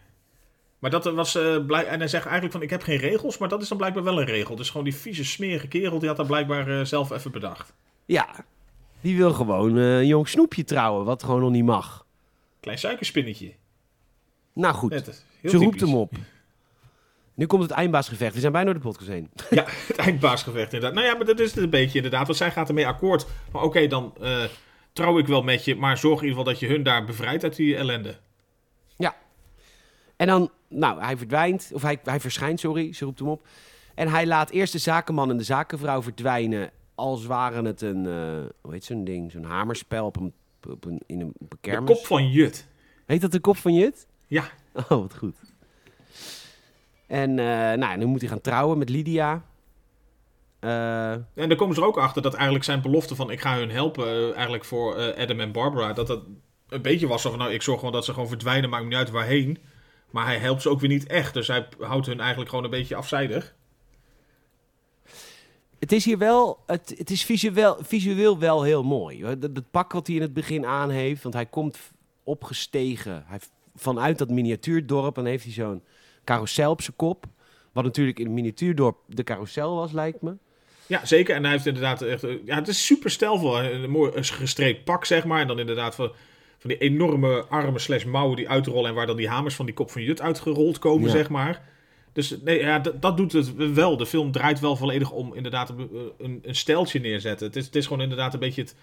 Maar 0.79 0.91
dat 0.91 1.05
was 1.05 1.39
blij 1.67 1.87
En 1.87 1.99
hij 1.99 2.09
zegt 2.09 2.25
eigenlijk 2.25 2.53
van, 2.53 2.63
ik 2.63 2.71
heb 2.71 2.83
geen 2.83 2.99
regels, 2.99 3.39
maar 3.39 3.49
dat 3.49 3.63
is 3.63 3.69
dan 3.69 3.79
blijkbaar 3.79 4.05
wel 4.05 4.21
een 4.21 4.27
regel. 4.27 4.57
Dus 4.57 4.69
gewoon 4.71 4.85
die 4.85 4.95
vieze, 4.95 5.25
smerige 5.25 5.69
kerel, 5.69 5.99
die 5.99 6.09
had 6.09 6.17
dat 6.17 6.27
blijkbaar 6.27 6.87
zelf 6.87 7.11
even 7.11 7.31
bedacht. 7.31 7.73
Ja, 8.05 8.45
die 9.03 9.17
wil 9.17 9.33
gewoon 9.33 9.79
eh, 9.79 9.99
een 9.99 10.07
jong 10.07 10.29
snoepje 10.29 10.65
trouwen, 10.65 11.05
wat 11.05 11.23
gewoon 11.23 11.41
nog 11.41 11.51
niet 11.51 11.65
mag. 11.65 12.07
Klein 12.61 12.79
suikerspinnetje. 12.79 13.53
Nou 14.53 14.75
goed, 14.75 15.15
ze 15.45 15.57
roept 15.57 15.81
hem 15.81 15.95
op. 15.95 16.13
Nu 17.35 17.47
komt 17.47 17.63
het 17.63 17.71
eindbaasgevecht. 17.71 18.35
We 18.35 18.41
zijn 18.41 18.53
bijna 18.53 18.73
door 18.73 18.81
de 18.81 18.89
podcast 18.89 19.09
heen. 19.09 19.31
Ja, 19.51 19.65
het 19.67 19.97
eindbaasgevecht 19.97 20.73
inderdaad. 20.73 20.95
Nou 20.95 21.07
ja, 21.07 21.15
maar 21.15 21.27
dat 21.27 21.41
is 21.41 21.55
het 21.55 21.65
een 21.65 21.71
beetje 21.71 21.97
inderdaad. 21.97 22.27
Want 22.27 22.39
zij 22.39 22.51
gaat 22.51 22.69
ermee 22.69 22.87
akkoord. 22.87 23.27
Maar 23.53 23.63
oké, 23.63 23.87
dan 23.87 24.15
eh, 24.21 24.45
trouw 24.93 25.19
ik 25.19 25.27
wel 25.27 25.43
met 25.43 25.65
je. 25.65 25.77
Maar 25.77 25.99
zorg 25.99 26.21
in 26.21 26.27
ieder 26.27 26.39
geval 26.39 26.53
dat 26.53 26.61
je 26.61 26.67
hun 26.69 26.83
daar 26.83 27.05
bevrijdt 27.05 27.43
uit 27.43 27.57
die 27.57 27.77
ellende. 27.77 28.17
En 30.23 30.29
dan, 30.29 30.51
nou, 30.69 31.03
hij 31.03 31.17
verdwijnt, 31.17 31.71
of 31.73 31.83
hij, 31.83 31.99
hij 32.05 32.21
verschijnt, 32.21 32.61
sorry, 32.61 32.93
ze 32.93 33.05
roept 33.05 33.19
hem 33.19 33.29
op. 33.29 33.47
En 33.95 34.09
hij 34.09 34.27
laat 34.27 34.51
eerst 34.51 34.73
de 34.73 34.79
zakenman 34.79 35.31
en 35.31 35.37
de 35.37 35.43
zakenvrouw 35.45 36.03
verdwijnen, 36.03 36.71
als 36.95 37.27
waren 37.27 37.65
het 37.65 37.81
een, 37.81 38.07
eh, 38.07 38.51
hoe 38.61 38.73
heet 38.73 38.85
zo'n 38.85 39.05
ding, 39.05 39.31
zo'n 39.33 39.45
hamerspel 39.45 40.07
op 40.07 40.17
een, 40.17 40.33
op 40.69 40.85
een, 40.85 41.01
in 41.07 41.21
een, 41.21 41.33
op 41.39 41.53
een 41.61 41.71
De 41.71 41.83
kop 41.85 42.07
van 42.07 42.31
Jut. 42.31 42.67
Heet 43.07 43.21
dat 43.21 43.33
de 43.33 43.41
kop 43.41 43.57
van 43.57 43.75
Jut? 43.75 44.07
Ja. 44.27 44.45
Oh, 44.89 44.89
wat 44.89 45.17
goed. 45.17 45.37
En 47.07 47.39
eh, 47.39 47.79
nou, 47.79 47.99
nu 47.99 48.05
moet 48.05 48.21
hij 48.21 48.29
gaan 48.29 48.41
trouwen 48.41 48.79
met 48.79 48.89
Lydia. 48.89 49.45
Eh, 50.59 51.13
En 51.13 51.27
dan 51.35 51.57
komen 51.57 51.75
ze 51.75 51.81
er 51.81 51.87
ook 51.87 51.99
achter 51.99 52.23
dat 52.23 52.35
eigenlijk 52.35 52.65
zijn 52.65 52.83
belofte 52.83 53.15
van 53.15 53.31
ik 53.31 53.41
ga 53.41 53.57
hun 53.57 53.71
helpen, 53.71 54.33
eigenlijk 54.35 54.65
voor 54.65 55.15
Adam 55.15 55.41
en 55.41 55.53
Barbara, 55.53 55.93
dat 55.93 56.07
dat 56.07 56.23
een 56.69 56.83
beetje 56.83 57.07
was 57.07 57.23
van 57.23 57.39
nou 57.39 57.53
ik 57.53 57.63
zorg 57.63 57.79
gewoon 57.79 57.95
dat 57.95 58.05
ze 58.05 58.13
gewoon 58.13 58.29
verdwijnen, 58.29 58.71
maakt 58.71 58.83
me 58.83 58.89
niet 58.89 58.99
uit 58.99 59.11
waarheen. 59.11 59.59
Maar 60.11 60.25
hij 60.25 60.39
helpt 60.39 60.63
ze 60.63 60.69
ook 60.69 60.81
weer 60.81 60.89
niet 60.91 61.07
echt, 61.07 61.35
dus 61.35 61.47
hij 61.49 61.69
houdt 61.79 62.07
hun 62.07 62.21
eigenlijk 62.21 62.51
gewoon 62.51 62.65
een 62.65 62.71
beetje 62.71 62.95
afzijdig. 62.95 63.55
Het 65.83 65.93
is 65.93 66.05
hier 66.05 66.19
wel, 66.19 66.63
het, 66.67 66.95
het 66.99 67.11
is 67.11 67.25
visueel, 67.25 67.77
visueel 67.81 68.39
wel 68.39 68.63
heel 68.63 68.83
mooi. 68.83 69.37
dat 69.39 69.71
pak 69.71 69.93
wat 69.93 70.07
hij 70.07 70.17
in 70.17 70.23
het 70.23 70.33
begin 70.33 70.67
aan 70.67 70.91
heeft, 70.91 71.23
want 71.23 71.35
hij 71.35 71.47
komt 71.47 71.79
opgestegen. 72.25 73.25
Hij, 73.27 73.39
vanuit 73.75 74.19
dat 74.19 74.31
miniatuurdorp, 74.31 75.15
dan 75.15 75.25
heeft 75.25 75.45
hij 75.45 75.53
zo'n 75.53 75.83
carousel 76.25 76.71
op 76.71 76.83
zijn 76.83 76.97
kop. 76.97 77.27
Wat 77.73 77.85
natuurlijk 77.85 78.19
in 78.19 78.25
het 78.25 78.35
miniatuurdorp 78.35 78.97
de 79.07 79.25
carousel 79.25 79.75
was, 79.75 79.93
lijkt 79.93 80.23
me. 80.23 80.37
Ja, 80.87 81.07
zeker. 81.07 81.35
En 81.35 81.43
hij 81.43 81.53
heeft 81.53 81.67
inderdaad 81.67 82.03
echt, 82.03 82.25
eh, 82.25 82.35
ja 82.45 82.55
het 82.55 82.69
is 82.69 82.87
super 82.87 83.11
stijlvol. 83.11 83.63
Een 83.63 83.91
mooi 83.91 84.23
gestreept 84.23 84.85
pak 84.85 85.05
zeg 85.05 85.25
maar. 85.25 85.41
En 85.41 85.47
dan 85.47 85.59
inderdaad 85.59 85.95
van, 85.95 86.13
van 86.59 86.71
die 86.71 86.79
enorme 86.79 87.45
armen 87.49 87.81
slash 87.81 88.05
mouwen 88.05 88.37
die 88.37 88.49
uitrollen 88.49 88.89
en 88.89 88.95
waar 88.95 89.07
dan 89.07 89.17
die 89.17 89.29
hamers 89.29 89.55
van 89.55 89.67
die 89.67 89.75
kop 89.75 89.91
van 89.91 90.03
Jut 90.03 90.21
uitgerold 90.21 90.79
komen 90.79 91.07
Ja. 91.07 91.17
zeg 91.17 91.29
maar. 91.29 91.71
Dus 92.13 92.37
nee, 92.45 92.59
ja, 92.59 92.79
dat 92.79 93.17
doet 93.17 93.33
het 93.33 93.75
wel. 93.75 93.97
De 93.97 94.07
film 94.07 94.33
draait 94.33 94.61
wel 94.61 94.77
volledig 94.77 95.11
om 95.11 95.35
inderdaad 95.35 95.69
een, 95.71 95.89
een, 96.19 96.41
een 96.43 96.55
stijltje 96.55 97.01
neerzetten. 97.01 97.47
Het 97.47 97.57
is, 97.57 97.67
het 97.67 97.77
is 97.77 97.87
gewoon 97.87 98.03
inderdaad 98.03 98.35
een 98.35 98.41
beetje 98.41 98.63
het 98.63 98.77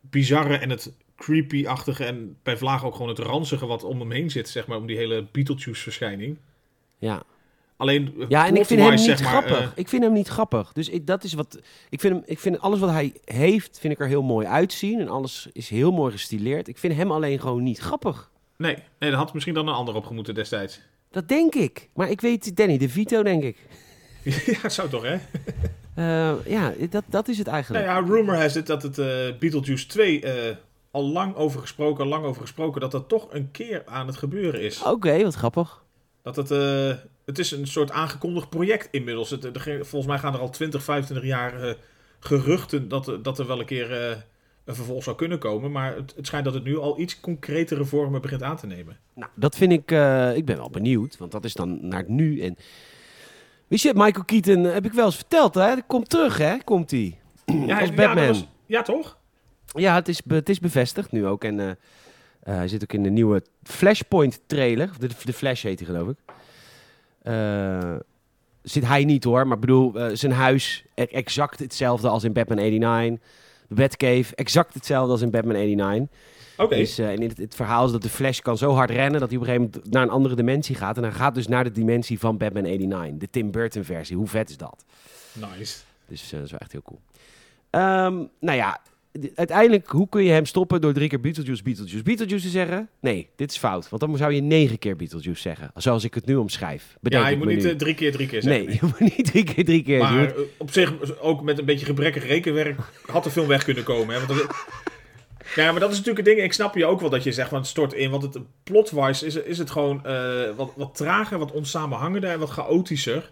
bizarre 0.00 0.56
en 0.56 0.70
het 0.70 0.92
creepy-achtige 1.16 2.04
en 2.04 2.36
bij 2.42 2.56
Vlaag 2.56 2.84
ook 2.84 2.92
gewoon 2.92 3.08
het 3.08 3.18
ranzige 3.18 3.66
wat 3.66 3.84
om 3.84 4.00
hem 4.00 4.10
heen 4.10 4.30
zit, 4.30 4.48
zeg 4.48 4.66
maar, 4.66 4.78
om 4.78 4.86
die 4.86 4.96
hele 4.96 5.26
Beetlejuice-verschijning. 5.32 6.36
Ja, 6.98 7.22
Alleen, 7.76 8.14
eh, 8.18 8.26
ja 8.28 8.46
en 8.46 8.56
ik 8.56 8.64
vind 8.66 8.80
hem 8.80 8.90
niet 8.90 9.04
plot-wise, 9.04 9.24
zeg 9.24 9.32
maar, 9.32 9.42
grappig. 9.42 9.72
eh, 9.72 9.78
ik 9.78 9.88
vind 9.88 10.02
hem 10.02 10.12
niet 10.12 10.28
grappig. 10.28 10.72
Dus 10.72 10.88
ik, 10.88 11.06
dat 11.06 11.24
is 11.24 11.32
wat. 11.32 11.60
Ik 11.90 12.00
vind, 12.00 12.14
hem, 12.14 12.22
ik 12.26 12.38
vind 12.38 12.60
alles 12.60 12.78
wat 12.78 12.90
hij 12.90 13.12
heeft, 13.24 13.78
vind 13.80 13.92
ik 13.92 14.00
er 14.00 14.06
heel 14.06 14.22
mooi 14.22 14.46
uitzien. 14.46 15.00
En 15.00 15.08
alles 15.08 15.48
is 15.52 15.68
heel 15.68 15.92
mooi 15.92 16.12
gestileerd. 16.12 16.68
Ik 16.68 16.78
vind 16.78 16.94
hem 16.94 17.10
alleen 17.10 17.40
gewoon 17.40 17.62
niet 17.62 17.78
grappig. 17.78 18.30
nee, 18.56 18.76
nee, 18.98 19.10
daar 19.10 19.18
had 19.18 19.32
misschien 19.34 19.54
dan 19.54 19.68
een 19.68 19.74
ander 19.74 19.94
op 19.94 20.04
gemoeten 20.04 20.34
destijds. 20.34 20.80
Dat 21.10 21.28
denk 21.28 21.54
ik. 21.54 21.88
Maar 21.94 22.10
ik 22.10 22.20
weet, 22.20 22.56
Danny 22.56 22.78
de 22.78 22.88
Vito, 22.88 23.22
denk 23.22 23.42
ik. 23.42 23.56
ja, 24.46 24.58
het 24.60 24.72
zou 24.72 24.88
toch, 24.88 25.02
hè? 25.02 25.16
Eh, 25.94 26.34
ja, 26.46 26.72
dat, 26.90 27.04
dat 27.06 27.28
is 27.28 27.38
het 27.38 27.46
eigenlijk. 27.46 27.84
Nou 27.86 28.06
ja, 28.06 28.14
rumor 28.14 28.36
has 28.36 28.56
it 28.56 28.66
dat 28.66 28.82
het 28.82 28.98
eh, 28.98 29.06
Beetlejuice 29.38 29.86
2 29.86 30.20
eh, 30.20 30.56
al 30.90 31.04
lang 31.04 31.34
over 31.34 31.60
gesproken, 31.60 32.06
lang 32.06 32.24
over 32.24 32.40
gesproken, 32.40 32.80
dat 32.80 32.90
dat 32.90 33.08
toch 33.08 33.26
een 33.32 33.50
keer 33.50 33.82
aan 33.86 34.06
het 34.06 34.16
gebeuren 34.16 34.60
is. 34.60 34.82
Oké, 34.82 35.22
wat 35.22 35.34
grappig. 35.34 35.82
Dat 36.22 36.36
het, 36.36 36.48
het 37.24 37.38
is 37.38 37.50
een 37.50 37.66
soort 37.66 37.90
aangekondigd 37.90 38.48
project 38.48 38.88
inmiddels. 38.90 39.30
Het, 39.30 39.44
er- 39.44 39.86
volgens 39.86 40.06
mij 40.06 40.18
gaan 40.18 40.34
er 40.34 40.40
al 40.40 40.50
20, 40.50 40.82
25 40.82 41.26
jaar 41.28 41.76
geruchten 42.20 42.88
dat, 42.88 43.08
er- 43.08 43.22
dat 43.22 43.38
er 43.38 43.46
wel 43.46 43.60
een 43.60 43.66
keer 43.66 44.24
een 44.66 44.74
vervolg 44.74 45.02
zou 45.02 45.16
kunnen 45.16 45.38
komen. 45.38 45.72
Maar 45.72 45.96
het, 45.96 46.12
het 46.16 46.26
schijnt 46.26 46.44
dat 46.44 46.54
het 46.54 46.64
nu 46.64 46.78
al 46.78 47.00
iets 47.00 47.20
concretere 47.20 47.84
vormen 47.84 48.20
begint 48.20 48.42
aan 48.42 48.56
te 48.56 48.66
nemen. 48.66 48.96
Nou, 49.14 49.30
dat 49.34 49.56
vind 49.56 49.72
ik... 49.72 49.90
eh, 49.90 50.36
ik 50.36 50.44
ben 50.44 50.56
wel 50.56 50.70
benieuwd, 50.70 51.16
want 51.16 51.32
dat 51.32 51.44
is 51.44 51.54
dan 51.54 51.88
naar 51.88 51.98
het 51.98 52.08
nu. 52.08 52.40
En... 52.40 52.56
Wist 53.66 53.82
je, 53.84 53.92
Michael 53.94 54.24
Keaton, 54.24 54.66
eh, 54.66 54.72
heb 54.72 54.84
ik 54.84 54.92
wel 54.92 55.04
eens 55.06 55.16
verteld, 55.16 55.54
hè? 55.54 55.74
Komt 55.86 56.08
terug, 56.10 56.38
hè? 56.38 56.56
Komt 56.64 56.90
hij. 56.90 57.18
Ja, 57.44 57.80
Als 57.80 57.94
Batman. 57.94 58.26
was- 58.26 58.46
ja, 58.66 58.82
toch? 58.82 59.18
Ja, 59.66 59.94
het 59.94 60.08
is, 60.08 60.20
het 60.28 60.48
is 60.48 60.60
bevestigd 60.60 61.12
nu 61.12 61.26
ook. 61.26 61.44
En 61.44 61.60
eh, 61.60 61.70
hij 62.42 62.68
zit 62.68 62.82
ook 62.82 62.92
in 62.92 63.02
de 63.02 63.10
nieuwe 63.10 63.42
Flashpoint 63.62 64.40
trailer. 64.46 64.88
Of 64.90 64.96
De, 64.96 65.08
de 65.24 65.32
Flash 65.32 65.62
heet 65.62 65.78
hij, 65.78 65.88
geloof 65.88 66.08
ik. 66.08 66.16
Zit 68.62 68.86
hij 68.86 69.04
niet 69.04 69.24
hoor, 69.24 69.46
maar 69.46 69.58
bedoel, 69.58 69.92
zijn 70.12 70.32
huis 70.32 70.84
e- 70.94 71.02
exact 71.02 71.58
hetzelfde 71.58 72.08
als 72.08 72.24
in 72.24 72.32
Batman 72.32 72.56
89. 72.58 73.26
Batcave, 73.68 74.34
exact 74.34 74.74
hetzelfde 74.74 75.12
als 75.12 75.22
in 75.22 75.30
Batman 75.30 75.54
89. 75.54 76.08
Oké. 76.56 76.76
Dus, 76.76 76.98
eh, 76.98 77.10
en 77.10 77.22
het, 77.22 77.38
het 77.38 77.54
verhaal 77.54 77.86
is 77.86 77.92
dat 77.92 78.02
de 78.02 78.08
Flash 78.08 78.38
kan 78.38 78.58
zo 78.58 78.72
hard 78.72 78.90
rennen 78.90 79.20
dat 79.20 79.28
hij 79.28 79.38
op 79.38 79.44
een 79.44 79.48
gegeven 79.48 79.70
moment 79.74 79.92
naar 79.92 80.02
een 80.02 80.10
andere 80.10 80.34
dimensie 80.34 80.76
gaat. 80.76 80.96
En 80.96 81.02
hij 81.02 81.12
gaat 81.12 81.34
dus 81.34 81.46
naar 81.46 81.64
de 81.64 81.72
dimensie 81.72 82.18
van 82.18 82.36
Batman 82.36 82.62
89, 82.62 83.18
de 83.18 83.30
Tim 83.30 83.50
Burton 83.50 83.84
versie. 83.84 84.16
Hoe 84.16 84.26
vet 84.26 84.50
is 84.50 84.56
dat? 84.56 84.84
Nice. 85.32 85.78
Dus 86.06 86.24
eh, 86.24 86.30
dat 86.30 86.44
is 86.44 86.50
wel 86.50 86.60
echt 86.60 86.72
heel 86.72 86.82
cool. 86.82 87.00
Ehm, 87.70 88.14
nou 88.40 88.56
ja, 88.56 88.80
uiteindelijk, 89.34 89.88
hoe 89.88 90.08
kun 90.08 90.22
je 90.24 90.30
hem 90.30 90.44
stoppen 90.46 90.80
door 90.80 90.92
drie 90.92 91.08
keer 91.08 91.20
Beetlejuice, 91.20 91.62
Beetlejuice, 91.62 92.02
Beetlejuice 92.02 92.44
te 92.44 92.50
zeggen? 92.50 92.88
Nee, 93.00 93.28
dit 93.36 93.50
is 93.50 93.56
fout. 93.58 93.88
Want 93.88 94.02
dan 94.02 94.16
zou 94.16 94.32
je 94.32 94.40
negen 94.40 94.78
keer 94.78 94.96
Beetlejuice 94.96 95.40
zeggen. 95.42 95.70
Zoals 95.74 96.04
ik 96.04 96.14
het 96.14 96.26
nu 96.26 96.34
omschrijf. 96.36 96.96
Bedenk 97.00 97.22
Ja, 97.24 97.28
je 97.30 97.36
moet 97.36 97.46
niet 97.46 97.62
nu. 97.62 97.70
eh, 97.70 97.76
drie 97.76 97.94
keer 97.94 98.12
drie 98.12 98.26
keer 98.26 98.42
zeggen. 98.42 98.64
Nee, 98.66 98.74
je 98.80 98.86
moet 98.86 99.00
niet 99.16 99.24
drie 99.24 99.44
keer 99.44 99.64
drie 99.64 99.82
keer 99.82 99.98
Maar 99.98 100.26
eh, 100.36 100.40
op 100.56 100.70
zich, 100.70 101.20
ook 101.20 101.42
met 101.42 101.58
een 101.58 101.64
beetje 101.64 101.86
gebrekkig 101.86 102.26
rekenwerk, 102.26 102.78
had 103.06 103.24
de 103.24 103.30
film 103.30 103.46
weg 103.48 103.64
kunnen 103.64 103.84
komen. 103.84 104.14
Hè? 104.20 104.26
Want 104.26 104.38
dat- 104.40 104.54
Ja, 105.54 105.70
maar 105.70 105.80
dat 105.80 105.90
is 105.90 105.96
natuurlijk 105.96 106.26
het 106.26 106.34
ding. 106.36 106.46
Ik 106.46 106.52
snap 106.52 106.74
je 106.76 106.86
ook 106.86 107.00
wel 107.00 107.10
dat 107.10 107.22
je 107.22 107.32
zegt 107.32 107.48
van 107.48 107.58
het 107.58 107.66
stort 107.66 107.92
in. 107.92 108.10
Want 108.10 108.22
het 108.22 108.38
plot-wise 108.64 109.26
is, 109.26 109.34
is 109.34 109.58
het 109.58 109.70
gewoon 109.70 110.04
eh, 110.06 110.50
wat, 110.56 110.72
wat 110.76 110.94
trager, 110.94 111.38
wat 111.38 111.52
onsamenhangender 111.52 112.30
en 112.30 112.38
wat 112.38 112.48
chaotischer. 112.50 113.30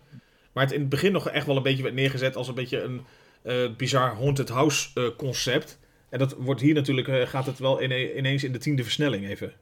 Maar 0.53 0.65
het 0.65 0.73
in 0.73 0.81
het 0.81 0.89
begin 0.89 1.13
nog 1.13 1.29
echt 1.29 1.47
wel 1.47 1.57
een 1.57 1.63
beetje 1.63 1.83
werd 1.83 1.95
neergezet 1.95 2.37
als 2.37 2.49
een 2.49 2.55
beetje 2.55 2.83
een 2.83 3.01
eh, 3.45 3.55
bizar 3.77 4.15
haunted 4.17 4.49
house 4.49 4.89
eh, 4.95 5.05
concept. 5.17 5.79
En 6.09 6.19
dat 6.19 6.35
wordt 6.39 6.61
hier 6.61 6.75
natuurlijk, 6.75 7.09
eh, 7.09 7.27
gaat 7.27 7.47
het 7.47 7.59
wel 7.59 7.83
ine- 7.83 8.17
ineens 8.17 8.45
in 8.45 8.53
de 8.53 8.59
tiende 8.59 8.83
versnelling 8.83 9.29
even. 9.29 9.53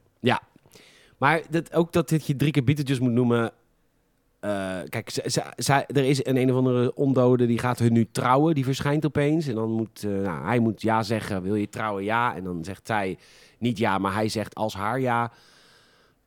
Maar 1.17 1.41
dat, 1.49 1.73
ook 1.73 1.93
dat 1.93 2.09
dit 2.09 2.27
je 2.27 2.35
drie 2.35 2.51
keer 2.51 2.63
Beetlejuice 2.63 3.03
moet 3.03 3.11
noemen. 3.11 3.51
eh, 4.39 4.79
kijk, 4.89 5.09
er 5.87 6.03
is 6.03 6.25
een 6.25 6.37
een 6.37 6.51
of 6.51 6.57
andere 6.57 6.95
ondode 6.95 7.45
die 7.45 7.59
gaat 7.59 7.79
hun 7.79 7.93
nu 7.93 8.07
trouwen. 8.11 8.55
Die 8.55 8.63
verschijnt 8.63 9.05
opeens. 9.05 9.47
En 9.47 9.55
dan 9.55 9.71
moet 9.71 10.03
nou, 10.03 10.45
hij 10.45 10.59
moet 10.59 10.81
ja 10.81 11.03
zeggen. 11.03 11.41
Wil 11.41 11.55
je 11.55 11.69
trouwen? 11.69 12.03
Ja. 12.03 12.35
En 12.35 12.43
dan 12.43 12.63
zegt 12.63 12.87
zij 12.87 13.17
niet 13.59 13.77
ja, 13.77 13.97
maar 13.97 14.13
hij 14.13 14.29
zegt 14.29 14.55
als 14.55 14.73
haar 14.73 14.99
ja. 14.99 15.31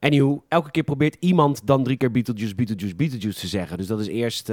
Anywho, 0.00 0.44
elke 0.48 0.70
keer 0.70 0.82
probeert 0.84 1.16
iemand 1.20 1.66
dan 1.66 1.84
drie 1.84 1.96
keer 1.96 2.10
Beetlejuice, 2.10 2.54
Beetlejuice, 2.54 2.96
Beetlejuice 2.96 3.40
te 3.40 3.46
zeggen. 3.46 3.76
Dus 3.78 3.86
dat 3.86 4.00
is 4.00 4.06
eerst 4.06 4.48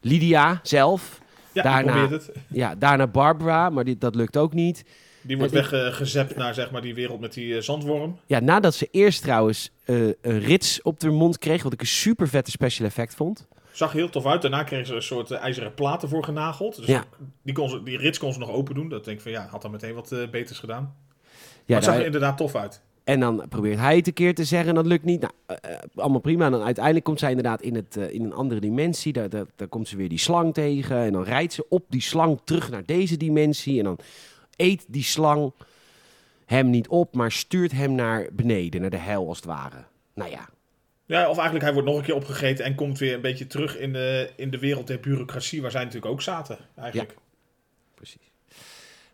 Lydia 0.00 0.60
zelf. 0.62 1.20
Ja, 1.54 1.62
Daarna- 1.62 2.08
het. 2.08 2.30
Ja, 2.48 2.74
daarna 2.74 3.06
Barbara, 3.06 3.70
maar 3.70 3.84
die, 3.84 3.98
dat 3.98 4.14
lukt 4.14 4.36
ook 4.36 4.52
niet. 4.52 4.84
Die 5.22 5.38
wordt 5.38 5.52
weggezept 5.52 6.36
naar 6.36 6.54
zeg 6.54 6.70
maar, 6.70 6.82
die 6.82 6.94
wereld 6.94 7.20
met 7.20 7.32
die 7.32 7.54
eh, 7.56 7.60
zandworm. 7.62 8.18
Ja, 8.26 8.40
nadat 8.40 8.74
ze 8.74 8.88
eerst 8.90 9.22
trouwens 9.22 9.70
eh, 9.84 9.96
een 10.06 10.38
rits 10.40 10.82
op 10.82 11.02
haar 11.02 11.12
mond 11.12 11.38
kreeg, 11.38 11.62
wat 11.62 11.72
ik 11.72 11.80
een 11.80 11.86
super 11.86 12.28
vette 12.28 12.50
special 12.50 12.86
effect 12.86 13.14
vond. 13.14 13.46
Zag 13.72 13.92
heel 13.92 14.08
tof 14.10 14.26
uit. 14.26 14.42
Daarna 14.42 14.62
kregen 14.62 14.86
ze 14.86 14.94
een 14.94 15.02
soort 15.02 15.30
eh, 15.30 15.38
ijzeren 15.40 15.74
platen 15.74 16.08
voor 16.08 16.24
genageld. 16.24 16.76
Dus 16.76 16.86
Ja. 16.86 17.04
die, 17.42 17.54
kon 17.54 17.68
ze, 17.68 17.82
die 17.82 17.98
rits 17.98 18.18
kon 18.18 18.32
ze 18.32 18.38
nog 18.38 18.50
open 18.50 18.74
doen. 18.74 18.88
Dat 18.88 19.04
denk 19.04 19.16
ik 19.16 19.22
van 19.22 19.32
ja, 19.32 19.46
had 19.50 19.62
dan 19.62 19.70
meteen 19.70 19.94
wat 19.94 20.14
beters 20.30 20.58
gedaan. 20.58 20.82
Ja, 20.82 21.30
maar 21.66 21.76
het 21.76 21.84
zag 21.84 21.92
daar- 21.92 22.00
er 22.00 22.06
inderdaad 22.06 22.36
tof 22.36 22.54
uit. 22.54 22.80
En 23.04 23.20
dan 23.20 23.44
probeert 23.48 23.78
hij 23.78 23.96
het 23.96 24.06
een 24.06 24.12
keer 24.12 24.34
te 24.34 24.44
zeggen 24.44 24.68
en 24.68 24.74
dat 24.74 24.86
lukt 24.86 25.04
niet. 25.04 25.20
Nou, 25.20 25.32
eh, 25.46 25.72
eh, 25.72 25.78
allemaal 25.94 26.20
prima. 26.20 26.44
En 26.44 26.52
dan 26.52 26.62
uiteindelijk 26.62 27.04
komt 27.04 27.18
zij 27.18 27.28
inderdaad 27.28 27.62
in, 27.62 27.74
het, 27.74 27.96
eh, 27.96 28.12
in 28.12 28.24
een 28.24 28.32
andere 28.32 28.60
dimensie. 28.60 29.12
Daar, 29.12 29.28
daar, 29.28 29.44
daar 29.56 29.68
komt 29.68 29.88
ze 29.88 29.96
weer 29.96 30.08
die 30.08 30.18
slang 30.18 30.54
tegen. 30.54 30.96
En 30.96 31.12
dan 31.12 31.22
rijdt 31.22 31.52
ze 31.52 31.68
op 31.68 31.84
die 31.88 32.00
slang 32.00 32.40
terug 32.44 32.70
naar 32.70 32.84
deze 32.84 33.16
dimensie. 33.16 33.78
En 33.78 33.84
dan 33.84 33.98
eet 34.56 34.84
die 34.88 35.02
slang 35.02 35.52
hem 36.46 36.70
niet 36.70 36.88
op, 36.88 37.14
maar 37.14 37.32
stuurt 37.32 37.72
hem 37.72 37.94
naar 37.94 38.28
beneden, 38.32 38.80
naar 38.80 38.90
de 38.90 38.96
hel 38.96 39.28
als 39.28 39.36
het 39.36 39.46
ware. 39.46 39.84
Nou 40.14 40.30
ja, 40.30 40.48
Ja, 41.06 41.28
of 41.28 41.34
eigenlijk 41.34 41.64
hij 41.64 41.72
wordt 41.72 41.88
nog 41.88 41.98
een 41.98 42.04
keer 42.04 42.14
opgegeten 42.14 42.64
en 42.64 42.74
komt 42.74 42.98
weer 42.98 43.14
een 43.14 43.20
beetje 43.20 43.46
terug 43.46 43.78
in 43.78 43.92
de, 43.92 44.30
in 44.36 44.50
de 44.50 44.58
wereld 44.58 44.86
der 44.86 45.00
bureaucratie 45.00 45.62
waar 45.62 45.70
zij 45.70 45.84
natuurlijk 45.84 46.12
ook 46.12 46.22
zaten. 46.22 46.58
Eigenlijk. 46.76 47.14
precies. 47.94 48.33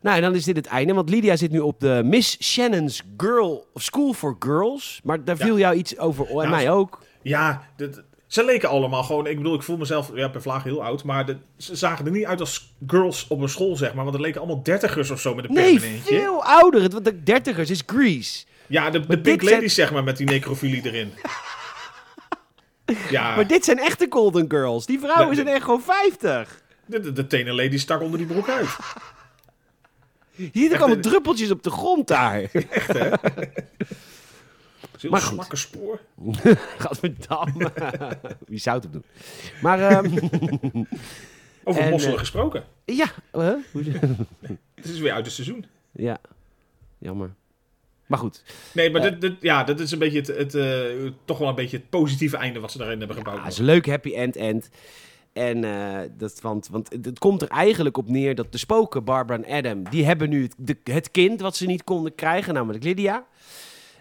Nou, 0.01 0.16
en 0.16 0.22
dan 0.22 0.34
is 0.34 0.44
dit 0.44 0.57
het 0.57 0.66
einde, 0.66 0.94
want 0.94 1.11
Lydia 1.11 1.36
zit 1.36 1.51
nu 1.51 1.59
op 1.59 1.80
de 1.80 2.01
Miss 2.05 2.36
Shannon's 2.42 3.03
Girl 3.16 3.66
School 3.74 4.12
for 4.12 4.36
Girls. 4.38 5.01
Maar 5.05 5.24
daar 5.24 5.38
Ja. 5.38 5.44
viel 5.44 5.59
jou 5.59 5.74
iets 5.74 5.98
over, 5.98 6.26
en 6.30 6.36
Ja, 6.42 6.48
mij 6.48 6.70
ook. 6.70 7.03
Ja, 7.22 7.62
dit- 7.76 8.03
ze 8.26 8.44
leken 8.44 8.68
allemaal 8.68 9.03
gewoon. 9.03 9.26
Ik 9.26 9.36
bedoel, 9.36 9.55
ik 9.55 9.62
voel 9.62 9.76
mezelf 9.76 10.11
ja, 10.14 10.28
per 10.28 10.42
vlaag 10.42 10.62
heel 10.64 10.84
oud. 10.84 11.05
Maar 11.05 11.26
de- 11.26 11.36
ze 11.57 11.76
zagen 11.76 12.05
er 12.07 12.11
niet 12.12 12.24
uit 12.24 12.40
als 12.40 12.74
girls 12.86 13.26
op 13.28 13.40
een 13.40 13.48
school, 13.48 13.76
zeg 13.76 13.94
maar. 13.94 14.05
Want 14.05 14.16
het 14.16 14.24
leken 14.24 14.40
allemaal 14.40 14.62
dertigers 14.62 15.11
of 15.11 15.20
zo 15.20 15.34
met 15.34 15.44
een 15.44 15.53
Nee, 15.53 15.72
permanentje. 15.78 16.14
veel 16.20 16.44
ouder. 16.44 16.90
Want 16.90 17.05
de 17.05 17.22
dertigers 17.22 17.70
is 17.70 17.82
Grease. 17.86 18.44
Ja, 18.66 18.90
de, 18.90 19.07
de 19.07 19.18
Pink 19.20 19.40
zijn- 19.42 19.55
Ladies, 19.55 19.74
zeg 19.74 19.92
maar, 19.92 20.05
met 20.05 20.16
die 20.16 20.26
necrofilie 20.26 20.84
erin. 20.84 21.12
ja, 23.11 23.34
Maar 23.36 23.46
dit 23.46 23.64
zijn 23.64 23.78
echte 23.78 24.07
Golden 24.11 24.44
Girls. 24.48 24.86
Die 24.86 24.98
vrouwen 24.98 25.26
Nee, 25.26 25.34
zijn 25.34 25.48
echt 25.48 25.64
gewoon 25.64 25.82
50. 25.82 26.62
de, 26.86 27.01
de, 27.01 27.12
de 27.12 27.26
tenen 27.26 27.55
lady 27.55 27.78
stak 27.78 28.01
onder 28.03 28.18
die 28.18 28.26
broek 28.26 28.48
uit. 28.48 28.68
Hier 30.41 30.51
zitten 30.53 30.70
Echt, 30.70 30.80
allemaal 30.80 30.97
eh, 30.97 31.03
druppeltjes 31.03 31.51
op 31.51 31.62
de 31.62 31.70
grond 31.70 32.09
daar. 32.09 32.41
Echt, 32.70 32.93
hè? 32.93 33.11
Maar 35.11 35.20
goed. 35.20 35.32
zwakke 35.34 35.57
spoor. 35.57 36.01
Gadverdamme. 36.78 37.72
Wie 38.47 38.59
zou 38.59 38.76
het 38.76 38.84
op 38.86 38.93
doen? 38.93 39.05
Maar, 39.62 39.80
ehm, 39.80 40.05
Over 41.64 41.82
En, 41.82 41.91
mosselen 41.91 42.14
eh, 42.14 42.20
gesproken. 42.20 42.64
ja. 42.84 43.07
huh? 43.32 43.55
Hoe- 43.72 43.84
Het 44.74 44.84
is 44.84 44.99
weer 44.99 45.12
uit 45.12 45.24
het 45.24 45.34
seizoen. 45.34 45.64
ja. 45.93 46.18
Jammer. 46.99 47.34
Maar 48.07 48.18
goed. 48.18 48.43
Nee, 48.72 48.91
maar 48.91 49.03
Ja. 49.03 49.11
dit, 49.11 49.20
dit, 49.20 49.32
ja, 49.41 49.64
dat 49.64 49.80
is 49.80 49.91
een 49.93 49.99
beetje 49.99 50.18
het, 50.18 50.26
het, 50.26 50.55
eh, 50.55 51.11
toch 51.24 51.38
wel 51.38 51.49
een 51.49 51.55
beetje 51.55 51.76
het 51.76 51.91
positieve 51.91 52.36
einde 52.36 52.61
wat 52.61 52.72
ze 52.72 52.78
daarin 52.78 52.99
hebben 52.99 53.16
gebouwd. 53.16 53.36
Ja, 53.36 53.43
het 53.43 53.53
is 53.53 53.59
een 53.59 53.64
leuk 53.64 53.86
happy 53.86 54.14
end 54.14 54.36
end. 54.36 54.70
En 55.33 55.64
eh, 55.64 55.99
dat, 56.16 56.41
want, 56.41 56.68
want 56.68 56.93
het, 57.03 57.18
komt 57.18 57.43
er 57.43 57.49
eigenlijk 57.49 57.97
op 57.97 58.09
neer 58.09 58.35
dat 58.35 58.53
de 58.53 58.59
spoken, 58.59 59.05
Barbara 59.05 59.43
en 59.43 59.57
Adam, 59.57 59.89
die 59.91 60.05
hebben 60.05 60.28
nu 60.28 60.43
het, 60.43 60.55
de, 60.59 60.76
het 60.93 61.11
kind 61.11 61.41
wat 61.41 61.57
ze 61.57 61.66
niet 61.66 61.85
konden 61.85 62.14
krijgen, 62.14 62.55
namelijk 62.55 62.85
Lydia. 62.85 63.26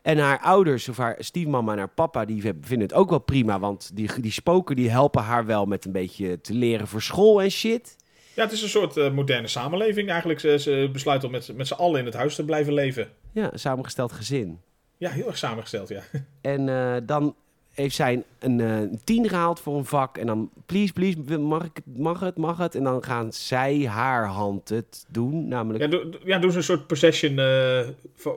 En 0.02 0.18
haar 0.18 0.40
ouders, 0.40 0.90
of 0.90 0.98
haar 0.98 1.16
stiefmama 1.20 1.72
en 1.72 1.78
haar 1.78 1.90
papa, 1.90 2.26
die 2.26 2.42
vinden 2.42 2.80
het 2.80 2.94
ook 2.94 3.10
wel 3.10 3.20
prima. 3.20 3.60
Want 3.60 3.92
die, 3.94 4.22
die 4.22 4.32
spoken 4.32 4.76
die 4.76 4.90
helpen 4.90 5.24
haar 5.24 5.46
wel 5.46 5.66
met 5.66 5.86
een 5.86 5.92
beetje 5.92 6.42
te 6.42 6.54
leren 6.54 6.88
voor 6.88 7.02
school 7.02 7.42
en 7.42 7.52
shit. 7.52 7.96
Ja, 8.36 8.44
het 8.44 8.52
is 8.52 8.62
een 8.62 8.70
soort 8.70 8.98
eh, 8.98 9.12
moderne 9.12 9.48
samenleving 9.48 10.10
eigenlijk. 10.10 10.40
Ze, 10.40 10.60
ze 10.60 10.90
besluiten 10.92 11.28
om 11.28 11.34
met, 11.34 11.56
met 11.56 11.68
z'n 11.68 11.74
allen 11.74 12.00
in 12.00 12.06
het 12.06 12.14
huis 12.14 12.36
te 12.36 12.46
blijven 12.46 12.74
leven. 12.74 13.10
Ja, 13.32 13.54
een 13.54 13.60
samengesteld 13.60 14.12
gezin. 14.12 14.60
Ja, 14.98 15.10
heel 15.10 15.28
erg 15.28 15.38
samengesteld, 15.38 15.90
ja. 15.90 16.02
En 16.42 16.70
eh, 16.70 17.02
dan 17.04 17.36
heeft 17.80 17.96
zij 17.96 18.14
een, 18.14 18.24
een, 18.40 18.92
eh, 18.92 18.98
tien 19.04 19.30
gehaald 19.30 19.60
voor 19.60 19.78
een 19.78 19.86
vak. 19.86 20.18
En 20.18 20.28
dan, 20.28 20.50
please, 20.66 20.94
please, 20.94 21.38
mag, 21.38 21.64
ik, 21.64 21.76
het, 21.76 21.98
mag 21.98 22.20
het, 22.20 22.38
mag 22.38 22.58
het? 22.58 22.76
En 22.76 22.84
dan 22.84 23.04
gaan 23.04 23.34
zij 23.34 23.86
haar 23.88 24.26
hand 24.26 24.70
het 24.70 25.06
doen. 25.08 25.48
Namelijk, 25.48 25.84
Ja, 25.84 25.90
doe, 25.90 26.20
ja, 26.24 26.40
doen 26.40 26.52
ze 26.52 26.58
een 26.58 26.64
soort 26.64 26.88
possession 26.88 27.40
eh, 27.40 27.88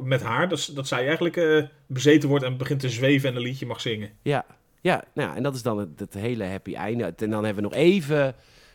met 0.02 0.22
haar. 0.22 0.48
Dat, 0.48 0.70
dat 0.74 0.88
zij 0.88 1.06
eigenlijk 1.06 1.36
eh, 1.36 1.62
bezeten 1.86 2.28
wordt 2.28 2.44
en 2.44 2.56
begint 2.56 2.80
te 2.80 2.88
zweven 2.88 3.28
en 3.28 3.36
een 3.36 3.42
liedje 3.42 3.66
mag 3.66 3.80
zingen. 3.80 4.10
ja, 4.22 4.44
ja, 4.80 5.04
nou 5.14 5.28
ja, 5.28 5.36
en 5.36 5.42
dat 5.42 5.54
is 5.54 5.62
dan 5.62 5.78
het, 5.78 6.00
het 6.00 6.14
hele 6.14 6.44
happy 6.44 6.74
einde. 6.74 7.04
En 7.04 7.30
dan 7.30 7.44
hebben 7.44 7.62
we 7.62 7.68
nog 7.68 7.78
even, 7.78 8.34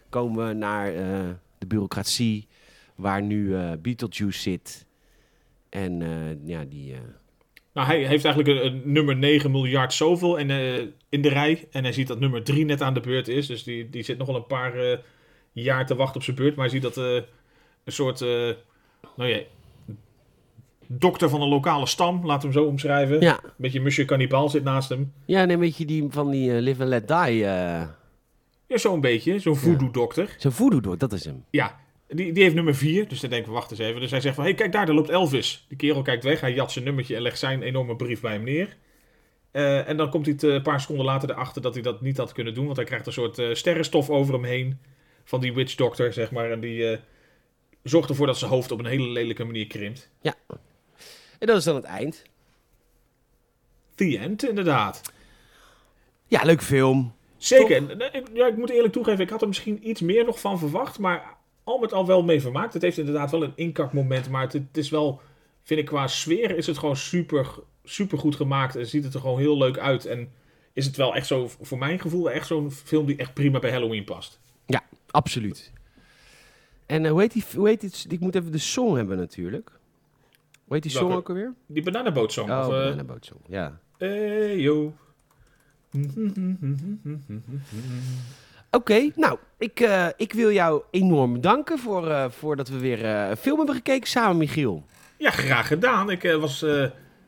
komen 0.09 0.47
we 0.47 0.53
naar 0.53 0.91
de 1.57 1.67
bureaucratie, 1.67 2.47
waar 2.95 3.21
nu 3.21 3.55
Beetlejuice 3.81 4.39
zit. 4.39 4.85
En 5.69 6.01
ja, 6.45 6.63
die... 6.63 6.95
Nou, 7.77 7.89
hij 7.89 8.05
heeft 8.05 8.25
eigenlijk 8.25 8.59
een, 8.59 8.65
een 8.65 8.81
nummer 8.85 9.15
9 9.15 9.51
miljard 9.51 9.93
zoveel 9.93 10.39
en, 10.39 10.49
eh, 10.49 10.85
in 11.09 11.21
de 11.21 11.29
rij. 11.29 11.67
En 11.71 11.83
hij 11.83 11.93
ziet 11.93 12.07
dat 12.07 12.19
nummer 12.19 12.43
3 12.43 12.65
net 12.65 12.81
aan 12.81 12.93
de 12.93 12.99
beurt 12.99 13.27
is. 13.27 13.47
Dus 13.47 13.63
die, 13.63 13.89
die 13.89 14.03
zit 14.03 14.17
nog 14.17 14.27
wel 14.27 14.35
een 14.35 14.45
paar 14.45 14.75
eh, 14.75 14.97
jaar 15.51 15.85
te 15.85 15.95
wachten 15.95 16.15
op 16.15 16.23
zijn 16.23 16.35
beurt. 16.35 16.55
Maar 16.55 16.65
hij 16.65 16.73
ziet 16.73 16.81
dat 16.81 16.97
eh, 16.97 17.13
een 17.83 17.91
soort, 17.93 18.19
nou 19.15 19.29
ja, 19.29 19.39
dokter 20.87 21.29
van 21.29 21.41
een 21.41 21.47
lokale 21.47 21.85
stam, 21.85 22.21
we 22.21 22.31
hem 22.31 22.51
zo 22.51 22.63
omschrijven. 22.63 23.21
ja. 23.21 23.39
Een 23.43 23.51
beetje 23.57 23.81
Monsieur 23.81 24.07
Cannibal 24.07 24.49
zit 24.49 24.63
naast 24.63 24.89
hem. 24.89 25.13
ja, 25.25 25.41
en 25.41 25.49
een 25.49 25.59
beetje 25.59 25.85
die 25.85 26.07
van 26.09 26.31
die 26.31 26.51
Live 26.51 26.81
and 26.81 26.89
Let 26.89 27.07
Die. 27.07 27.37
Ja, 27.37 27.97
zo'n 28.67 29.01
beetje, 29.01 29.39
zo'n 29.39 29.55
voodoo-dokter. 29.55 30.35
Zo'n 30.37 30.51
voodoo 30.51 30.79
door, 30.79 30.97
dat 30.97 31.13
is 31.13 31.25
hem. 31.25 31.43
Ja, 31.49 31.79
die, 32.07 32.31
die 32.31 32.43
heeft 32.43 32.55
nummer 32.55 32.75
4. 32.75 33.07
Dus 33.07 33.19
dan 33.19 33.29
denken 33.29 33.49
we, 33.49 33.55
wacht 33.55 33.71
eens 33.71 33.79
even. 33.79 34.01
Dus 34.01 34.11
hij 34.11 34.21
zegt 34.21 34.35
van, 34.35 34.43
hé, 34.43 34.49
hey, 34.49 34.59
kijk 34.59 34.71
daar, 34.71 34.85
daar 34.85 34.95
loopt 34.95 35.09
Elvis. 35.09 35.65
Die 35.67 35.77
kerel 35.77 36.01
kijkt 36.01 36.23
weg, 36.23 36.41
hij 36.41 36.53
jat 36.53 36.71
zijn 36.71 36.85
nummertje 36.85 37.15
en 37.15 37.21
legt 37.21 37.39
zijn 37.39 37.61
enorme 37.61 37.95
brief 37.95 38.21
bij 38.21 38.33
hem 38.33 38.43
neer. 38.43 38.77
Eh, 39.51 39.87
en 39.87 39.97
dan 39.97 40.09
komt 40.09 40.25
hij 40.25 40.35
een 40.39 40.61
paar 40.61 40.81
seconden 40.81 41.05
later 41.05 41.29
erachter 41.29 41.61
dat 41.61 41.73
hij 41.73 41.83
dat 41.83 42.01
niet 42.01 42.17
had 42.17 42.31
kunnen 42.31 42.53
doen. 42.53 42.65
Want 42.65 42.77
hij 42.77 42.85
krijgt 42.85 43.07
een 43.07 43.13
soort 43.13 43.39
eh, 43.39 43.53
sterrenstof 43.53 44.09
over 44.09 44.33
hem 44.33 44.43
heen. 44.43 44.79
Van 45.23 45.39
die 45.39 45.53
witch 45.53 45.75
doctor, 45.75 46.13
zeg 46.13 46.31
maar. 46.31 46.51
En 46.51 46.59
die 46.59 46.89
eh, 46.89 46.99
zorgt 47.83 48.09
ervoor 48.09 48.27
dat 48.27 48.37
zijn 48.37 48.51
hoofd 48.51 48.71
op 48.71 48.79
een 48.79 48.85
hele 48.85 49.07
lelijke 49.07 49.43
manier 49.43 49.67
krimpt. 49.67 50.09
En 51.39 51.47
dat 51.47 51.57
is 51.57 51.63
dan 51.63 51.75
het 51.75 51.83
eind. 51.83 52.23
The 53.95 54.17
end, 54.17 54.49
inderdaad. 54.49 55.01
Ja, 56.27 56.43
leuke 56.43 56.63
film. 56.63 57.15
Zeker. 57.37 57.97
Ja, 58.33 58.47
ik 58.47 58.57
moet 58.57 58.69
eerlijk 58.69 58.93
toegeven, 58.93 59.23
ik 59.23 59.29
had 59.29 59.41
er 59.41 59.47
misschien 59.47 59.89
iets 59.89 60.01
meer 60.01 60.25
nog 60.25 60.39
van 60.39 60.59
verwacht. 60.59 60.99
Maar 60.99 61.36
al 61.67 61.77
met 61.77 61.93
al 61.93 62.05
wel 62.05 62.23
mee 62.23 62.41
vermaakt. 62.41 62.73
Het 62.73 62.81
heeft 62.81 62.97
inderdaad 62.97 63.31
wel 63.31 63.43
een 63.43 63.53
inkakmoment. 63.55 64.29
Maar 64.29 64.41
het, 64.41 64.53
het 64.53 64.77
is 64.77 64.89
wel, 64.89 65.21
vind 65.63 65.79
ik 65.79 65.85
qua 65.85 66.07
sfeer, 66.07 66.57
is 66.57 66.67
het 66.67 66.77
gewoon 66.77 66.95
super, 66.95 67.47
super 67.83 68.17
goed 68.17 68.35
gemaakt. 68.35 68.75
En 68.75 68.87
ziet 68.87 69.03
het 69.03 69.13
er 69.13 69.19
gewoon 69.19 69.39
heel 69.39 69.57
leuk 69.57 69.77
uit. 69.77 70.05
En 70.05 70.31
is 70.73 70.85
het 70.85 70.95
wel 70.95 71.15
echt 71.15 71.27
zo, 71.27 71.47
voor 71.61 71.77
mijn 71.77 71.99
gevoel, 71.99 72.31
echt 72.31 72.47
zo'n 72.47 72.71
film 72.71 73.05
die 73.05 73.15
echt 73.15 73.33
prima 73.33 73.59
bij 73.59 73.71
Halloween 73.71 74.03
past. 74.03 74.39
Ja, 74.65 74.83
absoluut. 75.11 75.71
En 76.85 77.05
eh, 77.05 77.11
hoe 77.11 77.21
heet 77.21 77.33
die, 77.33 77.43
hoe 77.55 77.67
heet 77.67 77.81
die, 77.81 77.91
ik 78.09 78.19
moet 78.19 78.35
even 78.35 78.51
de 78.51 78.57
song 78.57 78.95
hebben 78.95 79.17
natuurlijk. 79.17 79.71
Hoe 80.63 80.73
heet 80.73 80.83
die 80.83 80.91
song 80.91 81.13
ook 81.13 81.29
alweer? 81.29 81.53
Die 81.65 81.83
bananenbootsong. 81.83 82.49
Oh, 82.49 82.57
of, 82.57 82.63
eh, 82.63 82.69
Banana 82.69 83.03
Boat 83.03 83.25
Song, 83.25 83.39
ja. 83.47 83.79
hey, 83.97 84.59
yo. 84.59 84.93
Oké, 88.77 89.09
nou, 89.15 89.37
ik, 89.57 89.79
eh, 89.79 90.07
ik 90.17 90.33
wil 90.33 90.51
jou 90.51 90.81
enorm 90.91 91.33
bedanken 91.33 91.79
voor, 91.79 92.09
eh, 92.09 92.25
voor 92.29 92.55
dat 92.55 92.67
we 92.69 92.79
weer 92.79 93.05
eh, 93.05 93.29
een 93.29 93.37
film 93.37 93.57
hebben 93.57 93.75
gekeken 93.75 94.09
samen, 94.09 94.37
Michiel. 94.37 94.83
Ja, 95.17 95.31
graag 95.31 95.67
gedaan. 95.67 96.09
Ik 96.09 96.35
was 96.39 96.65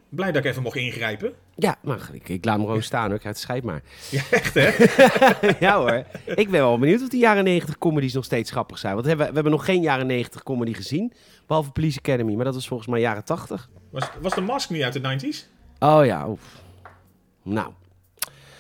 blij 0.10 0.32
dat 0.32 0.44
ik 0.44 0.52
even 0.52 0.64
mocht 0.64 0.76
ingrijpen. 0.76 1.34
Ja, 1.56 1.76
maar 1.82 2.10
ik, 2.14 2.30
ik 2.30 2.46
laat 2.46 2.56
hem 2.56 2.66
gewoon 2.66 2.84
staan 2.84 3.06
hoor. 3.06 3.16
Ik 3.16 3.22
ga 3.22 3.28
het 3.28 3.38
scheid 3.38 3.64
maar. 3.64 3.82
Ja, 4.10 4.22
echt 4.32 4.54
hè? 4.54 4.70
ja 5.66 5.78
hoor. 5.78 6.04
Ik 6.26 6.50
ben 6.50 6.62
wel 6.62 6.80
benieuwd 6.80 7.02
of 7.02 7.10
die 7.10 7.20
jaren 7.20 7.44
90 7.44 7.78
comedies 7.78 8.14
nog 8.14 8.26
steeds 8.26 8.52
grappig 8.52 8.78
zijn. 8.78 8.94
Want 8.94 9.04
we 9.04 9.10
hebben, 9.10 9.28
we 9.28 9.34
hebben 9.34 9.52
nog 9.52 9.66
geen 9.66 9.82
jaren 9.82 10.08
90 10.08 10.44
comedy 10.44 10.74
gezien. 10.74 11.14
Behalve 11.48 11.72
Police 11.72 12.00
Academy. 12.00 12.36
Maar 12.36 12.46
dat 12.46 12.54
was 12.54 12.68
volgens 12.68 12.90
mij 12.90 13.00
jaren 13.00 13.24
80. 13.24 13.70
Was, 13.92 14.10
was 14.22 14.34
de 14.34 14.42
mask 14.42 14.70
niet 14.70 14.84
uit 14.84 14.94
de 14.94 15.34
90s? 15.34 15.48
Oh 15.80 16.06
ja, 16.06 16.30
oef. 16.30 16.62
Nou, 17.44 17.74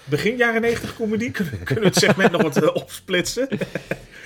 Begin 0.10 0.38
jaren 0.38 0.62
90 0.62 0.96
comedy? 0.96 1.32
Kunnen 1.32 1.60
kunnen 1.64 1.84
we 1.84 1.90
het 1.90 2.00
segment 2.00 2.32
nog 2.32 2.42
wat 2.42 2.64
eh, 2.64 2.76
opsplitsen? 2.76 3.48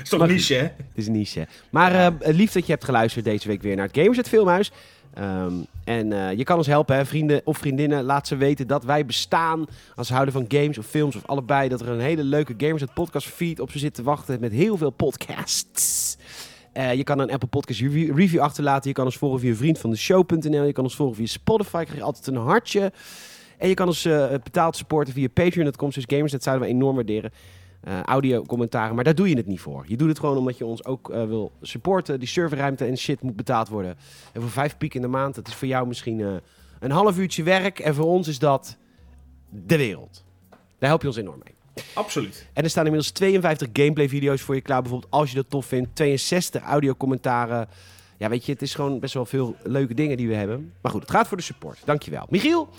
is 0.04 0.10
toch 0.10 0.28
niche, 0.28 0.54
hè? 0.54 0.62
het 0.62 0.76
is 0.94 1.08
niche. 1.08 1.48
Maar 1.70 1.96
eh, 1.96 2.36
lief 2.36 2.52
dat 2.52 2.66
je 2.66 2.72
hebt 2.72 2.84
geluisterd 2.84 3.26
deze 3.26 3.48
week 3.48 3.62
weer 3.62 3.76
naar 3.76 3.88
het 3.88 3.98
Gamers 3.98 4.18
het 4.18 4.28
Filmhuis. 4.28 4.72
Ehm, 5.14 5.54
en 5.84 6.14
eh, 6.14 6.38
je 6.38 6.44
kan 6.44 6.58
ons 6.58 6.68
helpen, 6.68 6.96
hè, 6.96 7.06
vrienden 7.06 7.42
of 7.44 7.58
vriendinnen. 7.58 8.04
Laat 8.04 8.28
ze 8.28 8.36
weten 8.36 8.68
dat 8.68 8.84
wij 8.84 9.06
bestaan. 9.06 9.66
Als 9.96 10.08
ze 10.08 10.14
houden 10.14 10.34
van 10.34 10.46
games 10.48 10.78
of 10.78 10.86
films 10.86 11.16
of 11.16 11.26
allebei. 11.26 11.70
Dat 11.70 11.82
er 11.82 11.90
een 11.90 12.00
hele 12.00 12.24
leuke 12.24 12.54
Gamers 12.58 12.82
het 12.82 12.94
podcast 12.94 13.28
feed 13.28 13.60
op 13.60 13.72
ze 13.72 13.80
zit 13.80 13.94
te 13.94 14.04
wachten. 14.04 14.40
Met 14.40 14.52
heel 14.52 14.78
veel 14.78 14.90
podcasts. 14.90 16.18
Je 16.96 17.04
kan 17.04 17.20
een 17.20 17.32
Apple 17.32 17.48
Podcast 17.48 17.80
review, 17.80 18.18
review 18.18 18.42
achterlaten. 18.42 18.90
Je 18.90 18.96
kan 18.96 19.06
ons 19.06 19.18
volgen 19.18 19.40
via 19.40 19.56
vriend 19.56 19.80
van 19.80 19.90
de 19.90 19.96
show.nl. 19.96 20.64
Je 20.64 20.72
kan 20.72 20.84
ons 20.84 20.96
volgen 20.96 21.16
via 21.16 21.26
Spotify. 21.26 21.84
Krijg 21.84 21.98
je 21.98 22.04
altijd 22.04 22.28
een 22.28 22.36
hartje. 22.36 22.92
En 23.64 23.70
je 23.70 23.76
kan 23.76 23.88
ons 23.88 24.06
eh, 24.06 24.30
betaald 24.30 24.76
supporten 24.76 25.14
via 25.14 25.28
Patreon.com. 25.30 25.90
Dus 25.90 26.04
Gamers, 26.08 26.32
dat 26.32 26.44
zouden 26.44 26.68
we 26.68 26.74
enorm 26.74 26.96
waarderen. 26.96 27.32
Eh, 27.82 28.02
audio, 28.02 28.42
commentaren. 28.42 28.96
Maar 28.96 29.04
daar 29.04 29.16
doe 29.16 29.30
je 29.30 29.36
het 29.36 29.46
niet 29.46 29.60
voor. 29.60 29.84
Je 29.88 29.98
doet 29.98 30.08
het 30.08 30.20
gewoon 30.20 30.38
omdat 30.38 30.58
je 30.58 30.66
ons 30.66 30.86
ook 30.86 31.10
eh, 31.10 31.26
wil 31.26 31.52
supporten. 31.62 32.20
Die 32.20 32.28
serverruimte 32.28 32.86
en 32.86 32.98
shit 32.98 33.22
moet 33.22 33.36
betaald 33.36 33.70
worden. 33.70 33.98
En 34.32 34.42
voor 34.42 34.50
vijf 34.50 34.78
piek 34.78 34.94
in 34.94 35.02
de 35.02 35.08
maand, 35.08 35.36
dat 35.36 35.48
is 35.48 35.54
voor 35.54 35.68
jou 35.68 35.88
misschien 35.88 36.42
een 36.80 36.92
half 36.92 37.18
uurtje 37.18 37.44
werk. 37.44 37.80
En 37.80 37.96
voor 37.96 38.06
ons 38.06 38.28
is 38.28 38.40
dat 38.40 38.78
de 39.50 39.78
wereld. 39.78 40.24
Daar 40.50 40.90
help 40.90 41.02
je 41.02 41.08
ons 41.08 41.18
enorm 41.18 41.42
mee. 41.44 41.86
Absoluut. 41.94 42.48
En 42.54 42.64
er 42.64 42.70
staan 42.70 42.86
inmiddels 42.86 43.12
52 43.12 43.70
gameplay 43.74 44.10
video's 44.10 44.42
voor 44.42 44.56
je 44.56 44.62
klaar. 44.62 44.82
Bijvoorbeeld 44.82 45.12
als 45.12 45.30
je 45.30 45.36
dat 45.36 45.50
tof 45.50 45.66
vindt. 45.66 45.96
62 45.96 46.62
audio 46.62 46.96
commentaren. 46.96 47.68
Ja, 48.18 48.30
weet 48.30 48.46
je, 48.46 48.52
het 48.52 48.62
is 48.62 48.76
gewoon 48.76 49.00
best 49.00 49.14
wel 49.14 49.26
veel 49.26 49.56
leuke 49.64 49.94
dingen 49.94 50.18
die 50.18 50.28
we 50.28 50.36
hebben. 50.36 50.74
Maar 50.82 50.92
goed, 50.92 51.02
het 51.02 51.12
gaat 51.12 51.28
voor 51.28 51.38
de 51.38 51.44
support. 51.44 51.80
Dankjewel. 51.86 52.26
Michiel, 52.30 52.70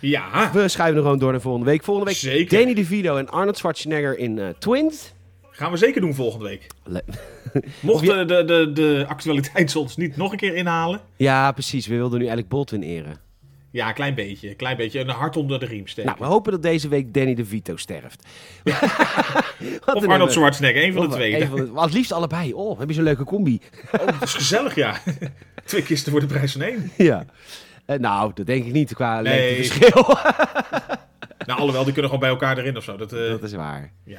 Ja, 0.00 0.50
we 0.52 0.68
schuiven 0.68 0.96
er 0.96 1.02
gewoon 1.02 1.18
door 1.18 1.30
naar 1.32 1.40
volgende 1.40 1.66
week. 1.70 1.84
Volgende 1.84 2.10
week 2.10 2.18
Zeker. 2.20 2.58
Danny 2.58 2.74
DeVito 2.74 3.16
en 3.16 3.28
Arnold 3.28 3.56
Schwarzenegger 3.56 4.18
in 4.18 4.38
eh, 4.38 4.48
Twins. 4.58 5.12
gaan 5.50 5.70
we 5.70 5.76
zeker 5.76 6.00
doen 6.00 6.14
volgende 6.14 6.44
week. 6.44 6.66
Le- 6.84 7.04
Mocht 7.80 8.04
je- 8.06 8.24
de, 8.24 8.44
de, 8.44 8.70
de, 8.72 9.04
actualiteit 9.08 9.76
ons 9.76 9.96
niet 9.96 10.16
nog 10.16 10.32
een 10.32 10.38
keer 10.38 10.54
inhalen. 10.54 11.00
Ja, 11.16 11.52
precies. 11.52 11.86
We 11.86 11.94
wilden 11.94 12.18
nu 12.18 12.24
eigenlijk 12.24 12.48
Baldwin 12.54 12.82
eren. 12.82 13.28
Ja, 13.72 13.88
een 13.88 13.94
klein 13.94 14.14
beetje. 14.14 14.48
Een 14.48 14.56
klein 14.56 14.76
beetje. 14.76 15.00
Een 15.00 15.08
hart 15.08 15.36
onder 15.36 15.60
de 15.60 15.66
riem 15.66 15.86
steken. 15.86 16.10
Nou, 16.10 16.22
we 16.24 16.30
hopen 16.32 16.52
dat 16.52 16.62
deze 16.62 16.88
week 16.88 17.14
Danny 17.14 17.34
DeVito 17.34 17.76
sterft. 17.76 18.26
Of 19.94 20.06
Arnold 20.06 20.32
Schwarzenegger, 20.32 20.84
een 20.84 20.92
van 20.92 21.08
de 21.08 21.14
twee. 21.14 21.46
van 21.46 21.56
de- 21.56 21.70
het 21.80 21.92
liefst 21.92 22.12
allebei. 22.12 22.52
Oh, 22.52 22.78
heb 22.78 22.88
je 22.88 22.94
zo'n 22.94 23.04
leuke 23.04 23.24
combi. 23.24 23.60
Oh, 23.92 24.06
dat 24.06 24.22
is 24.22 24.34
gezellig, 24.34 24.74
ja. 24.74 25.00
Twee 25.64 25.82
kisten 25.82 26.12
voor 26.12 26.20
de 26.20 26.26
prijs 26.26 26.52
van 26.52 26.62
één. 26.62 26.90
ja. 26.96 27.24
Eh, 27.90 27.98
nou, 27.98 28.30
dat 28.34 28.46
denk 28.46 28.64
ik 28.64 28.72
niet 28.72 28.94
qua 28.94 29.20
Nee. 29.20 29.56
lengteverschil. 29.56 30.04
Nou, 31.46 31.58
alhoewel, 31.58 31.84
die 31.84 31.92
kunnen 31.92 32.10
gewoon 32.10 32.20
bij 32.28 32.38
elkaar 32.38 32.58
erin 32.58 32.76
of 32.76 32.84
zo. 32.84 32.96
Dat, 32.96 33.12
eh, 33.12 33.28
dat 33.28 33.42
is 33.42 33.52
waar. 33.52 33.92
ja. 34.04 34.18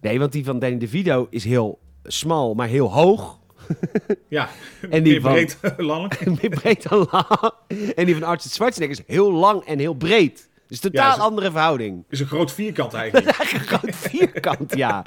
Nee, 0.00 0.18
want 0.18 0.32
die 0.32 0.44
van 0.44 0.58
Danny 0.58 0.78
DeVito 0.78 1.26
is 1.30 1.44
heel 1.44 1.78
smal, 2.04 2.54
maar 2.54 2.68
heel 2.68 2.92
hoog. 2.92 3.38
ja, 4.28 4.48
En 4.90 5.02
die 5.02 5.12
meer 5.12 5.20
van- 5.20 5.32
breed 5.32 5.58
lang. 5.76 6.12
Meer 6.40 6.50
breed 6.50 6.88
dan 6.88 7.06
lang. 7.10 7.52
En 7.94 8.04
die 8.04 8.14
van 8.14 8.22
Arnold 8.22 8.42
Schwarzenegger 8.42 8.98
is 8.98 9.14
heel 9.14 9.32
lang 9.32 9.64
en 9.64 9.78
heel 9.78 9.94
breed. 9.94 10.47
Dus 10.68 10.80
totaal 10.80 11.06
Ja, 11.08 11.14
is- 11.14 11.20
andere 11.20 11.50
verhouding. 11.50 12.04
is 12.08 12.20
een 12.20 12.26
groot 12.26 12.52
vierkant 12.52 12.94
eigenlijk. 12.94 13.26
Een 13.52 13.60
groot 13.60 13.94
vierkant, 13.96 14.76
ja. 14.76 15.04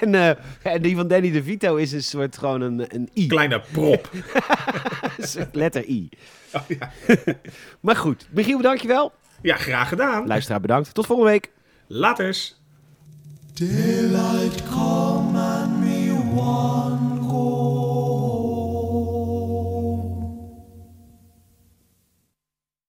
En, 0.00 0.14
eh, 0.14 0.30
en 0.62 0.82
die 0.82 0.96
van 0.96 1.08
Danny 1.08 1.30
DeVito 1.30 1.76
is 1.76 1.92
een 1.92 2.02
soort 2.02 2.38
gewoon 2.38 2.60
een, 2.60 2.84
een 2.94 3.08
I. 3.14 3.26
Kleine 3.26 3.62
prop. 3.72 4.10
Een 5.36 5.48
letter 5.52 5.84
I. 5.88 6.08
Oh, 6.52 6.62
ja. 6.68 6.90
Maar 7.80 7.96
goed, 7.96 8.26
Michiel, 8.30 8.60
dankjewel. 8.62 9.12
ja, 9.42 9.56
graag 9.56 9.88
gedaan. 9.88 10.26
Luisteraar, 10.26 10.60
bedankt. 10.60 10.94
Tot 10.94 11.06
volgende 11.06 11.30
week. 11.30 11.50
Laters. 11.86 12.56
Daylight 13.54 14.62
come 14.70 15.38